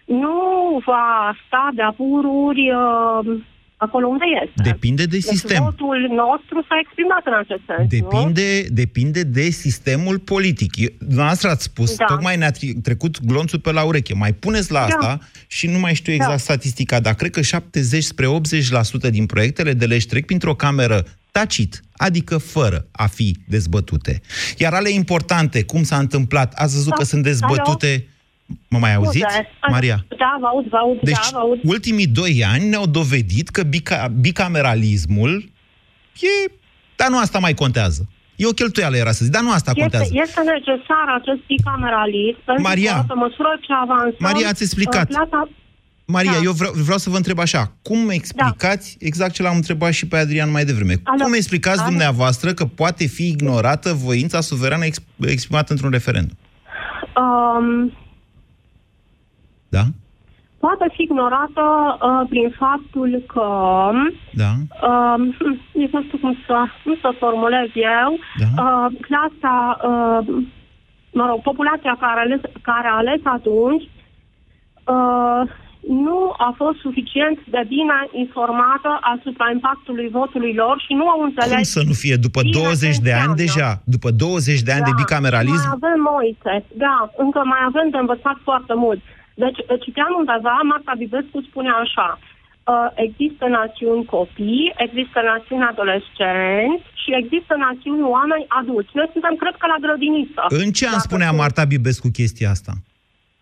nu 0.05 0.37
va 0.85 1.35
sta 1.45 1.69
de 1.75 1.81
apururi 1.81 2.71
uh, 2.71 3.41
acolo 3.85 4.07
unde 4.07 4.23
este. 4.43 4.61
Depinde 4.71 5.03
de 5.05 5.17
Deci 5.17 5.23
sistem. 5.23 5.63
votul 5.63 5.97
nostru 6.23 6.57
s-a 6.67 6.77
exprimat 6.83 7.21
în 7.25 7.33
acest 7.43 7.61
sens, 7.69 7.79
nu? 7.79 7.87
Depinde, 7.97 8.61
depinde 8.81 9.23
de 9.23 9.49
sistemul 9.49 10.19
politic. 10.19 10.71
Eu- 10.77 10.87
Dumneavoastră 10.99 11.49
ați 11.49 11.63
spus, 11.63 11.95
Da. 11.95 12.05
tocmai 12.05 12.37
ne-a 12.37 12.51
tri- 12.51 12.81
trecut 12.83 13.25
glonțul 13.25 13.59
pe 13.59 13.71
la 13.71 13.83
ureche. 13.83 14.13
Mai 14.13 14.33
puneți 14.33 14.71
la 14.71 14.79
Da. 14.79 14.85
asta 14.85 15.19
și 15.47 15.67
nu 15.67 15.79
mai 15.79 15.93
știu 15.93 16.13
exact 16.13 16.31
Da. 16.31 16.37
statistica, 16.37 16.99
dar 16.99 17.13
cred 17.13 17.31
că 17.31 17.41
70 17.41 18.03
spre 18.03 18.25
80% 18.27 19.09
din 19.09 19.25
proiectele 19.25 19.73
de 19.73 19.85
legi 19.85 20.07
trec 20.07 20.25
printr-o 20.25 20.55
cameră 20.55 21.03
tacit, 21.31 21.81
adică 21.97 22.37
fără 22.37 22.87
a 22.91 23.07
fi 23.07 23.37
dezbătute. 23.47 24.21
Iar 24.57 24.73
ale 24.73 24.89
importante, 24.89 25.63
cum 25.63 25.83
s-a 25.83 25.97
întâmplat, 25.97 26.53
ați 26.53 26.73
văzut 26.73 26.89
Da. 26.89 26.95
că 26.95 27.03
sunt 27.03 27.23
dezbătute... 27.23 28.07
Mă 28.69 28.77
mai 28.77 28.93
auziți, 28.95 29.25
Scuze. 29.29 29.47
Maria? 29.69 30.05
Da, 30.17 30.37
vă 30.39 30.45
aud, 30.45 30.65
vă 30.69 30.77
aud, 30.77 30.99
Deci, 31.01 31.13
da, 31.13 31.29
vă 31.31 31.37
aud. 31.37 31.59
ultimii 31.63 32.07
doi 32.07 32.43
ani 32.53 32.69
ne-au 32.69 32.85
dovedit 32.85 33.49
că 33.49 33.63
bica- 33.63 34.11
bicameralismul 34.19 35.49
e... 36.19 36.51
Dar 36.95 37.09
nu 37.09 37.17
asta 37.19 37.39
mai 37.39 37.53
contează. 37.53 38.09
E 38.35 38.45
o 38.47 38.49
cheltuială, 38.51 38.95
era 38.97 39.11
să 39.11 39.23
zic, 39.23 39.33
dar 39.33 39.41
nu 39.41 39.51
asta 39.51 39.69
Este, 39.75 39.79
contează. 39.81 40.09
este 40.13 40.41
necesar 40.41 41.05
acest 41.19 41.41
bicameralism 41.47 42.37
pentru 42.45 42.63
Maria. 42.63 42.93
că, 42.95 43.03
pe 43.07 43.13
măsură 43.13 43.57
ce 43.61 43.73
avansăm... 43.81 44.15
Maria, 44.19 44.47
ați 44.47 44.63
explicat. 44.63 45.09
uh, 45.09 45.15
Plata... 45.15 45.49
Maria, 46.05 46.31
Da. 46.31 46.37
eu 46.43 46.51
vreau, 46.51 46.71
vreau 46.83 46.97
să 46.97 47.09
vă 47.09 47.15
întreb 47.15 47.39
așa. 47.39 47.73
Cum 47.81 48.09
explicați, 48.09 48.97
exact 48.99 49.33
ce 49.33 49.41
l-am 49.41 49.55
întrebat 49.55 49.93
și 49.93 50.07
pe 50.07 50.17
Adrian 50.17 50.51
mai 50.51 50.65
devreme, 50.65 50.95
Alo. 51.03 51.23
cum 51.23 51.33
explicați 51.33 51.79
Alo. 51.79 51.89
dumneavoastră 51.89 52.53
că 52.53 52.65
poate 52.65 53.05
fi 53.07 53.27
ignorată 53.27 53.93
voința 53.93 54.41
suverană 54.41 54.85
ex- 54.85 55.03
exprimată 55.19 55.71
într-un 55.73 55.91
referendum? 55.91 56.37
Um, 57.15 57.93
Da? 59.69 59.83
poate 60.59 60.85
fi 60.95 61.01
ignorată 61.01 61.63
uh, 62.01 62.27
prin 62.29 62.55
faptul 62.63 63.23
că 63.33 63.47
Da? 64.41 64.51
um, 64.89 65.21
nici 65.73 65.91
nu 65.91 66.01
știu 66.03 66.17
cum 66.17 66.37
să, 66.47 66.57
cum 66.83 66.95
să 67.01 67.09
formulez 67.19 67.69
eu, 67.97 68.09
Da. 68.43 68.49
uh, 68.63 68.87
clasa, 69.07 69.55
uh, 69.89 70.21
mă 71.11 71.25
rog, 71.29 71.39
populația 71.41 71.97
care 71.99 72.19
a 72.19 72.25
ales, 72.27 72.41
care 72.61 72.87
a 72.87 72.95
ales 72.95 73.21
atunci 73.23 73.83
uh, 74.95 75.41
nu 76.05 76.19
a 76.37 76.53
fost 76.61 76.77
suficient 76.79 77.37
de 77.55 77.61
bine 77.67 77.97
informată 78.11 78.89
asupra 79.13 79.47
impactului 79.51 80.09
votului 80.19 80.53
lor 80.53 80.75
și 80.85 80.93
nu 80.93 81.05
au 81.09 81.19
înțeles 81.23 81.53
Cum 81.53 81.63
să 81.77 81.81
nu 81.89 81.93
fie? 82.03 82.15
După 82.15 82.41
bine 82.41 82.59
20 82.61 82.95
ce 82.95 83.01
de 83.07 83.13
ani 83.13 83.29
înseamnă. 83.31 83.35
deja, 83.43 83.69
după 83.95 84.09
20 84.11 84.61
de 84.67 84.71
ani 84.71 84.83
de 84.89 84.97
bicameralism, 85.01 85.67
Mai 85.67 85.77
avem 85.81 85.99
Moise, 86.11 86.53
da, 86.85 86.95
încă 87.17 87.41
mai 87.53 87.61
avem 87.69 87.87
de 87.93 87.97
învățat 87.97 88.37
foarte 88.43 88.73
mult. 88.85 88.99
Deci, 89.43 89.59
citeam 89.85 90.11
undeva, 90.21 90.55
Marta 90.71 90.93
Bibescu 91.01 91.37
spunea 91.49 91.75
așa, 91.85 92.09
uh, 92.19 92.87
există 93.05 93.45
națiuni 93.59 94.05
copii, 94.15 94.65
există 94.85 95.19
națiuni 95.31 95.67
adolescenți 95.71 96.85
și 97.01 97.09
există 97.21 97.53
națiuni 97.67 98.03
oameni 98.15 98.45
adulți. 98.59 98.95
Noi 98.99 99.09
suntem, 99.13 99.33
cred 99.41 99.55
că, 99.59 99.65
la 99.73 99.79
grădiniță. 99.85 100.41
în 100.63 100.69
ce 100.77 100.85
an 100.93 100.99
spunea 101.07 101.31
Marta 101.41 101.63
Bibescu 101.73 102.07
chestia 102.19 102.49
asta? 102.57 102.73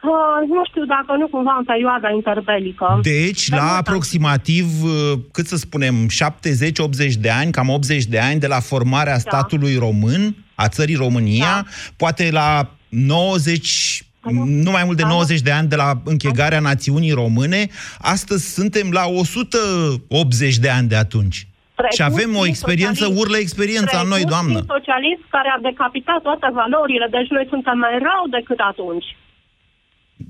Uh, 0.04 0.40
nu 0.56 0.62
știu 0.70 0.86
dacă 0.96 1.12
nu 1.22 1.28
cumva 1.28 1.56
în 1.60 1.64
perioada 1.74 2.10
interbelică. 2.20 2.88
Deci, 3.02 3.48
Dar 3.48 3.60
la 3.60 3.66
nu- 3.72 3.78
aproximativ, 3.82 4.66
uh, 4.84 5.14
cât 5.36 5.46
să 5.48 5.56
spunem, 5.66 5.96
70-80 6.10 7.16
de 7.26 7.30
ani, 7.40 7.52
cam 7.52 7.70
80 7.70 8.04
de 8.06 8.20
ani 8.20 8.40
de 8.40 8.48
la 8.48 8.60
formarea 8.60 9.14
Da. 9.14 9.20
statului 9.20 9.76
român, 9.88 10.36
a 10.56 10.68
țării 10.68 10.96
România, 10.96 11.66
poate 11.98 12.30
la 12.32 12.70
90, 12.90 14.04
nu 14.46 14.72
mai 14.72 14.84
mult 14.86 14.98
de 14.98 15.04
90 15.04 15.42
de 15.42 15.52
ani 15.52 15.68
de 15.68 15.76
la 15.76 16.02
închegarea 16.04 16.60
națiunii 16.60 17.12
române, 17.12 17.68
astăzi 18.00 18.54
suntem 18.54 18.92
la 18.92 19.06
180 19.08 20.58
de 20.58 20.70
ani 20.70 20.88
de 20.88 20.96
atunci. 20.96 21.48
Și 21.96 22.04
avem 22.04 22.36
o 22.36 22.46
experiență, 22.46 23.06
urlă 23.16 23.38
experiența 23.38 24.00
în 24.00 24.08
noi, 24.08 24.22
Trecut 24.22 24.30
doamnă. 24.34 24.54
prin 24.54 24.74
socialist 24.78 25.22
care 25.30 25.50
a 25.58 25.62
decapitat 25.70 26.22
toate 26.22 26.48
valorile, 26.54 27.08
deci 27.12 27.30
noi 27.30 27.46
suntem 27.50 27.78
mai 27.78 27.92
rău 28.08 28.24
decât 28.40 28.60
atunci. 28.72 29.06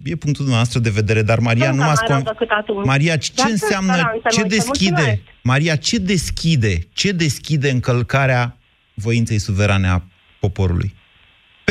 E 0.04 0.16
punctul 0.16 0.44
dumneavoastră 0.48 0.80
de 0.80 0.90
vedere, 0.90 1.22
dar 1.22 1.40
Maria, 1.40 1.66
nu 1.66 1.72
Suntem 1.72 1.88
m-ați 1.88 2.04
mai 2.08 2.12
rău 2.12 2.20
con- 2.22 2.32
decât 2.34 2.50
atunci. 2.50 2.86
Maria, 2.86 3.18
ce 3.18 3.32
Dar 3.36 3.46
sunt 3.48 3.62
înseamnă, 3.62 3.94
speranțe, 3.94 4.28
ce 4.30 4.40
Moise, 4.42 4.56
deschide, 4.56 4.92
mulțumesc. 4.92 5.22
Maria, 5.44 5.76
ce 5.76 5.98
deschide, 5.98 6.74
ce 6.94 7.12
deschide 7.12 7.70
încălcarea 7.70 8.58
voinței 8.94 9.40
suverane 9.40 9.88
a 9.88 10.02
poporului? 10.40 10.96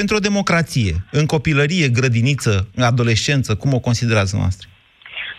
Pentru 0.01 0.17
o 0.17 0.27
democrație, 0.29 0.95
în 1.11 1.27
copilărie, 1.27 1.89
grădiniță, 1.89 2.69
în 2.75 2.83
adolescență, 2.83 3.51
cum 3.55 3.73
o 3.73 3.81
considerați 3.89 4.37
noastră? 4.37 4.69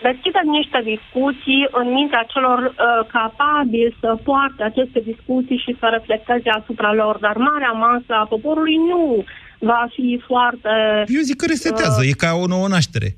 deschidem 0.08 0.46
niște 0.60 0.80
discuții 0.92 1.62
în 1.80 1.86
mintea 1.98 2.24
celor 2.32 2.58
uh, 2.66 2.76
capabili 3.16 3.96
să 4.00 4.10
poarte 4.28 4.62
aceste 4.70 5.00
discuții 5.10 5.62
și 5.64 5.76
să 5.80 5.86
reflecteze 5.96 6.48
asupra 6.60 6.92
lor, 7.00 7.14
dar 7.26 7.36
marea 7.50 7.74
masă 7.86 8.12
a 8.18 8.30
poporului 8.32 8.76
nu 8.92 9.24
va 9.70 9.82
fi 9.94 10.22
foarte... 10.26 10.72
Eu 11.18 11.22
zic 11.30 11.36
că 11.36 11.46
resetează, 11.46 12.00
uh, 12.02 12.08
e 12.10 12.22
ca 12.24 12.30
o 12.42 12.46
nouă 12.46 12.68
naștere. 12.68 13.16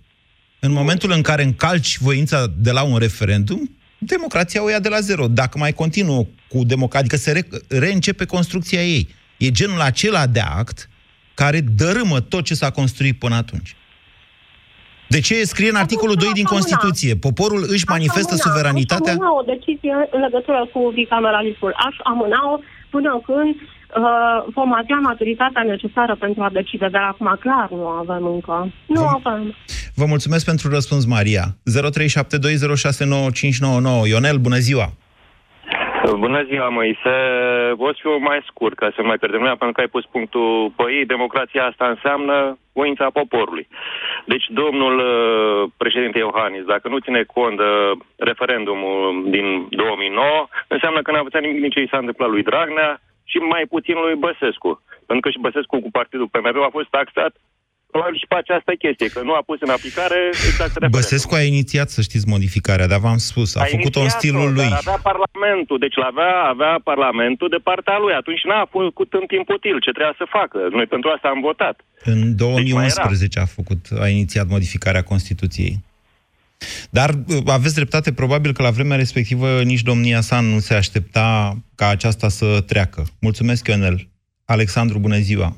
În 0.66 0.72
momentul 0.72 1.10
în 1.18 1.22
care 1.22 1.42
încalci 1.42 1.98
voința 1.98 2.38
de 2.66 2.72
la 2.78 2.82
un 2.82 2.96
referendum, 3.06 3.60
democrația 3.98 4.64
o 4.64 4.68
ia 4.70 4.80
de 4.86 4.88
la 4.88 5.00
zero. 5.08 5.24
Dacă 5.40 5.58
mai 5.58 5.72
continuă 5.72 6.22
cu 6.48 6.58
democrația, 6.72 7.00
adică 7.00 7.16
se 7.16 7.32
re- 7.32 7.78
reîncepe 7.84 8.24
construcția 8.24 8.82
ei. 8.96 9.08
E 9.36 9.50
genul 9.50 9.80
acela 9.80 10.26
de 10.26 10.42
act 10.60 10.89
care 11.42 11.60
dărâmă 11.82 12.18
tot 12.32 12.42
ce 12.44 12.54
s-a 12.54 12.70
construit 12.70 13.16
până 13.18 13.34
atunci. 13.34 13.70
De 15.14 15.20
ce 15.20 15.44
scrie 15.52 15.70
în 15.74 15.82
articolul 15.84 16.14
2 16.14 16.28
din 16.40 16.44
Constituție? 16.54 17.12
Poporul 17.16 17.62
își 17.74 17.84
manifestă 17.88 18.34
amâna, 18.34 18.46
suveranitatea? 18.46 19.12
Aș 19.12 19.18
amâna 19.18 19.38
o 19.40 19.42
decizie 19.54 19.94
în 20.16 20.20
legătură 20.26 20.60
cu 20.72 20.80
bicameralismul. 20.94 21.72
Aș 21.86 21.96
amâna-o 22.12 22.54
până 22.94 23.10
când 23.28 23.54
uh, 23.56 24.38
vom 24.56 24.70
avea 24.80 24.98
maturitatea 25.10 25.62
necesară 25.72 26.14
pentru 26.24 26.42
a 26.42 26.50
decide, 26.58 26.88
dar 26.96 27.02
acum 27.02 27.36
clar 27.40 27.68
nu 27.70 27.86
avem 27.86 28.24
încă. 28.34 28.56
Nu 28.86 29.00
Vom- 29.02 29.14
avem. 29.18 29.54
Vă 29.94 30.06
mulțumesc 30.06 30.44
pentru 30.44 30.66
răspuns, 30.76 31.04
Maria. 31.04 31.44
0372069599. 34.04 34.08
Ionel, 34.14 34.36
bună 34.46 34.58
ziua! 34.68 34.86
Bună 36.18 36.42
ziua, 36.42 36.68
Moise. 36.68 37.14
O 37.76 37.86
să 37.92 37.98
fiu 38.00 38.16
mai 38.16 38.40
scurt, 38.46 38.76
ca 38.76 38.90
să 38.94 39.00
nu 39.00 39.06
mai 39.06 39.18
pierdem 39.18 39.40
lumea, 39.40 39.56
pentru 39.56 39.74
că 39.74 39.80
ai 39.80 39.94
pus 39.96 40.04
punctul 40.04 40.72
pe 40.76 40.92
ei. 40.92 41.06
Democrația 41.06 41.64
asta 41.66 41.88
înseamnă 41.88 42.58
voința 42.72 43.10
poporului. 43.10 43.68
Deci, 44.24 44.46
domnul 44.48 44.98
uh, 44.98 45.70
președinte 45.76 46.18
Iohannis, 46.18 46.64
dacă 46.64 46.88
nu 46.88 46.98
ține 46.98 47.22
cont 47.22 47.56
de 47.56 47.70
referendumul 48.16 49.24
din 49.30 49.66
2009, 49.70 50.48
înseamnă 50.68 51.02
că 51.02 51.10
n-a 51.10 51.18
învățat 51.18 51.42
nimic 51.42 51.60
din 51.60 51.70
ce 51.70 51.80
i 51.80 51.90
s-a 51.90 51.98
întâmplat 51.98 52.30
lui 52.30 52.42
Dragnea 52.42 53.00
și 53.24 53.38
mai 53.38 53.64
puțin 53.68 53.96
lui 54.04 54.14
Băsescu. 54.14 54.82
Pentru 55.06 55.22
că 55.24 55.30
și 55.30 55.44
Băsescu 55.46 55.80
cu 55.80 55.90
partidul 55.90 56.28
PMP 56.32 56.56
a 56.56 56.76
fost 56.78 56.88
taxat 56.90 57.32
probabil 57.94 58.18
și 58.22 58.30
pe 58.32 58.36
această 58.44 58.72
chestie, 58.82 59.08
că 59.14 59.20
nu 59.28 59.34
a 59.38 59.42
pus 59.48 59.58
în 59.66 59.72
aplicare 59.78 60.18
exact 60.48 60.72
referendumul. 60.72 61.00
Băsescu 61.00 61.34
a 61.40 61.42
inițiat, 61.54 61.88
să 61.96 62.00
știți, 62.08 62.26
modificarea, 62.34 62.86
dar 62.92 63.00
v-am 63.06 63.20
spus, 63.30 63.48
a, 63.56 63.64
făcut-o 63.76 64.00
în 64.00 64.08
inițiat-o, 64.08 64.18
stilul 64.18 64.50
lui. 64.58 64.70
Dar 64.74 64.82
avea 64.84 65.00
Parlamentul, 65.10 65.78
deci 65.84 65.96
l-avea, 66.02 66.32
avea 66.54 66.74
Parlamentul 66.90 67.48
de 67.54 67.60
partea 67.68 67.96
lui. 68.04 68.14
Atunci 68.20 68.42
n-a 68.48 68.64
făcut 68.76 69.10
în 69.20 69.26
timp 69.32 69.46
util 69.56 69.76
ce 69.84 69.90
trebuia 69.96 70.14
să 70.20 70.34
facă. 70.38 70.58
Noi 70.76 70.86
pentru 70.94 71.08
asta 71.14 71.28
am 71.34 71.40
votat. 71.50 71.76
În 72.12 72.20
Deci 72.20 72.72
mai 72.80 72.90
2011 72.92 73.40
a 73.44 73.48
făcut, 73.58 73.82
a 74.04 74.08
inițiat 74.08 74.46
modificarea 74.54 75.02
Constituției. 75.12 75.74
Dar 76.90 77.10
uh, 77.10 77.36
aveți 77.46 77.74
dreptate, 77.74 78.12
probabil 78.12 78.52
că 78.52 78.62
la 78.62 78.70
vremea 78.70 78.96
respectivă 78.96 79.48
nici 79.62 79.82
domnia 79.82 80.20
sa 80.20 80.40
nu 80.40 80.58
se 80.58 80.74
aștepta 80.74 81.56
ca 81.74 81.86
aceasta 81.88 82.28
să 82.28 82.60
treacă. 82.66 83.02
Mulțumesc, 83.20 83.66
Ionel. 83.68 83.96
Alexandru, 84.44 84.98
bună 84.98 85.16
ziua! 85.16 85.56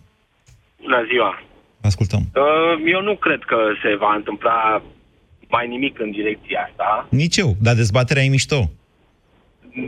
Bună 0.81 1.05
ziua! 1.11 1.52
Ascultăm. 1.83 2.21
Uh, 2.35 2.91
Eu 2.93 3.01
nu 3.03 3.17
cred 3.17 3.43
că 3.47 3.57
se 3.83 3.97
va 3.97 4.15
întâmpla 4.15 4.83
mai 5.49 5.69
nimic 5.69 5.99
în 6.01 6.11
direcția 6.11 6.69
asta. 6.69 7.07
Nici 7.11 7.37
eu, 7.37 7.57
dar 7.61 7.75
dezbaterea 7.75 8.23
e 8.23 8.29
mișto. 8.29 8.71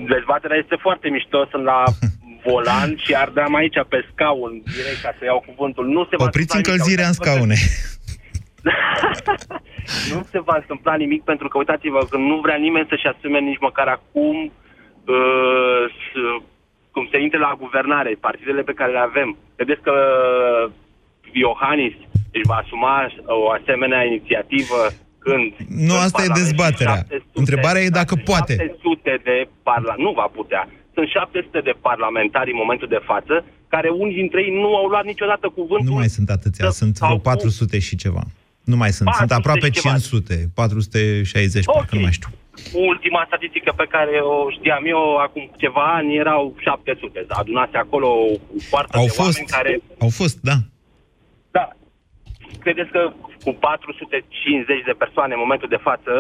Dezbaterea 0.09 0.57
este 0.57 0.77
foarte 0.81 1.09
mișto, 1.09 1.47
sunt 1.51 1.65
la 1.65 1.83
volan 2.47 2.97
și 2.97 3.15
ardeam 3.15 3.55
aici 3.55 3.77
pe 3.89 4.09
scaun 4.13 4.63
direct 4.77 5.01
ca 5.03 5.15
să 5.19 5.25
iau 5.25 5.45
cuvântul. 5.47 5.87
Nu 5.87 6.05
se 6.11 6.17
va 6.17 6.25
Opriți 6.25 6.57
întâmpla 6.57 6.57
nimic, 6.57 6.67
încălzirea 6.71 7.07
în 7.07 7.15
uitați-vă 7.19 7.35
scaune. 7.35 7.57
nu 10.15 10.27
se 10.31 10.41
va 10.41 10.57
întâmpla 10.57 10.95
nimic 10.95 11.23
pentru 11.23 11.49
că, 11.49 11.59
uitați-vă, 11.59 12.07
că 12.11 12.17
nu 12.17 12.37
vrea 12.41 12.57
nimeni 12.57 12.87
să-și 12.89 13.07
asume 13.07 13.39
nici 13.41 13.61
măcar 13.61 13.89
acum 13.89 14.37
uh, 14.45 15.85
să- 16.13 16.43
cum 16.91 17.09
se 17.11 17.19
intre 17.21 17.39
la 17.39 17.55
guvernare, 17.59 18.17
partidele 18.21 18.63
pe 18.63 18.73
care 18.73 18.93
le 18.93 18.99
avem. 18.99 19.37
Credeți 19.57 19.81
că 19.83 19.95
Iohannis 21.33 21.95
își 22.37 22.47
va 22.51 22.59
asuma 22.65 22.97
o 23.43 23.51
asemenea 23.59 24.05
inițiativă 24.05 24.81
când... 25.19 25.47
Nu, 25.89 25.95
în 25.95 26.05
asta 26.07 26.23
e 26.23 26.27
Parlament 26.27 26.41
dezbaterea. 26.41 26.97
700 26.97 27.25
Întrebarea 27.43 27.83
e 27.83 27.99
dacă 28.03 28.15
poate. 28.31 28.53
700 28.53 29.21
de 29.29 29.37
parla... 29.67 29.95
Nu 30.05 30.11
va 30.21 30.27
putea. 30.39 30.63
Sunt 30.95 31.09
700 31.09 31.61
de 31.69 31.75
parlamentari 31.91 32.51
în 32.55 32.61
momentul 32.63 32.89
de 32.97 33.03
față, 33.11 33.35
care 33.75 33.89
unii 33.89 34.15
dintre 34.23 34.39
ei 34.47 34.53
nu 34.63 34.71
au 34.81 34.87
luat 34.93 35.05
niciodată 35.13 35.47
cuvântul. 35.59 35.89
Nu 35.93 36.01
mai 36.03 36.09
sunt 36.17 36.29
atâția, 36.31 36.71
sunt 36.71 36.99
vreo 36.99 37.19
400 37.19 37.79
și 37.79 37.97
ceva. 38.05 38.23
Nu 38.71 38.77
mai 38.83 38.93
sunt, 38.99 39.09
sunt 39.21 39.29
400 39.29 39.35
aproape 39.41 39.67
și 39.67 39.81
ceva. 39.81 39.95
500, 39.95 40.35
460, 40.55 41.65
parcă 41.65 41.95
nu 41.95 42.01
mai 42.01 42.13
știu. 42.19 42.31
Ultima 42.93 43.23
statistică 43.27 43.71
pe 43.77 43.87
care 43.95 44.15
o 44.35 44.51
știam 44.57 44.83
eu 44.95 45.17
acum 45.27 45.51
ceva 45.57 45.85
ani 45.99 46.17
erau 46.17 46.55
700. 46.59 47.27
Adunase 47.29 47.77
acolo 47.77 48.07
o 48.07 48.27
foarte 48.71 48.97
Au 48.97 49.05
de 49.05 49.11
fost, 49.11 49.29
oameni 49.29 49.47
care... 49.57 49.81
au 49.99 50.09
fost, 50.09 50.37
da. 50.41 50.53
Da. 50.53 50.59
Credeți 52.65 52.91
că 52.91 53.03
cu 53.45 53.53
450 53.53 54.89
de 54.91 55.01
persoane 55.03 55.33
în 55.35 55.45
momentul 55.45 55.69
de 55.75 55.85
față, 55.89 56.13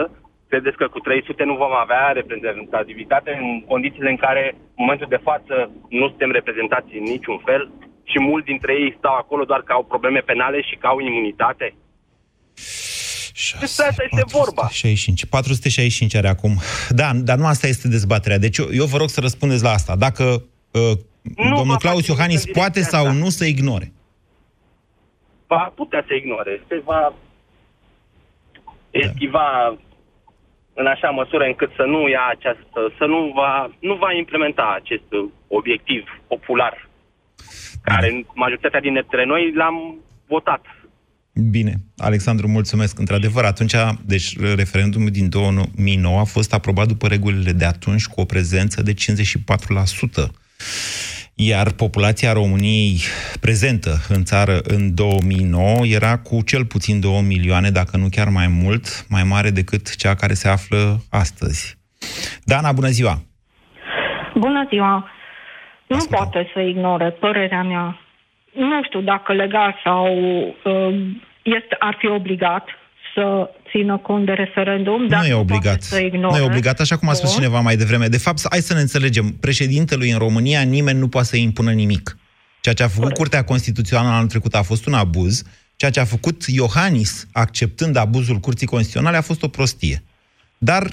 credeți 0.49 0.77
că 0.81 0.87
cu 0.89 0.99
300 0.99 1.45
nu 1.45 1.57
vom 1.63 1.75
avea 1.85 2.05
reprezentativitate 2.21 3.31
în 3.43 3.49
condițiile 3.73 4.11
în 4.11 4.21
care, 4.27 4.45
în 4.79 4.83
momentul 4.85 5.09
de 5.15 5.25
față, 5.29 5.55
nu 5.89 6.07
suntem 6.09 6.31
reprezentați 6.39 6.91
în 7.01 7.05
niciun 7.15 7.39
fel 7.49 7.63
și 8.11 8.19
mulți 8.21 8.51
dintre 8.53 8.73
ei 8.83 8.95
stau 8.99 9.15
acolo 9.15 9.45
doar 9.45 9.63
că 9.63 9.73
au 9.73 9.85
probleme 9.93 10.21
penale 10.31 10.59
și 10.69 10.75
că 10.81 10.87
au 10.87 10.99
imunitate? 10.99 11.67
Despre 13.61 13.87
asta 13.87 14.03
este 14.11 14.25
vorba. 14.27 14.69
65. 14.69 15.25
465 15.25 16.15
are 16.15 16.29
acum. 16.29 16.61
Da, 16.89 17.11
dar 17.15 17.39
nu 17.39 17.47
asta 17.47 17.67
este 17.67 17.89
dezbaterea. 17.89 18.39
Deci 18.39 18.59
eu, 18.59 18.67
eu 18.73 18.85
vă 18.85 18.97
rog 18.97 19.09
să 19.09 19.21
răspundeți 19.21 19.63
la 19.63 19.71
asta. 19.71 19.97
Dacă 19.97 20.25
uh, 20.71 20.93
domnul 21.57 21.77
Claus 21.77 22.07
Iohannis 22.07 22.45
poate 22.53 22.83
sau 22.83 23.13
nu 23.13 23.29
să 23.29 23.45
ignore. 23.45 23.93
Va 25.57 25.73
putea 25.75 26.05
să 26.07 26.15
ignore. 26.15 26.63
Se 26.69 26.83
va 26.85 27.15
eschiva 28.91 29.79
în 30.75 30.87
așa 30.87 31.09
măsură 31.11 31.45
încât 31.45 31.71
să 31.77 31.83
nu 31.83 32.09
ia 32.09 32.25
această, 32.29 32.81
să 32.99 33.05
nu 33.05 33.33
va, 33.35 33.71
nu 33.81 33.95
va 33.95 34.13
implementa 34.13 34.79
acest 34.81 35.09
obiectiv 35.49 36.03
popular 36.29 36.89
care 37.83 38.11
în 38.11 38.25
majoritatea 38.35 38.81
dintre 38.81 39.25
noi 39.25 39.53
l-am 39.55 39.95
votat. 40.27 40.63
Bine, 41.51 41.75
Alexandru, 41.97 42.49
mulțumesc. 42.49 42.99
Într-adevăr, 42.99 43.45
atunci, 43.45 43.75
deci 44.05 44.39
referendumul 44.39 45.11
din 45.11 45.29
2009 45.29 46.19
a 46.19 46.25
fost 46.25 46.55
aprobat 46.55 46.87
după 46.87 47.07
regulile 47.07 47.53
de 47.53 47.65
atunci 47.65 48.07
cu 48.07 48.21
o 48.21 48.25
prezență 48.25 48.83
de 48.83 48.93
54%. 48.93 48.97
Iar 51.37 51.67
populația 51.77 52.33
României 52.33 53.01
prezentă 53.41 53.91
în 54.09 54.25
țară 54.25 54.59
în 54.63 54.95
2009 54.95 55.87
era 55.87 56.19
cu 56.19 56.43
cel 56.45 56.65
puțin 56.65 57.01
2 57.01 57.23
milioane, 57.27 57.71
dacă 57.71 57.97
nu 57.97 58.07
chiar 58.11 58.29
mai 58.29 58.47
mult, 58.63 59.07
mai 59.09 59.23
mare 59.23 59.51
decât 59.51 59.97
cea 59.97 60.15
care 60.15 60.33
se 60.33 60.49
află 60.49 60.97
astăzi. 61.11 61.79
Dana, 62.45 62.73
bună 62.73 62.89
ziua! 62.89 63.15
Bună 64.35 64.67
ziua! 64.69 65.11
Nu 65.87 66.05
poate 66.11 66.51
să 66.55 66.61
ignore 66.61 67.11
părerea 67.11 67.63
mea. 67.63 67.99
Nu 68.53 68.83
știu 68.83 69.01
dacă 69.01 69.33
legal 69.33 69.81
sau 69.85 70.07
uh, 70.65 70.95
este, 71.43 71.77
ar 71.79 71.97
fi 71.99 72.07
obligat 72.07 72.69
să 73.15 73.51
țină 73.71 73.99
cont 73.99 74.27
de 74.27 74.33
referendum, 74.33 75.09
dar 75.09 75.21
nu 75.21 75.27
e 75.27 75.35
obligat. 75.35 75.63
poate 75.63 75.83
să 75.83 76.01
ignore. 76.01 76.39
Nu 76.39 76.43
e 76.43 76.47
obligat, 76.47 76.81
așa 76.81 76.97
cum 76.97 77.09
a 77.09 77.13
spus 77.13 77.29
Bun. 77.29 77.39
cineva 77.39 77.61
mai 77.61 77.77
devreme. 77.77 78.07
De 78.09 78.19
fapt, 78.19 78.47
hai 78.51 78.61
să 78.61 78.75
ne 78.75 78.81
înțelegem. 78.81 79.37
Președintelui 79.41 80.11
în 80.11 80.19
România 80.19 80.63
nimeni 80.63 80.99
nu 80.99 81.09
poate 81.09 81.27
să 81.27 81.37
impună 81.37 81.73
nimic. 81.73 82.17
Ceea 82.61 82.75
ce 82.75 82.83
a 82.83 82.89
făcut 82.89 83.13
Curtea 83.13 83.45
Constituțională 83.45 84.15
anul 84.15 84.29
trecut 84.29 84.55
a 84.55 84.63
fost 84.63 84.87
un 84.87 84.95
abuz. 84.95 85.43
Ceea 85.77 85.91
ce 85.91 86.01
a 86.01 86.05
făcut 86.05 86.45
Iohannis, 86.47 87.27
acceptând 87.33 87.97
abuzul 87.97 88.37
Curții 88.37 88.67
Constituționale, 88.67 89.17
a 89.17 89.21
fost 89.21 89.43
o 89.43 89.49
prostie. 89.49 90.03
Dar 90.59 90.89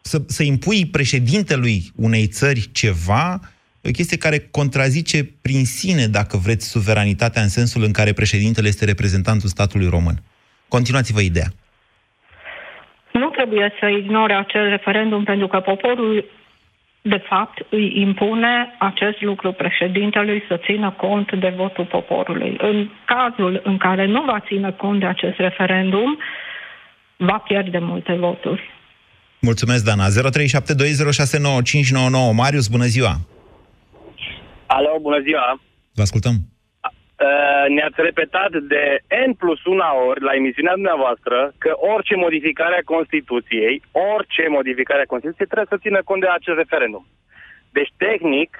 să, 0.00 0.22
să 0.26 0.42
impui 0.42 0.86
președintelui 0.86 1.92
unei 1.96 2.26
țări 2.26 2.68
ceva, 2.72 3.40
e 3.80 3.88
o 3.88 3.92
chestie 3.92 4.16
care 4.16 4.38
contrazice 4.38 5.24
prin 5.24 5.64
sine, 5.64 6.06
dacă 6.06 6.36
vreți, 6.36 6.68
suveranitatea 6.68 7.42
în 7.42 7.48
sensul 7.48 7.82
în 7.82 7.92
care 7.92 8.12
președintele 8.12 8.68
este 8.68 8.84
reprezentantul 8.84 9.48
statului 9.48 9.88
român. 9.88 10.22
Continuați-vă 10.76 11.20
ideea. 11.20 11.50
Nu 13.12 13.28
trebuie 13.28 13.72
să 13.80 13.86
ignore 13.86 14.34
acel 14.34 14.68
referendum 14.68 15.24
pentru 15.24 15.46
că 15.46 15.58
poporul, 15.60 16.24
de 17.02 17.20
fapt, 17.28 17.66
îi 17.70 18.00
impune 18.00 18.74
acest 18.78 19.20
lucru 19.20 19.52
președintelui 19.52 20.42
să 20.48 20.60
țină 20.66 20.90
cont 20.90 21.32
de 21.34 21.52
votul 21.56 21.84
poporului. 21.84 22.56
În 22.58 22.90
cazul 23.04 23.60
în 23.64 23.76
care 23.78 24.06
nu 24.06 24.22
va 24.24 24.40
ține 24.40 24.70
cont 24.72 25.00
de 25.00 25.06
acest 25.06 25.36
referendum, 25.38 26.18
va 27.16 27.38
pierde 27.38 27.78
multe 27.78 28.12
voturi. 28.12 28.70
Mulțumesc, 29.40 29.84
Dana. 29.84 30.06
0372069599. 30.08 30.12
Marius, 32.34 32.66
bună 32.68 32.84
ziua! 32.84 33.14
Alo, 34.66 34.98
bună 35.00 35.20
ziua! 35.20 35.60
Vă 35.94 36.02
ascultăm. 36.02 36.51
Uh, 37.22 37.64
ne-ați 37.76 38.00
repetat 38.08 38.52
de 38.72 38.82
N 39.28 39.30
plus 39.42 39.60
una 39.74 39.90
ori 40.08 40.20
la 40.28 40.32
emisiunea 40.40 40.74
dumneavoastră 40.78 41.36
că 41.62 41.70
orice 41.94 42.14
modificare 42.24 42.76
a 42.78 42.88
Constituției, 42.94 43.74
orice 44.14 44.42
modificare 44.58 45.02
a 45.04 45.12
Constituției 45.12 45.50
trebuie 45.50 45.72
să 45.74 45.82
țină 45.84 45.98
cont 46.08 46.20
de 46.22 46.28
acest 46.38 46.58
referendum. 46.62 47.04
Deci, 47.76 47.90
tehnic, 48.04 48.50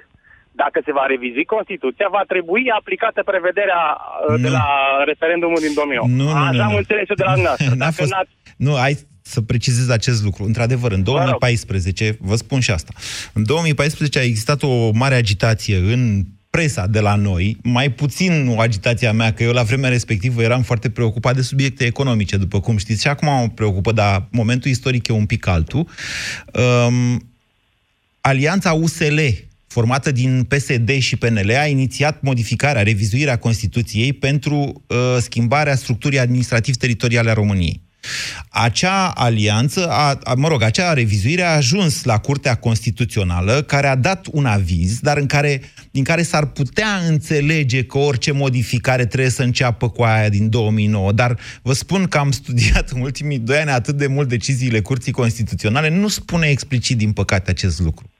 dacă 0.62 0.78
se 0.86 0.92
va 0.98 1.04
revizi 1.12 1.52
Constituția, 1.56 2.08
va 2.18 2.24
trebui 2.32 2.64
aplicată 2.80 3.20
prevederea 3.32 3.82
uh, 3.96 4.34
de 4.44 4.48
Nu. 4.50 4.56
la 4.58 4.66
referendumul 5.10 5.60
din 5.66 5.72
2008. 5.74 6.08
Nu, 6.20 6.24
nu, 6.24 6.30
Așa 6.30 6.50
nu, 6.58 6.66
am 6.68 6.74
nu. 6.76 6.82
înțeles 6.82 7.06
eu 7.12 7.18
de 7.22 7.26
la 7.28 7.34
dumneavoastră. 7.38 7.74
N-a 7.80 7.84
Dacă 7.86 7.98
fost- 8.02 8.12
n-ați 8.14 8.32
Nu, 8.66 8.72
ai 8.86 8.94
să 9.34 9.38
precizez 9.52 9.86
acest 9.98 10.20
lucru. 10.26 10.42
Într-adevăr, 10.50 10.90
în 10.98 11.02
2014, 11.10 12.04
vă 12.30 12.36
spun 12.44 12.60
și 12.66 12.70
asta, 12.78 12.92
în 13.38 13.42
2014 13.46 14.18
a 14.18 14.22
existat 14.30 14.60
o 14.62 14.72
mare 15.02 15.14
agitație 15.24 15.76
în 15.94 16.00
presa 16.52 16.86
de 16.86 17.00
la 17.00 17.14
noi, 17.14 17.56
mai 17.62 17.92
puțin 17.92 18.46
o 18.48 18.60
agitație 18.60 19.08
a 19.08 19.12
mea, 19.12 19.32
că 19.32 19.42
eu 19.42 19.52
la 19.52 19.62
vremea 19.62 19.90
respectivă 19.90 20.42
eram 20.42 20.62
foarte 20.62 20.90
preocupat 20.90 21.34
de 21.34 21.42
subiecte 21.42 21.84
economice, 21.84 22.36
după 22.36 22.60
cum 22.60 22.76
știți, 22.76 23.00
și 23.00 23.08
acum 23.08 23.28
mă 23.28 23.48
preocupă, 23.54 23.92
dar 23.92 24.28
momentul 24.30 24.70
istoric 24.70 25.08
e 25.08 25.12
un 25.12 25.26
pic 25.26 25.46
altul. 25.46 25.88
Um, 26.86 27.30
Alianța 28.20 28.72
USL, 28.72 29.18
formată 29.66 30.10
din 30.10 30.44
PSD 30.44 30.90
și 30.98 31.16
PNL, 31.16 31.50
a 31.58 31.66
inițiat 31.66 32.22
modificarea, 32.22 32.82
revizuirea 32.82 33.38
Constituției 33.38 34.12
pentru 34.12 34.82
uh, 34.86 34.96
schimbarea 35.20 35.74
structurii 35.74 36.18
administrativ-teritoriale 36.18 37.30
a 37.30 37.34
României. 37.34 37.82
Acea 38.48 39.08
alianță, 39.08 39.88
a, 39.90 40.18
a, 40.22 40.34
mă 40.34 40.48
rog, 40.48 40.62
acea 40.62 40.92
revizuire 40.92 41.42
a 41.42 41.54
ajuns 41.54 42.04
la 42.04 42.18
Curtea 42.18 42.54
Constituțională, 42.54 43.62
care 43.62 43.86
a 43.86 43.96
dat 43.96 44.26
un 44.30 44.46
aviz, 44.46 44.98
dar 44.98 45.16
în 45.16 45.26
care, 45.26 45.60
din 45.90 46.04
care 46.04 46.22
s-ar 46.22 46.46
putea 46.46 47.00
înțelege 47.08 47.84
că 47.84 47.98
orice 47.98 48.32
modificare 48.32 49.06
trebuie 49.06 49.30
să 49.30 49.42
înceapă 49.42 49.88
cu 49.88 50.02
aia 50.02 50.28
din 50.28 50.48
2009. 50.48 51.12
Dar 51.12 51.38
vă 51.62 51.72
spun 51.72 52.06
că 52.06 52.18
am 52.18 52.30
studiat 52.40 52.90
în 52.90 53.00
ultimii 53.00 53.38
doi 53.38 53.58
ani 53.58 53.70
atât 53.70 53.96
de 53.96 54.06
mult 54.06 54.28
deciziile 54.28 54.80
Curții 54.80 55.12
Constituționale, 55.12 55.88
nu 55.88 56.08
spune 56.08 56.46
explicit, 56.46 56.96
din 56.96 57.12
păcate, 57.12 57.50
acest 57.50 57.80
lucru. 57.80 58.10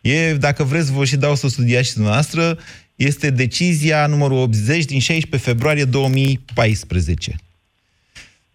E, 0.00 0.34
dacă 0.34 0.64
vreți, 0.64 0.92
vă 0.92 1.04
și 1.04 1.16
dau 1.16 1.34
să 1.34 1.46
o 1.46 1.48
studiați 1.48 1.88
și 1.88 1.94
dumneavoastră, 1.94 2.58
este 2.96 3.30
decizia 3.30 4.06
numărul 4.06 4.38
80 4.38 4.84
din 4.84 5.00
16 5.00 5.50
februarie 5.50 5.84
2014. 5.84 7.36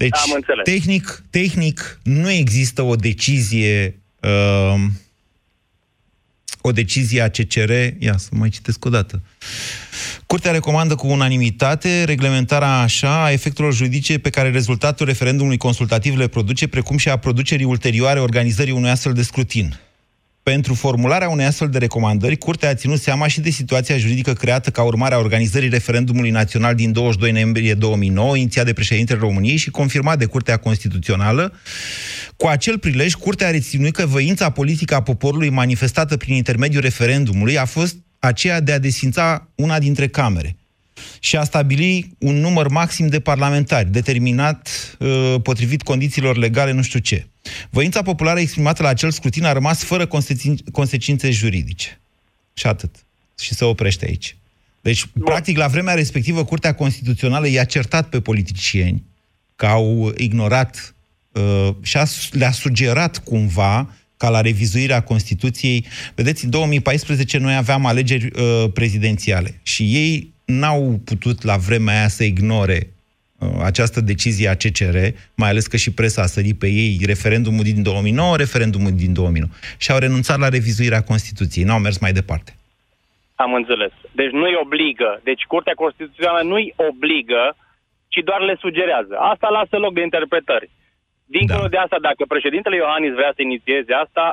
Deci, 0.02 0.18
Am 0.24 0.32
înțeles. 0.36 0.64
tehnic, 0.64 1.24
tehnic, 1.30 2.00
nu 2.04 2.30
există 2.30 2.82
o 2.82 2.96
decizie 2.96 4.00
uh, 4.22 4.82
o 6.62 6.72
decizie 6.72 7.22
a 7.22 7.30
CCR, 7.30 7.72
ia 8.00 8.18
să 8.18 8.30
mai 8.32 8.50
citesc 8.50 8.86
o 8.86 8.90
dată. 8.90 9.22
Curtea 10.26 10.52
recomandă 10.52 10.96
cu 10.96 11.08
unanimitate 11.08 12.04
reglementarea 12.04 12.80
așa 12.80 13.24
a 13.24 13.32
efectelor 13.32 13.74
juridice 13.74 14.20
pe 14.20 14.30
care 14.30 14.50
rezultatul 14.50 15.06
referendumului 15.06 15.58
consultativ 15.58 16.18
le 16.18 16.28
produce, 16.28 16.68
precum 16.68 16.98
și 16.98 17.10
a 17.10 17.18
producerii 17.18 17.66
ulterioare 17.66 18.20
organizării 18.20 18.74
unui 18.74 18.90
astfel 18.90 19.14
de 19.14 19.22
scrutin. 19.22 19.80
Pentru 20.44 20.74
formularea 20.74 21.30
unei 21.30 21.46
astfel 21.46 21.70
de 21.70 21.78
recomandări, 21.78 22.38
Curtea 22.38 22.70
a 22.70 22.74
ținut 22.74 23.00
seama 23.00 23.28
și 23.28 23.42
de 23.42 23.50
situația 23.50 23.98
juridică 23.98 24.34
creată 24.34 24.70
ca 24.70 24.84
urmare 24.84 25.16
a 25.16 25.18
organizării 25.18 25.70
referendumului 25.70 26.30
național 26.30 26.76
din 26.76 26.92
22 26.92 27.32
noiembrie 27.32 27.74
2009, 27.74 28.38
inițiat 28.38 28.66
de 28.66 28.74
președintele 28.74 29.20
României 29.20 29.58
și 29.58 29.70
confirmat 29.70 30.18
de 30.18 30.26
Curtea 30.26 30.58
Constituțională. 30.58 31.54
Cu 32.38 32.48
acel 32.48 32.80
prilej, 32.80 33.14
Curtea 33.14 33.48
a 33.48 33.52
reținut 33.52 33.92
că 33.92 34.06
voința 34.06 34.50
politică 34.50 34.96
a 34.96 35.02
poporului 35.02 35.50
manifestată 35.50 36.18
prin 36.18 36.36
intermediul 36.36 36.82
referendumului 36.82 37.58
a 37.58 37.66
fost 37.66 37.96
aceea 38.20 38.60
de 38.60 38.72
a 38.72 38.80
desfința 38.80 39.50
una 39.56 39.80
dintre 39.80 40.08
camere 40.08 40.56
și 41.20 41.38
a 41.38 41.44
stabili 41.44 42.16
un 42.20 42.36
număr 42.36 42.68
maxim 42.68 43.08
de 43.08 43.20
parlamentari, 43.20 43.92
determinat 43.92 44.70
uh, 45.00 45.36
potrivit 45.44 45.82
condițiilor 45.82 46.38
legale, 46.38 46.72
nu 46.72 46.82
știu 46.82 47.00
ce. 47.00 47.26
Voința 47.70 48.02
populară 48.02 48.40
exprimată 48.40 48.84
la 48.84 48.90
acel 48.90 49.12
scrutin 49.12 49.44
a 49.44 49.52
rămas 49.52 49.84
fără 49.84 50.06
consecin- 50.06 50.72
consecințe 50.72 51.32
juridice. 51.32 52.00
Și 52.54 52.68
atât. 52.68 52.96
Și 53.40 53.54
se 53.54 53.66
oprește 53.66 54.06
aici. 54.06 54.36
Deci, 54.82 55.06
practic, 55.24 55.58
la 55.58 55.68
vremea 55.68 55.94
respectivă, 55.94 56.46
Curtea 56.46 56.74
Constituțională 56.74 57.48
i-a 57.48 57.64
certat 57.64 58.10
pe 58.10 58.22
politicieni 58.22 59.04
că 59.56 59.66
au 59.66 60.14
ignorat 60.18 60.96
uh, 61.32 61.70
și 61.82 61.98
a, 61.98 62.06
le-a 62.32 62.52
sugerat 62.52 63.18
cumva 63.18 63.96
ca 64.18 64.30
la 64.30 64.42
revizuirea 64.42 65.02
Constituției. 65.02 65.86
Vedeți, 66.16 66.44
în 66.44 66.50
2014 66.50 67.38
noi 67.38 67.56
aveam 67.56 67.86
alegeri 67.86 68.26
uh, 68.26 68.72
prezidențiale 68.74 69.60
și 69.64 69.96
ei 69.96 70.34
n-au 70.46 71.02
putut 71.04 71.44
la 71.44 71.58
vremea 71.58 71.98
aia 71.98 72.08
să 72.08 72.24
ignore 72.24 72.88
uh, 72.88 73.01
această 73.64 74.02
decizie 74.02 74.50
a 74.50 74.56
CCR, 74.56 74.98
mai 75.36 75.50
ales 75.50 75.68
că 75.68 75.78
și 75.78 75.94
presa 75.94 76.22
a 76.22 76.26
sărit 76.26 76.60
pe 76.60 76.68
ei 76.68 77.00
referendumul 77.06 77.64
din 77.64 77.84
2009, 77.84 78.36
referendumul 78.38 78.92
din 78.96 79.14
2009 79.14 79.52
și 79.78 79.92
au 79.92 79.98
renunțat 79.98 80.40
la 80.40 80.50
revizuirea 80.50 81.04
Constituției, 81.04 81.66
n-au 81.66 81.80
mers 81.80 81.98
mai 82.00 82.12
departe. 82.12 82.56
Am 83.36 83.54
înțeles. 83.54 83.92
Deci 84.12 84.32
nu-i 84.32 84.60
obligă. 84.64 85.22
Deci 85.24 85.44
Curtea 85.44 85.74
Constituțională 85.74 86.42
nu-i 86.52 86.74
obligă, 86.76 87.56
ci 88.08 88.20
doar 88.24 88.42
le 88.42 88.56
sugerează. 88.60 89.16
Asta 89.32 89.48
lasă 89.50 89.78
loc 89.78 89.94
de 89.94 90.02
interpretări. 90.02 90.70
Dincolo 91.26 91.62
da. 91.62 91.68
de 91.74 91.78
asta, 91.78 91.98
dacă 92.02 92.24
președintele 92.28 92.76
Iohannis 92.76 93.14
vrea 93.14 93.32
să 93.36 93.42
inițieze 93.42 93.94
asta, 93.94 94.26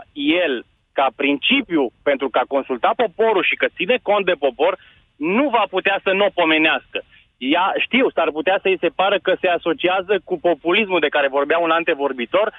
el, 0.44 0.64
ca 0.92 1.06
principiu, 1.16 1.82
pentru 2.02 2.28
că 2.28 2.38
a 2.38 2.52
consultat 2.54 2.94
poporul 2.94 3.44
și 3.50 3.56
că 3.60 3.66
ține 3.76 3.96
cont 4.02 4.24
de 4.24 4.40
popor, 4.44 4.78
nu 5.16 5.48
va 5.56 5.64
putea 5.70 6.00
să 6.02 6.10
nu 6.12 6.24
o 6.24 6.36
pomenească. 6.40 6.98
Ea, 7.38 7.66
știu, 7.86 8.06
s-ar 8.16 8.30
putea 8.38 8.58
să 8.62 8.68
îi 8.68 8.82
se 8.84 8.90
pară 9.00 9.18
că 9.22 9.32
se 9.40 9.48
asociază 9.58 10.14
cu 10.28 10.34
populismul 10.48 11.00
de 11.00 11.14
care 11.16 11.36
vorbea 11.38 11.58
un 11.58 11.70
antevorbitor, 11.70 12.46
uh, 12.52 12.54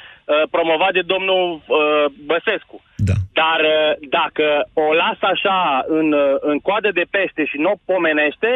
promovat 0.55 0.93
de 0.97 1.03
domnul 1.13 1.43
uh, 1.53 2.05
Băsescu. 2.29 2.77
Da. 3.09 3.17
Dar 3.41 3.59
uh, 3.75 3.91
dacă 4.17 4.45
o 4.73 4.87
lasă 5.01 5.25
așa 5.33 5.57
în, 5.97 6.07
uh, 6.11 6.35
în 6.51 6.57
coadă 6.67 6.89
de 6.99 7.05
pește 7.15 7.43
și 7.51 7.57
nu 7.63 7.69
o 7.71 7.81
pomenește, 7.89 8.51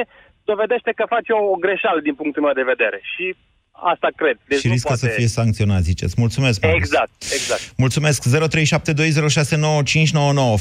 dovedește 0.51 0.91
că 0.95 1.03
face 1.15 1.31
o, 1.31 1.41
o 1.53 1.55
greșeală 1.65 1.99
din 2.07 2.15
punctul 2.19 2.43
meu 2.45 2.55
de 2.59 2.71
vedere. 2.73 2.99
Și 3.13 3.25
asta 3.93 4.09
cred. 4.15 4.37
Deci 4.47 4.59
și 4.59 4.67
nu 4.67 4.73
riscă 4.73 4.87
poate... 4.87 5.05
să 5.05 5.17
fie 5.19 5.27
sancționat, 5.39 5.81
ziceți. 5.91 6.15
Mulțumesc, 6.17 6.57
Marius. 6.61 6.81
Exact, 6.83 7.15
exact. 7.37 7.63
Mulțumesc. 7.77 8.19
0372069599. 8.29 8.29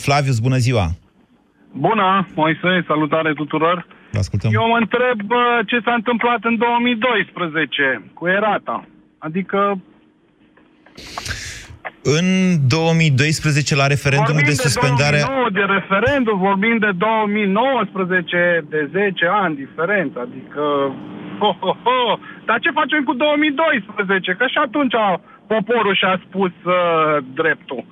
Flavius, 0.07 0.39
bună 0.47 0.57
ziua. 0.67 0.87
Bună, 1.87 2.29
Moise, 2.35 2.85
salutare 2.87 3.33
tuturor. 3.33 3.87
Vă 4.13 4.19
ascultăm. 4.19 4.51
Eu 4.53 4.67
mă 4.69 4.79
întreb 4.85 5.17
bă, 5.23 5.63
ce 5.67 5.79
s-a 5.85 5.95
întâmplat 5.95 6.41
în 6.51 6.57
2012 6.57 8.11
cu 8.15 8.29
Erata. 8.29 8.87
Adică 9.19 9.79
În 12.03 12.27
2012, 12.69 13.75
la 13.83 13.87
referendumul 13.87 14.43
vorbim 14.43 14.55
de 14.55 14.67
suspendare... 14.69 15.17
de 15.17 15.25
2009 15.27 15.49
de 15.59 15.65
referendum, 15.79 16.39
vorbim 16.39 16.77
de 16.87 16.93
2019, 16.97 18.65
de 18.69 18.89
10 18.93 19.27
ani 19.43 19.55
diferență. 19.65 20.17
Adică, 20.27 20.63
ho, 21.41 21.51
ho, 21.61 21.73
ho. 21.85 22.01
Dar 22.47 22.59
ce 22.65 22.71
facem 22.81 23.03
cu 23.09 23.15
2012? 23.15 24.33
Că 24.39 24.45
și 24.47 24.59
atunci 24.67 24.97
poporul 25.47 25.95
și-a 26.01 26.17
spus 26.27 26.55
uh, 26.65 26.75
dreptul. 27.35 27.85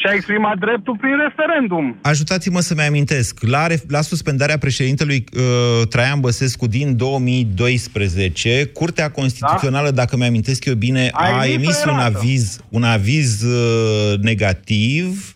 Și-a 0.00 0.12
exprimat 0.14 0.58
dreptul 0.58 0.96
prin 0.96 1.16
referendum. 1.26 1.96
Ajutați-mă 2.02 2.60
să-mi 2.60 2.80
amintesc. 2.80 3.38
La, 3.42 3.66
ref- 3.66 3.88
la 3.88 4.00
suspendarea 4.00 4.58
președintelui 4.58 5.24
uh, 5.36 5.86
Traian 5.88 6.20
Băsescu 6.20 6.66
din 6.66 6.96
2012, 6.96 8.66
Curtea 8.66 9.10
Constituțională, 9.10 9.90
dacă 9.90 10.16
mi-amintesc 10.16 10.64
eu 10.64 10.74
bine, 10.74 11.08
A 11.12 11.38
a, 11.38 11.44
emis 11.46 11.56
o 11.56 11.60
emis 11.60 11.84
un 11.84 11.90
erată. 11.98 12.16
aviz, 12.16 12.60
un 12.68 12.82
aviz 12.82 13.42
uh, 13.42 14.18
negativ, 14.22 15.32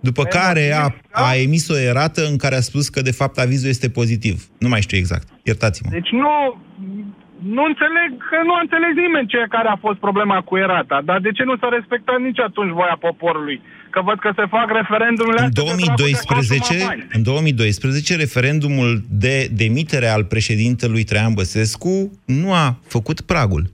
după 0.00 0.22
care 0.24 0.72
a, 0.72 0.86
a 1.28 1.34
emis 1.34 1.68
o 1.68 1.78
erată 1.78 2.20
în 2.30 2.36
care 2.36 2.54
a 2.56 2.60
spus 2.60 2.88
că, 2.88 3.02
de 3.02 3.10
fapt, 3.12 3.38
avizul 3.38 3.68
este 3.68 3.88
pozitiv. 3.88 4.36
Nu 4.58 4.68
mai 4.68 4.80
știu 4.80 4.96
exact. 4.98 5.26
Iertați-mă. 5.42 5.88
Deci 5.92 6.10
nu, 6.10 6.32
nu 7.56 7.62
înțeleg, 7.70 8.10
că 8.30 8.38
nu 8.44 8.52
a 8.54 8.60
înțeles 8.66 8.92
nimeni 9.04 9.28
ce 9.32 9.36
care 9.48 9.68
a 9.68 9.76
fost 9.86 9.98
problema 9.98 10.38
cu 10.48 10.56
erata. 10.56 11.00
Dar 11.04 11.18
de 11.20 11.30
ce 11.36 11.42
nu 11.44 11.56
s-a 11.56 11.68
respectat 11.78 12.18
nici 12.20 12.40
atunci 12.48 12.72
voia 12.80 12.96
poporului? 13.00 13.60
Că 13.96 14.02
văd 14.02 14.18
că 14.18 14.32
se 14.36 14.46
fac 14.46 14.70
referendumurile 14.70 15.40
În 15.40 15.46
astea 15.46 15.62
pentru 15.64 15.90
a 15.90 15.94
putea 15.94 16.36
consuma 16.36 16.56
2012, 16.56 16.84
bani. 16.86 17.06
în 17.12 17.22
2012, 17.22 18.16
referendumul 18.16 19.04
de 19.10 19.48
demitere 19.52 20.06
al 20.06 20.24
președintelui 20.24 21.04
Traian 21.04 21.34
Băsescu 21.34 22.12
nu 22.24 22.52
a 22.52 22.78
făcut 22.86 23.20
pragul. 23.20 23.64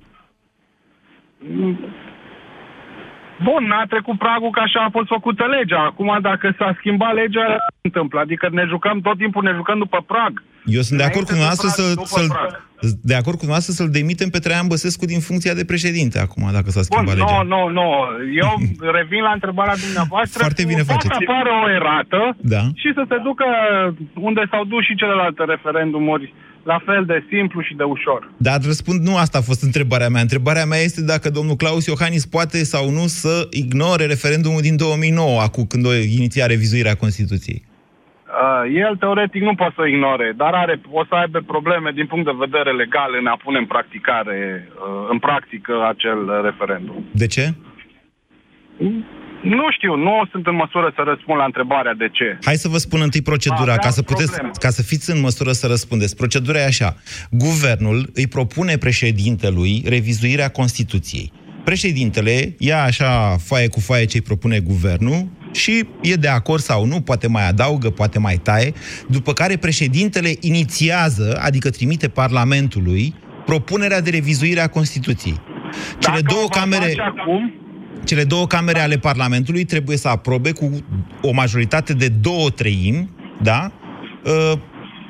Bun, 3.48 3.62
n-a 3.70 3.84
trecut 3.94 4.16
pragul 4.26 4.50
că 4.56 4.60
așa 4.64 4.80
a 4.84 4.94
fost 4.96 5.08
făcută 5.16 5.44
legea. 5.56 5.80
Acum, 5.90 6.08
dacă 6.28 6.46
s-a 6.58 6.70
schimbat 6.78 7.14
legea, 7.22 7.46
ce 7.46 7.72
se 7.80 7.88
întâmplă? 7.90 8.18
Adică 8.20 8.44
ne 8.58 8.64
jucăm 8.72 8.96
tot 9.06 9.16
timpul, 9.22 9.42
ne 9.48 9.52
jucăm 9.60 9.78
după 9.78 9.98
prag. 10.12 10.32
Eu 10.76 10.82
sunt 10.88 10.98
de 11.02 11.04
acord 11.10 11.26
cu 11.26 11.32
Înainte 11.34 11.38
dumneavoastră 11.38 11.68
de 11.68 11.74
să, 11.78 11.84
prag, 11.94 12.06
să 12.16 12.20
după 12.22 12.34
prag. 12.34 12.52
de 13.10 13.14
acord 13.20 13.36
cu 13.38 13.44
dumneavoastră 13.46 13.72
să-l 13.78 13.90
demitem 13.98 14.30
pe 14.34 14.42
Traian 14.44 14.68
Băsescu 14.72 15.04
din 15.12 15.20
funcția 15.28 15.54
de 15.60 15.64
președinte 15.72 16.16
acum, 16.26 16.42
dacă 16.58 16.68
s-a 16.74 16.82
Bun, 16.82 16.88
schimbat 16.88 17.16
nu, 17.16 17.24
legea. 17.24 17.42
nu, 17.54 17.60
nu. 17.78 17.86
Eu 18.44 18.50
revin 18.98 19.22
la 19.28 19.32
întrebarea 19.38 19.76
dumneavoastră. 19.84 20.38
Foarte 20.46 20.64
bine 20.70 20.82
Poate 20.82 20.92
faceți. 21.08 21.18
apară 21.30 21.50
o 21.64 21.66
erată 21.80 22.20
Da. 22.54 22.62
și 22.82 22.88
să 22.98 23.02
se 23.10 23.16
ducă 23.28 23.46
unde 24.28 24.42
s-au 24.50 24.64
dus 24.72 24.82
și 24.88 25.00
celelalte 25.02 25.42
referendumuri 25.54 26.26
la 26.62 26.78
fel 26.84 27.04
de 27.04 27.24
simplu 27.30 27.60
și 27.60 27.74
de 27.74 27.82
ușor. 27.82 28.30
Dar 28.36 28.58
răspund, 28.64 29.00
nu 29.08 29.16
asta 29.16 29.38
a 29.38 29.48
fost 29.50 29.62
întrebarea 29.62 30.08
mea. 30.08 30.20
Întrebarea 30.20 30.64
mea 30.64 30.78
este 30.78 31.02
dacă 31.02 31.30
domnul 31.30 31.56
Claus 31.56 31.86
Iohannis 31.86 32.26
poate 32.26 32.64
sau 32.64 32.90
nu 32.90 33.06
să 33.06 33.46
ignore 33.50 34.04
referendumul 34.06 34.60
din 34.60 34.76
2009, 34.76 35.40
acum 35.40 35.64
când 35.66 35.86
o 35.86 35.94
iniția 35.94 36.46
revizuirea 36.46 36.94
Constituției. 36.94 37.62
Uh, 37.64 38.62
el 38.74 38.96
teoretic 38.96 39.42
nu 39.42 39.54
poate 39.54 39.72
să 39.76 39.80
o 39.80 39.86
ignore, 39.86 40.32
dar 40.36 40.52
are, 40.54 40.80
o 40.90 41.04
să 41.04 41.14
aibă 41.14 41.38
probleme 41.46 41.90
din 41.90 42.06
punct 42.06 42.24
de 42.24 42.44
vedere 42.46 42.72
legal 42.72 43.10
în 43.20 43.26
a 43.26 43.36
pune 43.44 43.58
în 43.58 43.66
practicare, 43.66 44.68
uh, 44.68 45.08
în 45.10 45.18
practică 45.18 45.72
acel 45.88 46.40
referendum. 46.42 47.04
De 47.10 47.26
ce? 47.26 47.54
Nu 49.42 49.70
știu, 49.70 49.96
nu 49.96 50.22
sunt 50.30 50.46
în 50.46 50.54
măsură 50.54 50.92
să 50.96 51.02
răspund 51.06 51.38
la 51.38 51.44
întrebarea 51.44 51.94
de 51.94 52.08
ce. 52.12 52.38
Hai 52.44 52.54
să 52.54 52.68
vă 52.68 52.76
spun 52.78 53.00
întâi 53.00 53.22
procedura, 53.22 53.60
Avea 53.60 53.76
ca 53.76 53.90
să, 53.90 54.02
puteți, 54.02 54.30
probleme. 54.30 54.52
ca 54.60 54.70
să 54.70 54.82
fiți 54.82 55.10
în 55.10 55.20
măsură 55.20 55.52
să 55.52 55.66
răspundeți. 55.66 56.16
Procedura 56.16 56.58
e 56.58 56.64
așa. 56.64 56.96
Guvernul 57.30 58.10
îi 58.14 58.26
propune 58.26 58.76
președintelui 58.76 59.82
revizuirea 59.88 60.48
Constituției. 60.48 61.32
Președintele 61.64 62.54
ia 62.58 62.82
așa 62.82 63.36
foaie 63.44 63.68
cu 63.68 63.80
foaie 63.80 64.04
ce 64.04 64.16
îi 64.16 64.22
propune 64.22 64.58
guvernul 64.60 65.26
și 65.52 65.86
e 66.02 66.14
de 66.14 66.28
acord 66.28 66.62
sau 66.62 66.84
nu, 66.86 67.00
poate 67.00 67.28
mai 67.28 67.48
adaugă, 67.48 67.90
poate 67.90 68.18
mai 68.18 68.36
taie, 68.36 68.72
după 69.08 69.32
care 69.32 69.56
președintele 69.56 70.32
inițiază, 70.40 71.40
adică 71.42 71.70
trimite 71.70 72.08
Parlamentului, 72.08 73.14
propunerea 73.44 74.00
de 74.00 74.10
revizuire 74.10 74.60
a 74.60 74.68
Constituției. 74.68 75.40
Cele 75.98 76.20
Dacă 76.20 76.32
două 76.34 76.42
o 76.42 76.46
va 76.52 76.60
camere... 76.60 76.84
face 76.84 77.00
acum, 77.00 77.52
Cele 78.04 78.24
două 78.24 78.46
camere 78.46 78.80
ale 78.80 78.96
Parlamentului 78.96 79.64
trebuie 79.64 79.96
să 79.96 80.08
aprobe 80.08 80.52
cu 80.52 80.70
o 81.22 81.32
majoritate 81.32 81.92
de 81.92 82.08
două 82.08 82.50
treimi, 82.50 83.10
da? 83.42 83.70
Uh, 84.24 84.58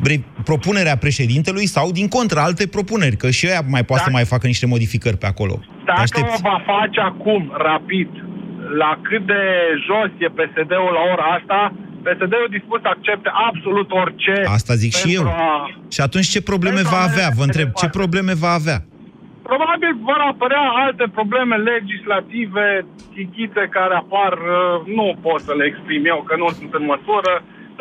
re- 0.03 0.25
propunerea 0.45 0.97
președintelui 0.97 1.67
sau, 1.67 1.91
din 1.93 2.09
contră, 2.09 2.41
alte 2.41 2.67
propuneri, 2.67 3.17
că 3.17 3.31
și 3.31 3.47
ea 3.47 3.61
mai 3.69 3.85
poate 3.85 4.03
să 4.03 4.11
mai 4.11 4.25
facă 4.25 4.47
niște 4.47 4.67
modificări 4.67 5.17
pe 5.17 5.27
acolo. 5.27 5.55
Te 5.55 5.83
dacă 5.87 6.01
aștepți. 6.01 6.35
o 6.45 6.49
va 6.51 6.63
face 6.67 7.01
acum, 7.01 7.53
rapid, 7.57 8.09
la 8.79 9.01
cât 9.03 9.27
de 9.27 9.43
jos 9.87 10.11
e 10.19 10.29
PSD-ul 10.39 10.93
la 10.99 11.03
ora 11.13 11.27
asta, 11.39 11.75
PSD-ul 12.05 12.47
e 12.49 12.57
dispus 12.59 12.81
să 12.81 12.89
accepte 12.97 13.31
absolut 13.49 13.91
orice. 13.91 14.35
Asta 14.47 14.75
zic 14.75 14.93
și 14.95 15.15
eu. 15.15 15.23
pentru 15.23 15.43
A... 15.47 15.71
Și 15.91 16.01
atunci 16.01 16.29
ce 16.29 16.43
probleme 16.43 16.75
pentru 16.75 16.95
va 16.95 17.01
a 17.01 17.09
avea? 17.11 17.27
merge 17.29 17.35
Vă 17.41 17.45
mai 17.45 17.47
întreb, 17.49 17.67
ce 17.67 17.73
departe. 17.73 17.99
probleme 17.99 18.35
va 18.35 18.53
avea? 18.61 18.79
Probabil 19.49 19.93
vor 20.09 20.21
apărea 20.33 20.65
alte 20.85 21.05
probleme 21.19 21.57
legislative, 21.73 22.67
chichite 23.15 23.63
care 23.77 23.95
apar, 23.95 24.33
uh, 24.33 24.75
nu 24.99 25.07
pot 25.27 25.41
să 25.49 25.53
le 25.59 25.65
exprim 25.71 26.03
eu, 26.13 26.19
că 26.29 26.35
nu 26.43 26.49
sunt 26.59 26.73
în 26.79 26.85
măsură, 26.93 27.33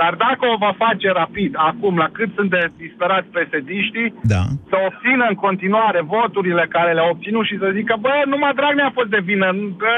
dar 0.01 0.13
dacă 0.25 0.43
o 0.53 0.61
va 0.65 0.73
face 0.85 1.07
rapid, 1.21 1.51
acum, 1.69 1.93
la 2.03 2.09
cât 2.17 2.29
sunt 2.37 2.49
de 2.55 2.63
disperați 2.83 3.33
pesediștii, 3.37 4.13
da. 4.33 4.43
să 4.71 4.75
obțină 4.87 5.23
în 5.31 5.37
continuare 5.45 6.01
voturile 6.15 6.65
care 6.75 6.91
le-au 6.93 7.09
obținut 7.15 7.45
și 7.49 7.59
să 7.61 7.67
zică, 7.77 7.93
bă, 8.03 8.13
numai 8.33 8.53
Dragnea 8.59 8.87
a 8.89 8.97
fost 8.99 9.09
de 9.15 9.21
vină, 9.29 9.47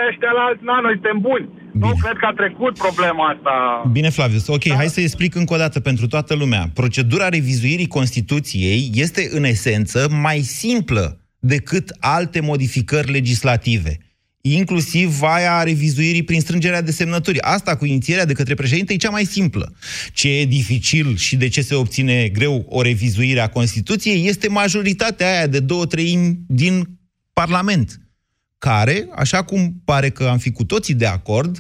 ăștia 0.10 0.32
la 0.38 0.44
alți, 0.48 0.64
na, 0.70 0.80
noi 0.80 0.98
suntem 1.00 1.20
buni. 1.30 1.46
Nu 1.84 1.92
cred 2.04 2.18
că 2.18 2.26
a 2.30 2.40
trecut 2.42 2.74
problema 2.86 3.24
asta. 3.34 3.54
Bine, 3.92 4.10
Flavius. 4.10 4.48
Ok, 4.48 4.66
hai 4.80 4.96
să 4.96 5.02
explic 5.02 5.36
încă 5.36 5.54
o 5.54 5.58
dată 5.58 5.80
pentru 5.80 6.06
toată 6.08 6.36
lumea. 6.36 6.64
Procedura 6.74 7.30
revizuirii 7.30 7.88
Constituției 7.88 8.90
este, 8.94 9.22
în 9.38 9.44
esență, 9.44 10.00
mai 10.22 10.38
simplă 10.38 11.23
decât 11.46 11.96
alte 12.00 12.40
modificări 12.40 13.12
legislative 13.12 13.98
inclusiv 14.46 15.22
aia 15.22 15.64
revizuirii 15.64 16.24
prin 16.24 16.42
strângerea 16.42 16.82
de 16.82 16.92
semnături. 16.92 17.42
Asta 17.42 17.76
cu 17.76 17.86
inițierea 17.86 18.26
de 18.26 18.34
către 18.34 18.54
președinte 18.54 18.94
e 18.94 18.98
cea 18.98 19.10
mai 19.10 19.26
simplă. 19.26 19.74
Ce 20.14 20.30
e 20.30 20.46
dificil 20.46 21.16
și 21.16 21.36
de 21.36 21.48
ce 21.48 21.62
se 21.62 21.76
obține 21.76 22.28
greu 22.28 22.66
o 22.70 22.82
revizuire 22.82 23.40
a 23.40 23.50
Constituției 23.50 24.28
este 24.28 24.48
majoritatea 24.48 25.36
aia 25.36 25.48
de 25.48 25.60
două 25.60 25.86
treimi 25.86 26.40
din 26.48 27.00
Parlament, 27.34 28.00
care, 28.58 29.08
așa 29.16 29.44
cum 29.44 29.82
pare 29.86 30.10
că 30.10 30.24
am 30.24 30.38
fi 30.38 30.52
cu 30.52 30.64
toții 30.64 30.94
de 30.94 31.06
acord, 31.06 31.58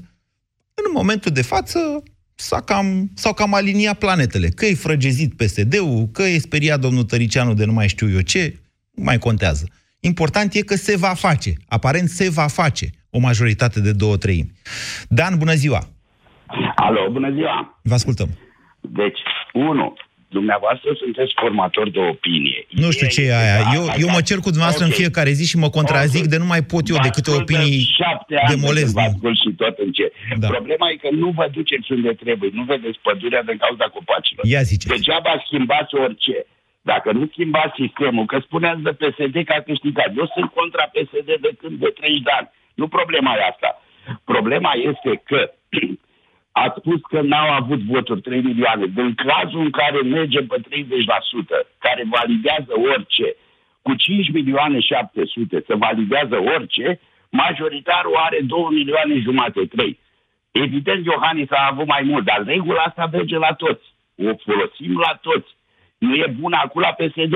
în 0.73 0.91
momentul 0.93 1.31
de 1.31 1.41
față 1.41 2.03
s-a 2.35 2.61
cam, 2.61 3.11
s-au 3.15 3.33
cam 3.33 3.53
aliniat 3.53 3.97
planetele. 3.97 4.49
Că 4.49 4.65
e 4.65 4.73
frăgezit 4.73 5.33
PSD-ul, 5.33 6.09
că 6.11 6.23
e 6.23 6.39
speriat 6.39 6.79
domnul 6.79 7.03
Tăricianu 7.03 7.53
de 7.53 7.65
nu 7.65 7.73
mai 7.73 7.87
știu 7.87 8.09
eu 8.11 8.21
ce, 8.21 8.55
nu 8.55 8.62
mai 8.95 9.17
contează. 9.17 9.65
Important 9.99 10.53
e 10.53 10.61
că 10.61 10.75
se 10.75 10.97
va 10.97 11.13
face. 11.13 11.53
Aparent 11.67 12.09
se 12.09 12.29
va 12.29 12.47
face 12.47 12.85
o 13.09 13.19
majoritate 13.19 13.79
de 13.81 13.91
două 13.91 14.17
treimi. 14.17 14.51
Dan, 15.09 15.37
bună 15.37 15.53
ziua! 15.53 15.81
Alo, 16.75 17.09
bună 17.11 17.31
ziua! 17.31 17.79
Vă 17.83 17.93
ascultăm. 17.93 18.29
Deci, 18.81 19.19
unu, 19.53 19.93
dumneavoastră 20.37 20.89
sunteți 21.03 21.31
formator 21.41 21.89
de 21.89 21.99
opinie. 22.13 22.59
Nu 22.83 22.91
știu 22.91 23.07
ce 23.15 23.21
e 23.21 23.37
aia. 23.43 23.59
Eu, 23.77 23.83
eu 24.03 24.09
mă 24.15 24.21
cer 24.27 24.37
cu 24.45 24.49
dumneavoastră 24.53 24.83
în 24.85 24.91
Ok. 24.93 24.97
fiecare 25.01 25.31
zi 25.39 25.45
și 25.51 25.57
mă 25.63 25.69
contrazic 25.77 26.25
de 26.33 26.37
nu 26.43 26.45
mai 26.53 26.63
pot 26.71 26.83
eu 26.87 26.95
Vă 26.95 27.01
de 27.07 27.09
câte 27.15 27.29
ascult 27.29 27.47
de 27.47 27.53
opinii 27.53 27.79
șapte 28.01 28.33
ani 28.41 28.49
demolez. 28.53 28.89
de 28.93 28.99
când 29.01 29.05
Vă 29.05 29.11
ascult 29.13 29.37
și 29.43 29.49
tot 29.61 29.75
în 29.85 29.91
ce. 29.97 30.05
Da. 30.41 30.47
Problema 30.55 30.85
e 30.93 30.95
că 31.05 31.09
nu 31.23 31.29
vă 31.39 31.45
duceți 31.57 31.87
unde 31.97 32.11
trebuie, 32.23 32.49
nu 32.59 32.63
vedeți 32.73 32.97
pădurea 33.07 33.43
din 33.49 33.57
cauza 33.65 33.85
copacilor. 33.97 34.43
Ia 34.53 34.61
ziceți. 34.71 34.91
Degeaba 34.95 35.31
schimbați 35.45 35.93
orice. 36.05 36.35
Dacă 36.91 37.11
nu 37.11 37.27
schimbați 37.31 37.79
sistemul, 37.81 38.25
că 38.25 38.39
spuneați 38.39 38.81
de 38.81 38.91
PSD 38.91 39.35
că 39.45 39.53
a 39.57 39.61
câștigat. 39.61 40.11
Eu 40.17 40.27
sunt 40.35 40.49
contra 40.51 40.83
PSD 40.93 41.29
de 41.45 41.51
când 41.59 41.79
de 41.79 41.89
30 41.99 42.21
de 42.21 42.31
ani. 42.39 42.49
Nu 42.73 42.87
problema 42.87 43.35
e 43.35 43.49
asta. 43.51 43.81
Problema 44.23 44.71
este 44.73 45.21
că 45.29 45.51
ați 46.63 46.79
spus 46.79 46.99
că 47.01 47.21
n-au 47.21 47.49
avut 47.49 47.79
voturi 47.79 48.21
3 48.21 48.41
milioane. 48.41 48.85
În 48.95 49.13
cazul 49.15 49.59
în 49.59 49.71
care 49.71 50.01
mergem 50.01 50.47
pe 50.47 50.57
30%, 50.57 50.63
care 51.77 52.03
validează 52.15 52.73
orice, 52.93 53.35
cu 53.81 53.95
5 53.95 54.31
milioane 54.31 54.79
700 54.79 55.63
se 55.67 55.75
validează 55.75 56.35
orice, 56.55 56.99
majoritarul 57.29 58.15
are 58.15 58.39
2 58.41 58.67
milioane 58.69 59.19
jumate, 59.19 59.65
3. 59.65 59.99
Evident, 60.51 61.05
Iohannis 61.05 61.51
a 61.51 61.69
avut 61.71 61.87
mai 61.87 62.01
mult, 62.03 62.25
dar 62.25 62.43
regula 62.45 62.81
asta 62.81 63.09
merge 63.11 63.37
la 63.37 63.53
toți. 63.53 63.85
O 64.17 64.31
folosim 64.45 64.99
la 64.99 65.19
toți. 65.21 65.49
Nu 66.07 66.13
e 66.23 66.27
bună 66.41 66.57
acum 66.65 66.81
la 66.87 66.93
PSD. 66.99 67.33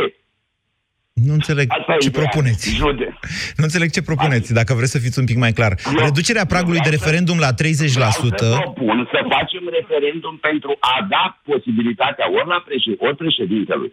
Nu 1.27 1.33
înțeleg 1.39 1.67
Asta 1.79 1.93
e 1.93 1.97
ce 1.97 2.07
ideea. 2.07 2.23
propuneți. 2.23 2.65
Județ. 2.83 3.13
Nu 3.57 3.63
înțeleg 3.67 3.89
ce 3.95 4.01
propuneți, 4.09 4.49
dacă 4.59 4.71
vreți 4.77 4.93
să 4.95 4.99
fiți 5.05 5.19
un 5.21 5.25
pic 5.29 5.37
mai 5.45 5.53
clar. 5.59 5.73
Reducerea 6.05 6.45
pragului 6.53 6.85
de 6.85 6.89
referendum 6.97 7.37
la 7.45 7.51
30%. 7.53 7.55
Vreau 7.99 8.11
să 8.11 8.59
propun 8.65 8.97
să 9.13 9.19
facem 9.35 9.63
referendum 9.79 10.35
pentru 10.49 10.71
a 10.93 10.95
da 11.15 11.23
posibilitatea 11.51 12.25
ori 12.37 12.47
la 12.53 12.59
președ- 12.67 12.99
ori 13.07 13.15
președintelui, 13.23 13.91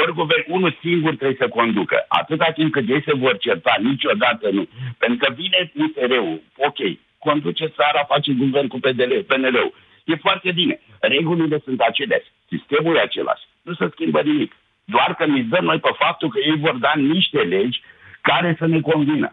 ori 0.00 0.12
guvern, 0.20 0.44
unul 0.56 0.72
singur 0.84 1.12
trebuie 1.20 1.42
să 1.44 1.48
conducă. 1.58 1.96
Atâta 2.20 2.48
timp 2.58 2.70
cât 2.72 2.86
ei 2.94 3.02
se 3.08 3.14
vor 3.22 3.34
certa, 3.46 3.72
niciodată 3.90 4.46
nu. 4.56 4.62
Pentru 5.02 5.18
că 5.22 5.28
vine 5.40 5.58
USR-ul, 5.82 6.40
ok, 6.68 6.80
conduce 7.26 7.66
țara, 7.78 8.00
face 8.12 8.30
guvern 8.42 8.66
cu 8.72 8.78
PDL, 8.84 9.12
PNL-ul. 9.30 9.72
E 10.10 10.14
foarte 10.26 10.50
bine. 10.60 10.74
Regulile 11.14 11.56
sunt 11.64 11.80
aceleași. 11.90 12.28
Sistemul 12.48 12.96
e 12.96 13.00
același. 13.00 13.44
Nu 13.62 13.72
se 13.74 13.88
schimbă 13.92 14.20
nimic. 14.20 14.52
Doar 14.84 15.14
că 15.18 15.26
ne 15.26 15.42
dăm 15.42 15.64
noi 15.64 15.78
pe 15.78 15.92
faptul 15.98 16.28
că 16.30 16.38
ei 16.38 16.58
vor 16.58 16.76
da 16.86 16.92
niște 16.96 17.38
legi 17.38 17.80
care 18.20 18.56
să 18.58 18.66
ne 18.66 18.80
convină. 18.80 19.32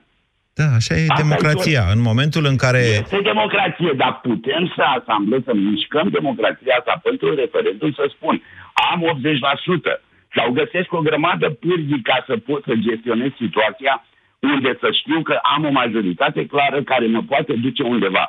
Da, 0.59 0.67
așa 0.79 0.93
e 0.95 1.05
Asta 1.09 1.21
e 1.21 1.23
democrația. 1.23 1.83
În 1.95 2.01
momentul 2.09 2.43
în 2.51 2.57
care... 2.63 2.81
Este 3.03 3.19
democrație, 3.33 3.91
dar 3.95 4.13
putem 4.29 4.63
să 4.75 4.83
asamblăm, 4.97 5.41
să 5.45 5.53
mișcăm 5.53 6.07
democrația 6.09 6.75
asta 6.79 6.93
pentru 7.03 7.25
un 7.29 7.35
referendum, 7.43 7.91
să 7.91 8.05
spun, 8.15 8.35
am 8.91 8.99
80%, 9.91 10.05
sau 10.35 10.51
găsesc 10.59 10.89
o 10.93 11.01
grămadă 11.07 11.47
pârghii 11.49 12.01
ca 12.09 12.17
să 12.27 12.33
pot 12.37 12.63
să 12.63 12.73
gestionez 12.87 13.31
situația 13.43 13.93
unde 14.39 14.77
să 14.81 14.89
știu 14.99 15.21
că 15.21 15.35
am 15.55 15.65
o 15.65 15.71
majoritate 15.71 16.45
clară 16.45 16.83
care 16.83 17.05
mă 17.07 17.21
poate 17.31 17.53
duce 17.53 17.83
undeva. 17.83 18.25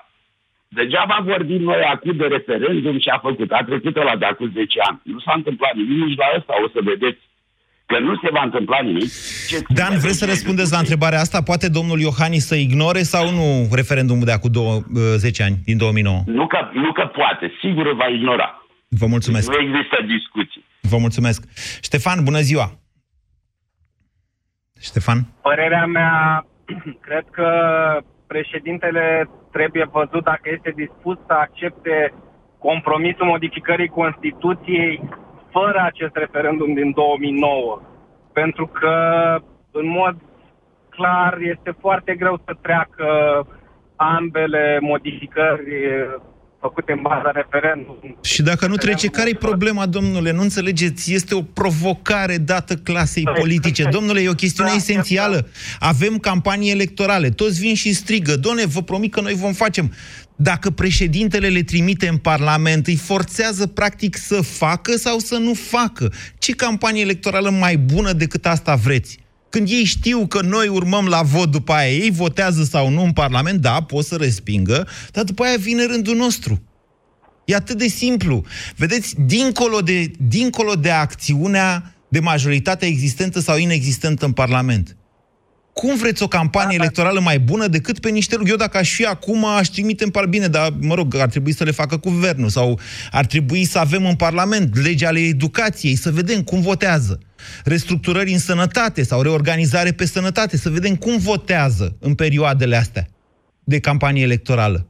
Degeaba 0.69 1.25
vorbim 1.25 1.63
noi 1.63 1.83
acum 1.95 2.17
de 2.17 2.27
referendum 2.27 2.99
și 3.01 3.09
a 3.09 3.19
făcut, 3.19 3.51
a 3.53 3.63
trecut 3.67 3.97
la 3.97 4.17
de 4.17 4.25
acum 4.25 4.51
10 4.55 4.79
ani. 4.89 5.01
Nu 5.03 5.19
s-a 5.19 5.33
întâmplat 5.37 5.75
nimic, 5.75 6.05
nici 6.05 6.19
la 6.19 6.29
ăsta 6.37 6.53
o 6.65 6.69
să 6.69 6.81
vedeți 6.85 7.21
că 7.87 7.99
nu 7.99 8.15
se 8.23 8.29
va 8.33 8.43
întâmpla 8.43 8.79
nimic. 8.83 9.11
Ce 9.49 9.63
Dan, 9.69 9.99
vreți 9.99 10.19
să 10.19 10.25
răspundeți 10.25 10.73
la 10.73 10.79
întrebarea 10.79 11.21
asta? 11.21 11.43
Poate 11.43 11.69
domnul 11.69 12.01
Iohannis 12.01 12.47
să 12.47 12.55
ignore 12.55 13.03
sau 13.03 13.31
nu 13.31 13.69
referendumul 13.73 14.25
de 14.25 14.33
acum 14.33 14.51
două, 14.53 14.75
10 15.17 15.43
ani, 15.43 15.57
din 15.65 15.77
2009? 15.77 16.23
Nu 16.27 16.47
că, 16.47 16.59
nu 16.73 16.93
că 16.93 17.05
poate, 17.07 17.53
sigur 17.61 17.87
îl 17.87 17.97
va 17.97 18.07
ignora. 18.07 18.67
Vă 18.89 19.07
mulțumesc. 19.07 19.49
Nu 19.49 19.61
există 19.61 19.97
discuții. 20.07 20.65
Vă 20.81 20.97
mulțumesc. 20.99 21.45
Ștefan, 21.83 22.25
bună 22.25 22.41
ziua! 22.41 22.79
Ștefan? 24.81 25.19
Părerea 25.43 25.87
mea, 25.87 26.47
cred 27.07 27.25
că 27.31 27.49
președintele 28.27 29.29
trebuie 29.53 29.85
văzut 29.93 30.25
dacă 30.25 30.51
este 30.53 30.73
dispus 30.77 31.19
să 31.27 31.33
accepte 31.33 32.13
compromisul 32.59 33.27
modificării 33.27 33.89
Constituției 33.89 35.01
fără 35.51 35.81
acest 35.85 36.17
referendum 36.17 36.75
din 36.75 36.91
2009. 36.91 37.81
Pentru 38.33 38.67
că, 38.67 38.95
în 39.71 39.89
mod 39.89 40.17
clar, 40.89 41.39
este 41.41 41.71
foarte 41.81 42.15
greu 42.15 42.41
să 42.45 42.53
treacă 42.63 43.09
ambele 43.97 44.79
modificări 44.81 45.71
făcute 46.67 46.93
în 46.93 47.03
baza 47.03 47.31
referendumului. 47.31 48.17
Și 48.23 48.43
dacă 48.43 48.67
nu 48.67 48.77
trece, 48.77 49.07
care 49.07 49.31
e 49.31 49.35
problema, 49.35 49.87
domnule? 49.87 50.33
Nu 50.33 50.43
înțelegeți? 50.43 51.13
Este 51.13 51.35
o 51.35 51.43
provocare 51.43 52.37
dată 52.39 52.75
clasei 52.75 53.29
politice. 53.39 53.85
Domnule, 53.91 54.21
e 54.21 54.29
o 54.29 54.43
chestiune 54.45 54.71
esențială. 54.75 55.49
Avem 55.79 56.19
campanii 56.19 56.71
electorale. 56.71 57.29
Toți 57.31 57.61
vin 57.61 57.75
și 57.75 57.93
strigă. 57.93 58.37
Doamne, 58.37 58.67
vă 58.67 58.83
promit 58.83 59.13
că 59.13 59.21
noi 59.21 59.35
vom 59.35 59.53
face. 59.53 59.91
Dacă 60.37 60.71
președintele 60.71 61.49
le 61.49 61.63
trimite 61.63 62.09
în 62.09 62.17
Parlament, 62.17 62.87
îi 62.87 62.97
forțează 62.97 63.67
practic 63.67 64.17
să 64.17 64.41
facă 64.41 64.97
sau 64.97 65.19
să 65.19 65.37
nu 65.37 65.55
facă. 65.55 66.13
Ce 66.39 66.53
campanie 66.53 67.03
electorală 67.03 67.51
mai 67.51 67.77
bună 67.77 68.13
decât 68.13 68.47
asta 68.47 68.75
vreți? 68.75 69.19
Când 69.57 69.69
ei 69.69 69.85
știu 69.85 70.27
că 70.27 70.41
noi 70.41 70.69
urmăm 70.69 71.07
la 71.07 71.23
vot 71.23 71.51
după 71.51 71.73
aia, 71.73 71.93
ei 71.93 72.11
votează 72.11 72.65
sau 72.65 72.89
nu 72.89 73.03
în 73.03 73.13
Parlament, 73.13 73.61
da, 73.61 73.83
pot 73.83 74.05
să 74.05 74.17
respingă, 74.17 74.89
dar 75.13 75.25
după 75.25 75.43
aia 75.45 75.57
vine 75.57 75.87
rândul 75.87 76.17
nostru. 76.17 76.63
E 77.45 77.55
atât 77.55 77.79
de 77.79 77.87
simplu. 77.87 78.45
Vedeți, 78.77 79.15
dincolo 79.27 79.81
de, 79.81 80.11
dincolo 80.19 80.75
de 80.75 80.91
acțiunea 80.91 81.95
de 82.09 82.21
majoritate 82.21 82.87
existentă 82.87 83.41
sau 83.41 83.57
inexistentă 83.57 84.25
în 84.25 84.33
Parlament. 84.33 84.97
Cum 85.81 85.97
vreți 85.97 86.23
o 86.23 86.27
campanie 86.27 86.77
electorală 86.81 87.21
mai 87.21 87.39
bună 87.39 87.67
decât 87.67 87.99
pe 88.01 88.11
niște 88.11 88.35
lucruri? 88.35 88.53
Eu 88.53 88.67
dacă 88.67 88.79
aș 88.79 88.95
fi 88.95 89.05
acum, 89.05 89.45
aș 89.45 89.67
trimite 89.69 90.05
în 90.05 90.11
Parlament. 90.11 90.41
Bine, 90.41 90.51
dar, 90.59 90.69
mă 90.81 90.95
rog, 90.95 91.17
ar 91.17 91.29
trebui 91.29 91.53
să 91.53 91.65
le 91.65 91.71
facă 91.71 91.97
guvernul 91.97 92.49
sau 92.49 92.79
ar 93.11 93.27
trebui 93.27 93.65
să 93.65 93.79
avem 93.79 94.07
în 94.07 94.17
Parlament 94.17 94.77
legea 94.85 95.09
ale 95.09 95.19
educației, 95.19 95.95
să 95.95 96.11
vedem 96.11 96.43
cum 96.43 96.61
votează. 96.61 97.19
Restructurări 97.65 98.33
în 98.33 98.39
sănătate 98.39 99.03
sau 99.03 99.23
reorganizare 99.23 99.93
pe 99.93 100.07
sănătate, 100.07 100.57
să 100.57 100.71
vedem 100.71 100.95
cum 100.95 101.19
votează 101.19 101.97
în 102.01 102.15
perioadele 102.15 102.77
astea 102.77 103.07
de 103.65 103.81
campanie 103.81 104.23
electorală. 104.23 104.87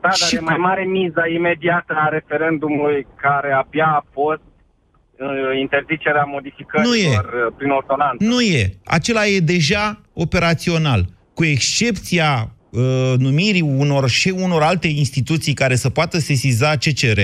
Da, 0.00 0.08
dar 0.20 0.28
e 0.32 0.40
mai 0.40 0.56
mare 0.56 0.84
miza 0.84 1.26
imediată 1.26 1.94
a 1.96 2.08
referendumului 2.08 3.06
care 3.16 3.52
abia 3.52 3.86
a 3.86 4.04
fost 4.12 4.40
uh, 4.40 4.53
interzicerea 5.60 6.24
modificărilor 6.24 6.94
Nu 6.94 7.00
e. 7.00 7.08
uh, 7.08 7.52
prin 7.56 7.70
ordonanță. 7.70 8.24
Nu 8.24 8.40
e. 8.40 8.78
Acela 8.84 9.26
e 9.26 9.38
deja 9.38 10.00
operațional. 10.12 11.04
Cu 11.34 11.44
excepția 11.44 12.54
uh, 12.70 13.14
numirii 13.18 13.60
unor 13.60 14.08
și 14.08 14.28
unor 14.28 14.62
alte 14.62 14.86
instituții 14.86 15.52
care 15.52 15.74
să 15.74 15.90
poată 15.90 16.18
sesiza 16.18 16.76
CCR, 16.76 17.20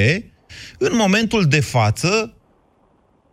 în 0.78 0.92
momentul 0.92 1.44
de 1.44 1.60
față 1.60 2.34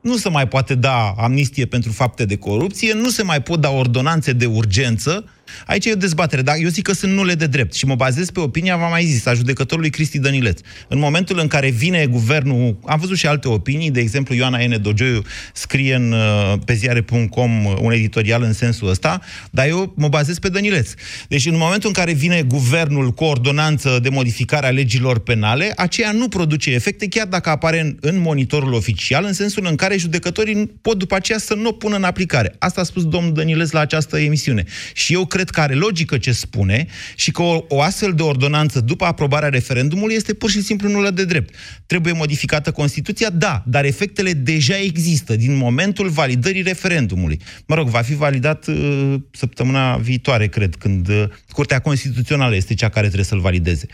nu 0.01 0.15
se 0.15 0.29
mai 0.29 0.47
poate 0.47 0.75
da 0.75 1.13
amnistie 1.17 1.65
pentru 1.65 1.91
fapte 1.91 2.25
de 2.25 2.37
corupție, 2.37 2.93
nu 2.93 3.09
se 3.09 3.23
mai 3.23 3.41
pot 3.41 3.59
da 3.59 3.69
ordonanțe 3.69 4.31
de 4.33 4.45
urgență. 4.45 5.25
Aici 5.65 5.85
e 5.85 5.91
o 5.91 5.95
dezbatere, 5.95 6.41
dar 6.41 6.55
eu 6.59 6.69
zic 6.69 6.83
că 6.83 6.93
sunt 6.93 7.11
nule 7.11 7.33
de 7.33 7.47
drept 7.47 7.73
și 7.73 7.85
mă 7.85 7.95
bazez 7.95 8.29
pe 8.29 8.39
opinia, 8.39 8.77
v-am 8.77 8.89
mai 8.89 9.05
zis, 9.05 9.25
a 9.25 9.33
judecătorului 9.33 9.89
Cristi 9.89 10.19
Dănileț. 10.19 10.59
În 10.87 10.99
momentul 10.99 11.39
în 11.39 11.47
care 11.47 11.69
vine 11.69 12.05
guvernul, 12.05 12.79
am 12.85 12.99
văzut 12.99 13.17
și 13.17 13.27
alte 13.27 13.47
opinii, 13.47 13.91
de 13.91 13.99
exemplu 13.99 14.35
Ioana 14.35 14.59
Ene 14.59 14.77
Dogioiu 14.77 15.21
scrie 15.53 15.95
în, 15.95 16.11
uh, 16.11 16.53
pe 16.65 16.73
ziare.com 16.73 17.65
un 17.65 17.91
editorial 17.91 18.43
în 18.43 18.53
sensul 18.53 18.89
ăsta, 18.89 19.21
dar 19.51 19.67
eu 19.67 19.93
mă 19.95 20.07
bazez 20.07 20.39
pe 20.39 20.49
Dănileț. 20.49 20.89
Deci 21.27 21.45
în 21.45 21.57
momentul 21.57 21.87
în 21.87 21.93
care 21.93 22.13
vine 22.13 22.41
guvernul 22.41 23.11
cu 23.11 23.23
ordonanță 23.23 23.99
de 24.01 24.09
modificare 24.09 24.67
a 24.67 24.69
legilor 24.69 25.19
penale, 25.19 25.73
aceea 25.75 26.11
nu 26.11 26.27
produce 26.27 26.71
efecte, 26.71 27.07
chiar 27.07 27.27
dacă 27.27 27.49
apare 27.49 27.79
în, 27.79 27.97
în 28.01 28.19
monitorul 28.19 28.73
oficial, 28.73 29.25
în 29.25 29.33
sensul 29.33 29.65
în 29.69 29.75
care 29.75 29.97
judecătorii 29.97 30.71
pot 30.81 30.97
după 30.97 31.15
aceea 31.15 31.37
să 31.37 31.53
nu 31.53 31.69
o 31.69 31.71
pună 31.71 31.95
în 31.95 32.03
aplicare. 32.03 32.55
Asta 32.59 32.81
a 32.81 32.83
spus 32.83 33.05
domnul 33.05 33.33
Dănileț 33.33 33.71
la 33.71 33.79
această 33.79 34.19
emisiune. 34.19 34.63
Și 34.93 35.13
eu 35.13 35.25
cred 35.25 35.36
că 35.43 35.61
are 35.61 35.73
logică 35.73 36.17
ce 36.17 36.31
spune 36.31 36.87
și 37.15 37.31
că 37.31 37.41
o, 37.41 37.65
o 37.67 37.81
astfel 37.81 38.13
de 38.13 38.21
ordonanță 38.21 38.79
după 38.79 39.05
aprobarea 39.05 39.49
referendumului 39.49 40.15
este 40.15 40.33
pur 40.33 40.49
și 40.49 40.61
simplu 40.61 40.89
nulă 40.89 41.09
de 41.09 41.25
drept. 41.25 41.55
Trebuie 41.85 42.13
modificată 42.13 42.71
Constituția? 42.71 43.29
Da, 43.29 43.63
dar 43.67 43.85
efectele 43.85 44.33
deja 44.33 44.77
există 44.77 45.35
din 45.35 45.55
momentul 45.55 46.09
validării 46.09 46.61
referendumului. 46.61 47.41
Mă 47.65 47.75
rog, 47.75 47.87
va 47.87 48.01
fi 48.01 48.15
validat 48.15 48.67
uh, 48.67 49.15
săptămâna 49.31 49.97
viitoare, 49.97 50.47
cred, 50.47 50.75
când 50.75 51.09
uh, 51.09 51.23
Curtea 51.51 51.79
Constituțională 51.79 52.55
este 52.55 52.73
cea 52.73 52.89
care 52.89 53.05
trebuie 53.05 53.25
să-l 53.25 53.39
valideze. 53.39 53.85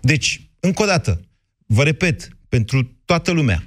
Deci, 0.00 0.40
încă 0.60 0.82
o 0.82 0.86
dată, 0.86 1.20
vă 1.66 1.82
repet, 1.82 2.28
pentru 2.48 2.96
toată 3.04 3.30
lumea, 3.30 3.62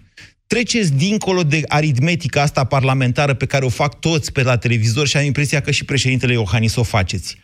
treceți 0.49 0.93
dincolo 0.93 1.43
de 1.43 1.61
aritmetica 1.67 2.41
asta 2.41 2.63
parlamentară 2.63 3.33
pe 3.33 3.45
care 3.45 3.65
o 3.65 3.69
fac 3.69 3.99
toți 3.99 4.31
pe 4.31 4.41
la 4.41 4.57
televizor 4.57 5.07
și 5.07 5.17
am 5.17 5.23
impresia 5.23 5.61
că 5.61 5.71
și 5.71 5.85
președintele 5.85 6.33
Iohannis 6.33 6.75
o 6.75 6.83
faceți. 6.83 7.37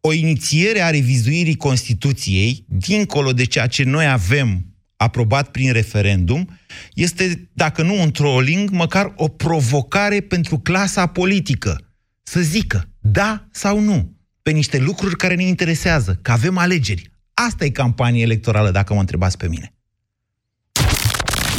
O 0.00 0.12
inițiere 0.12 0.80
a 0.80 0.90
revizuirii 0.90 1.56
Constituției, 1.56 2.64
dincolo 2.68 3.32
de 3.32 3.44
ceea 3.44 3.66
ce 3.66 3.82
noi 3.82 4.06
avem 4.06 4.64
aprobat 4.96 5.50
prin 5.50 5.72
referendum, 5.72 6.58
este, 6.94 7.50
dacă 7.52 7.82
nu 7.82 8.00
un 8.00 8.10
trolling, 8.10 8.70
măcar 8.70 9.12
o 9.16 9.28
provocare 9.28 10.20
pentru 10.20 10.58
clasa 10.58 11.06
politică. 11.06 11.92
Să 12.22 12.40
zică 12.40 12.88
da 13.00 13.48
sau 13.50 13.80
nu 13.80 14.16
pe 14.42 14.50
niște 14.50 14.78
lucruri 14.78 15.16
care 15.16 15.34
ne 15.34 15.44
interesează, 15.44 16.18
că 16.22 16.32
avem 16.32 16.58
alegeri. 16.58 17.12
Asta 17.34 17.64
e 17.64 17.70
campanie 17.70 18.22
electorală, 18.22 18.70
dacă 18.70 18.94
mă 18.94 19.00
întrebați 19.00 19.36
pe 19.36 19.48
mine. 19.48 19.74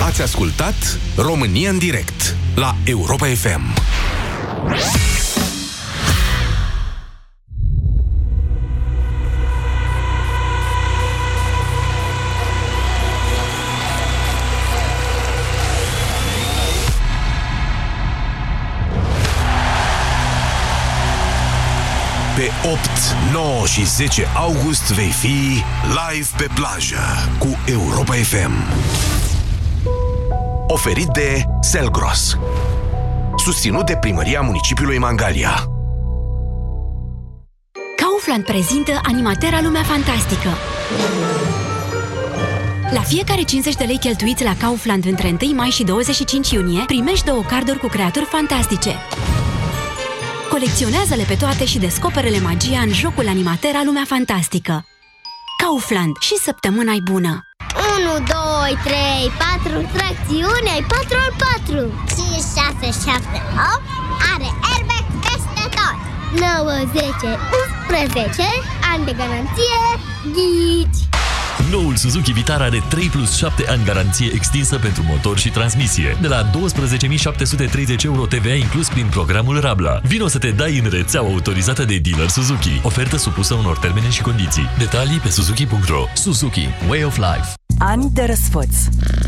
Ați 0.06 0.22
ascultat 0.22 0.99
România 1.16 1.70
în 1.70 1.78
direct 1.78 2.36
la 2.56 2.76
Europa 2.84 3.26
FM. 3.26 3.62
Pe 22.36 22.68
8, 22.68 22.80
9 23.32 23.66
și 23.66 23.86
10 23.86 24.28
august 24.36 24.91
vei 24.91 25.12
fi 25.12 25.64
live 26.10 26.28
pe 26.38 26.47
plajă 26.54 27.30
cu 27.39 27.58
Europa 27.66 28.14
FM. 28.14 29.20
Oferit 30.74 31.07
de 31.07 31.43
Selgros. 31.61 32.38
Susținut 33.36 33.86
de 33.86 33.97
Primăria 33.99 34.41
Municipiului 34.41 34.97
Mangalia. 34.97 35.65
Kaufland 37.95 38.43
prezintă 38.45 38.99
Animatera 39.03 39.61
Lumea 39.61 39.84
Fantastică. 39.84 40.49
La 42.93 43.01
fiecare 43.01 43.41
50 43.41 43.76
de 43.76 43.84
lei 43.84 43.97
cheltuiți 43.97 44.43
la 44.43 44.55
Kaufland 44.57 45.05
între 45.05 45.38
1 45.41 45.53
mai 45.53 45.69
și 45.69 45.84
25 45.84 46.51
iunie, 46.51 46.84
primești 46.86 47.26
două 47.26 47.41
carduri 47.41 47.80
cu 47.80 47.88
creaturi 47.88 48.26
fantastice. 48.26 48.95
Colecționează-le 50.49 51.24
pe 51.28 51.36
toate 51.36 51.65
și 51.65 51.80
descoperele 51.80 52.39
magia 52.39 52.80
în 52.80 52.93
jocul 52.93 53.28
Animatera 53.28 53.82
Lumea 53.86 54.03
Fantastică. 54.07 54.86
Kaufland 55.63 56.15
și 56.19 56.36
săptămâna 56.36 56.93
bună! 57.03 57.45
1, 57.97 58.26
2, 58.28 58.40
3, 58.84 59.32
4, 59.63 59.88
tracțiune, 59.95 60.69
ai 60.76 60.84
4 60.88 61.17
al 61.26 61.32
4 61.65 61.82
5, 62.15 62.41
6, 62.82 62.88
7, 63.05 63.38
8 63.74 63.84
Are 64.32 64.49
airbag 64.72 65.05
peste 65.26 65.63
tot 65.78 65.97
9, 66.39 66.74
10, 66.93 67.39
11 67.89 68.45
Ani 68.91 69.05
de 69.07 69.13
garanție 69.22 69.82
Ghici 70.36 71.01
Noul 71.72 71.95
Suzuki 71.95 72.32
Vitara 72.32 72.63
are 72.63 72.84
3 72.89 73.07
plus 73.07 73.38
7 73.38 73.65
ani 73.67 73.84
garanție 73.86 74.32
extinsă 74.34 74.78
pentru 74.78 75.03
motor 75.07 75.38
și 75.38 75.49
transmisie. 75.49 76.17
De 76.22 76.28
la 76.28 76.49
12.730 76.49 78.03
euro 78.03 78.26
TVA 78.26 78.53
inclus 78.53 78.89
prin 78.89 79.07
programul 79.09 79.59
Rabla. 79.59 79.99
Vino 80.03 80.28
să 80.28 80.38
te 80.38 80.49
dai 80.49 80.78
în 80.78 80.89
rețeaua 80.89 81.30
autorizată 81.30 81.84
de 81.84 81.97
dealer 81.97 82.28
Suzuki. 82.28 82.80
Ofertă 82.84 83.17
supusă 83.17 83.53
unor 83.53 83.78
termene 83.78 84.09
și 84.09 84.22
condiții. 84.22 84.69
Detalii 84.78 85.17
pe 85.17 85.30
suzuki.ro 85.30 86.03
Suzuki. 86.13 86.67
Way 86.89 87.03
of 87.03 87.17
Life. 87.17 87.61
Ani 87.84 88.09
de 88.13 88.23
răsfăț. 88.23 88.75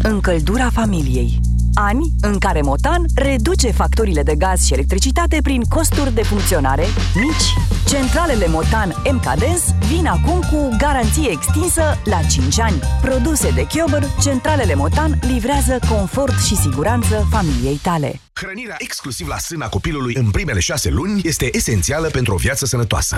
Încăldura 0.03 0.69
familiei. 0.69 1.39
Ani 1.73 2.11
în 2.21 2.37
care 2.37 2.61
Motan 2.61 3.05
reduce 3.15 3.71
facturile 3.71 4.23
de 4.23 4.35
gaz 4.35 4.65
și 4.65 4.73
electricitate 4.73 5.37
prin 5.43 5.63
costuri 5.63 6.13
de 6.13 6.23
funcționare 6.23 6.85
mici. 7.15 7.53
Centralele 7.87 8.47
Motan 8.47 8.95
MKDens 9.11 9.61
vin 9.87 10.05
acum 10.05 10.39
cu 10.39 10.75
garanție 10.77 11.29
extinsă 11.29 11.81
la 12.03 12.19
5 12.29 12.59
ani. 12.59 12.79
Produse 13.01 13.51
de 13.51 13.65
Chiober, 13.67 14.03
centralele 14.21 14.75
Motan 14.75 15.19
livrează 15.21 15.79
confort 15.89 16.39
și 16.43 16.55
siguranță 16.55 17.27
familiei 17.29 17.79
tale. 17.81 18.19
Hrănirea 18.33 18.75
exclusiv 18.77 19.27
la 19.27 19.37
sâna 19.37 19.67
copilului 19.67 20.15
în 20.15 20.31
primele 20.31 20.59
șase 20.59 20.89
luni 20.89 21.21
este 21.23 21.49
esențială 21.55 22.07
pentru 22.07 22.33
o 22.33 22.37
viață 22.37 22.65
sănătoasă. 22.65 23.17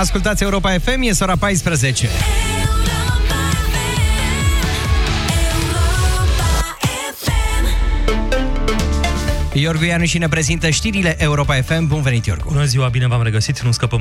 Ascultați 0.00 0.42
Europa 0.42 0.78
FM, 0.78 1.00
e 1.02 1.10
ora 1.20 1.36
14. 1.36 2.08
Iorgu 9.52 9.84
Ianu 9.84 10.04
și 10.04 10.18
ne 10.18 10.28
prezintă 10.28 10.70
știrile 10.70 11.14
Europa 11.18 11.54
FM. 11.54 11.86
Bun 11.86 12.02
venit, 12.02 12.26
Iorgu! 12.26 12.48
Bună 12.48 12.64
ziua, 12.64 12.88
bine 12.88 13.06
v-am 13.06 13.22
regăsit, 13.22 13.60
nu 13.60 13.72
scăpăm 13.72 13.88
de 13.88 13.94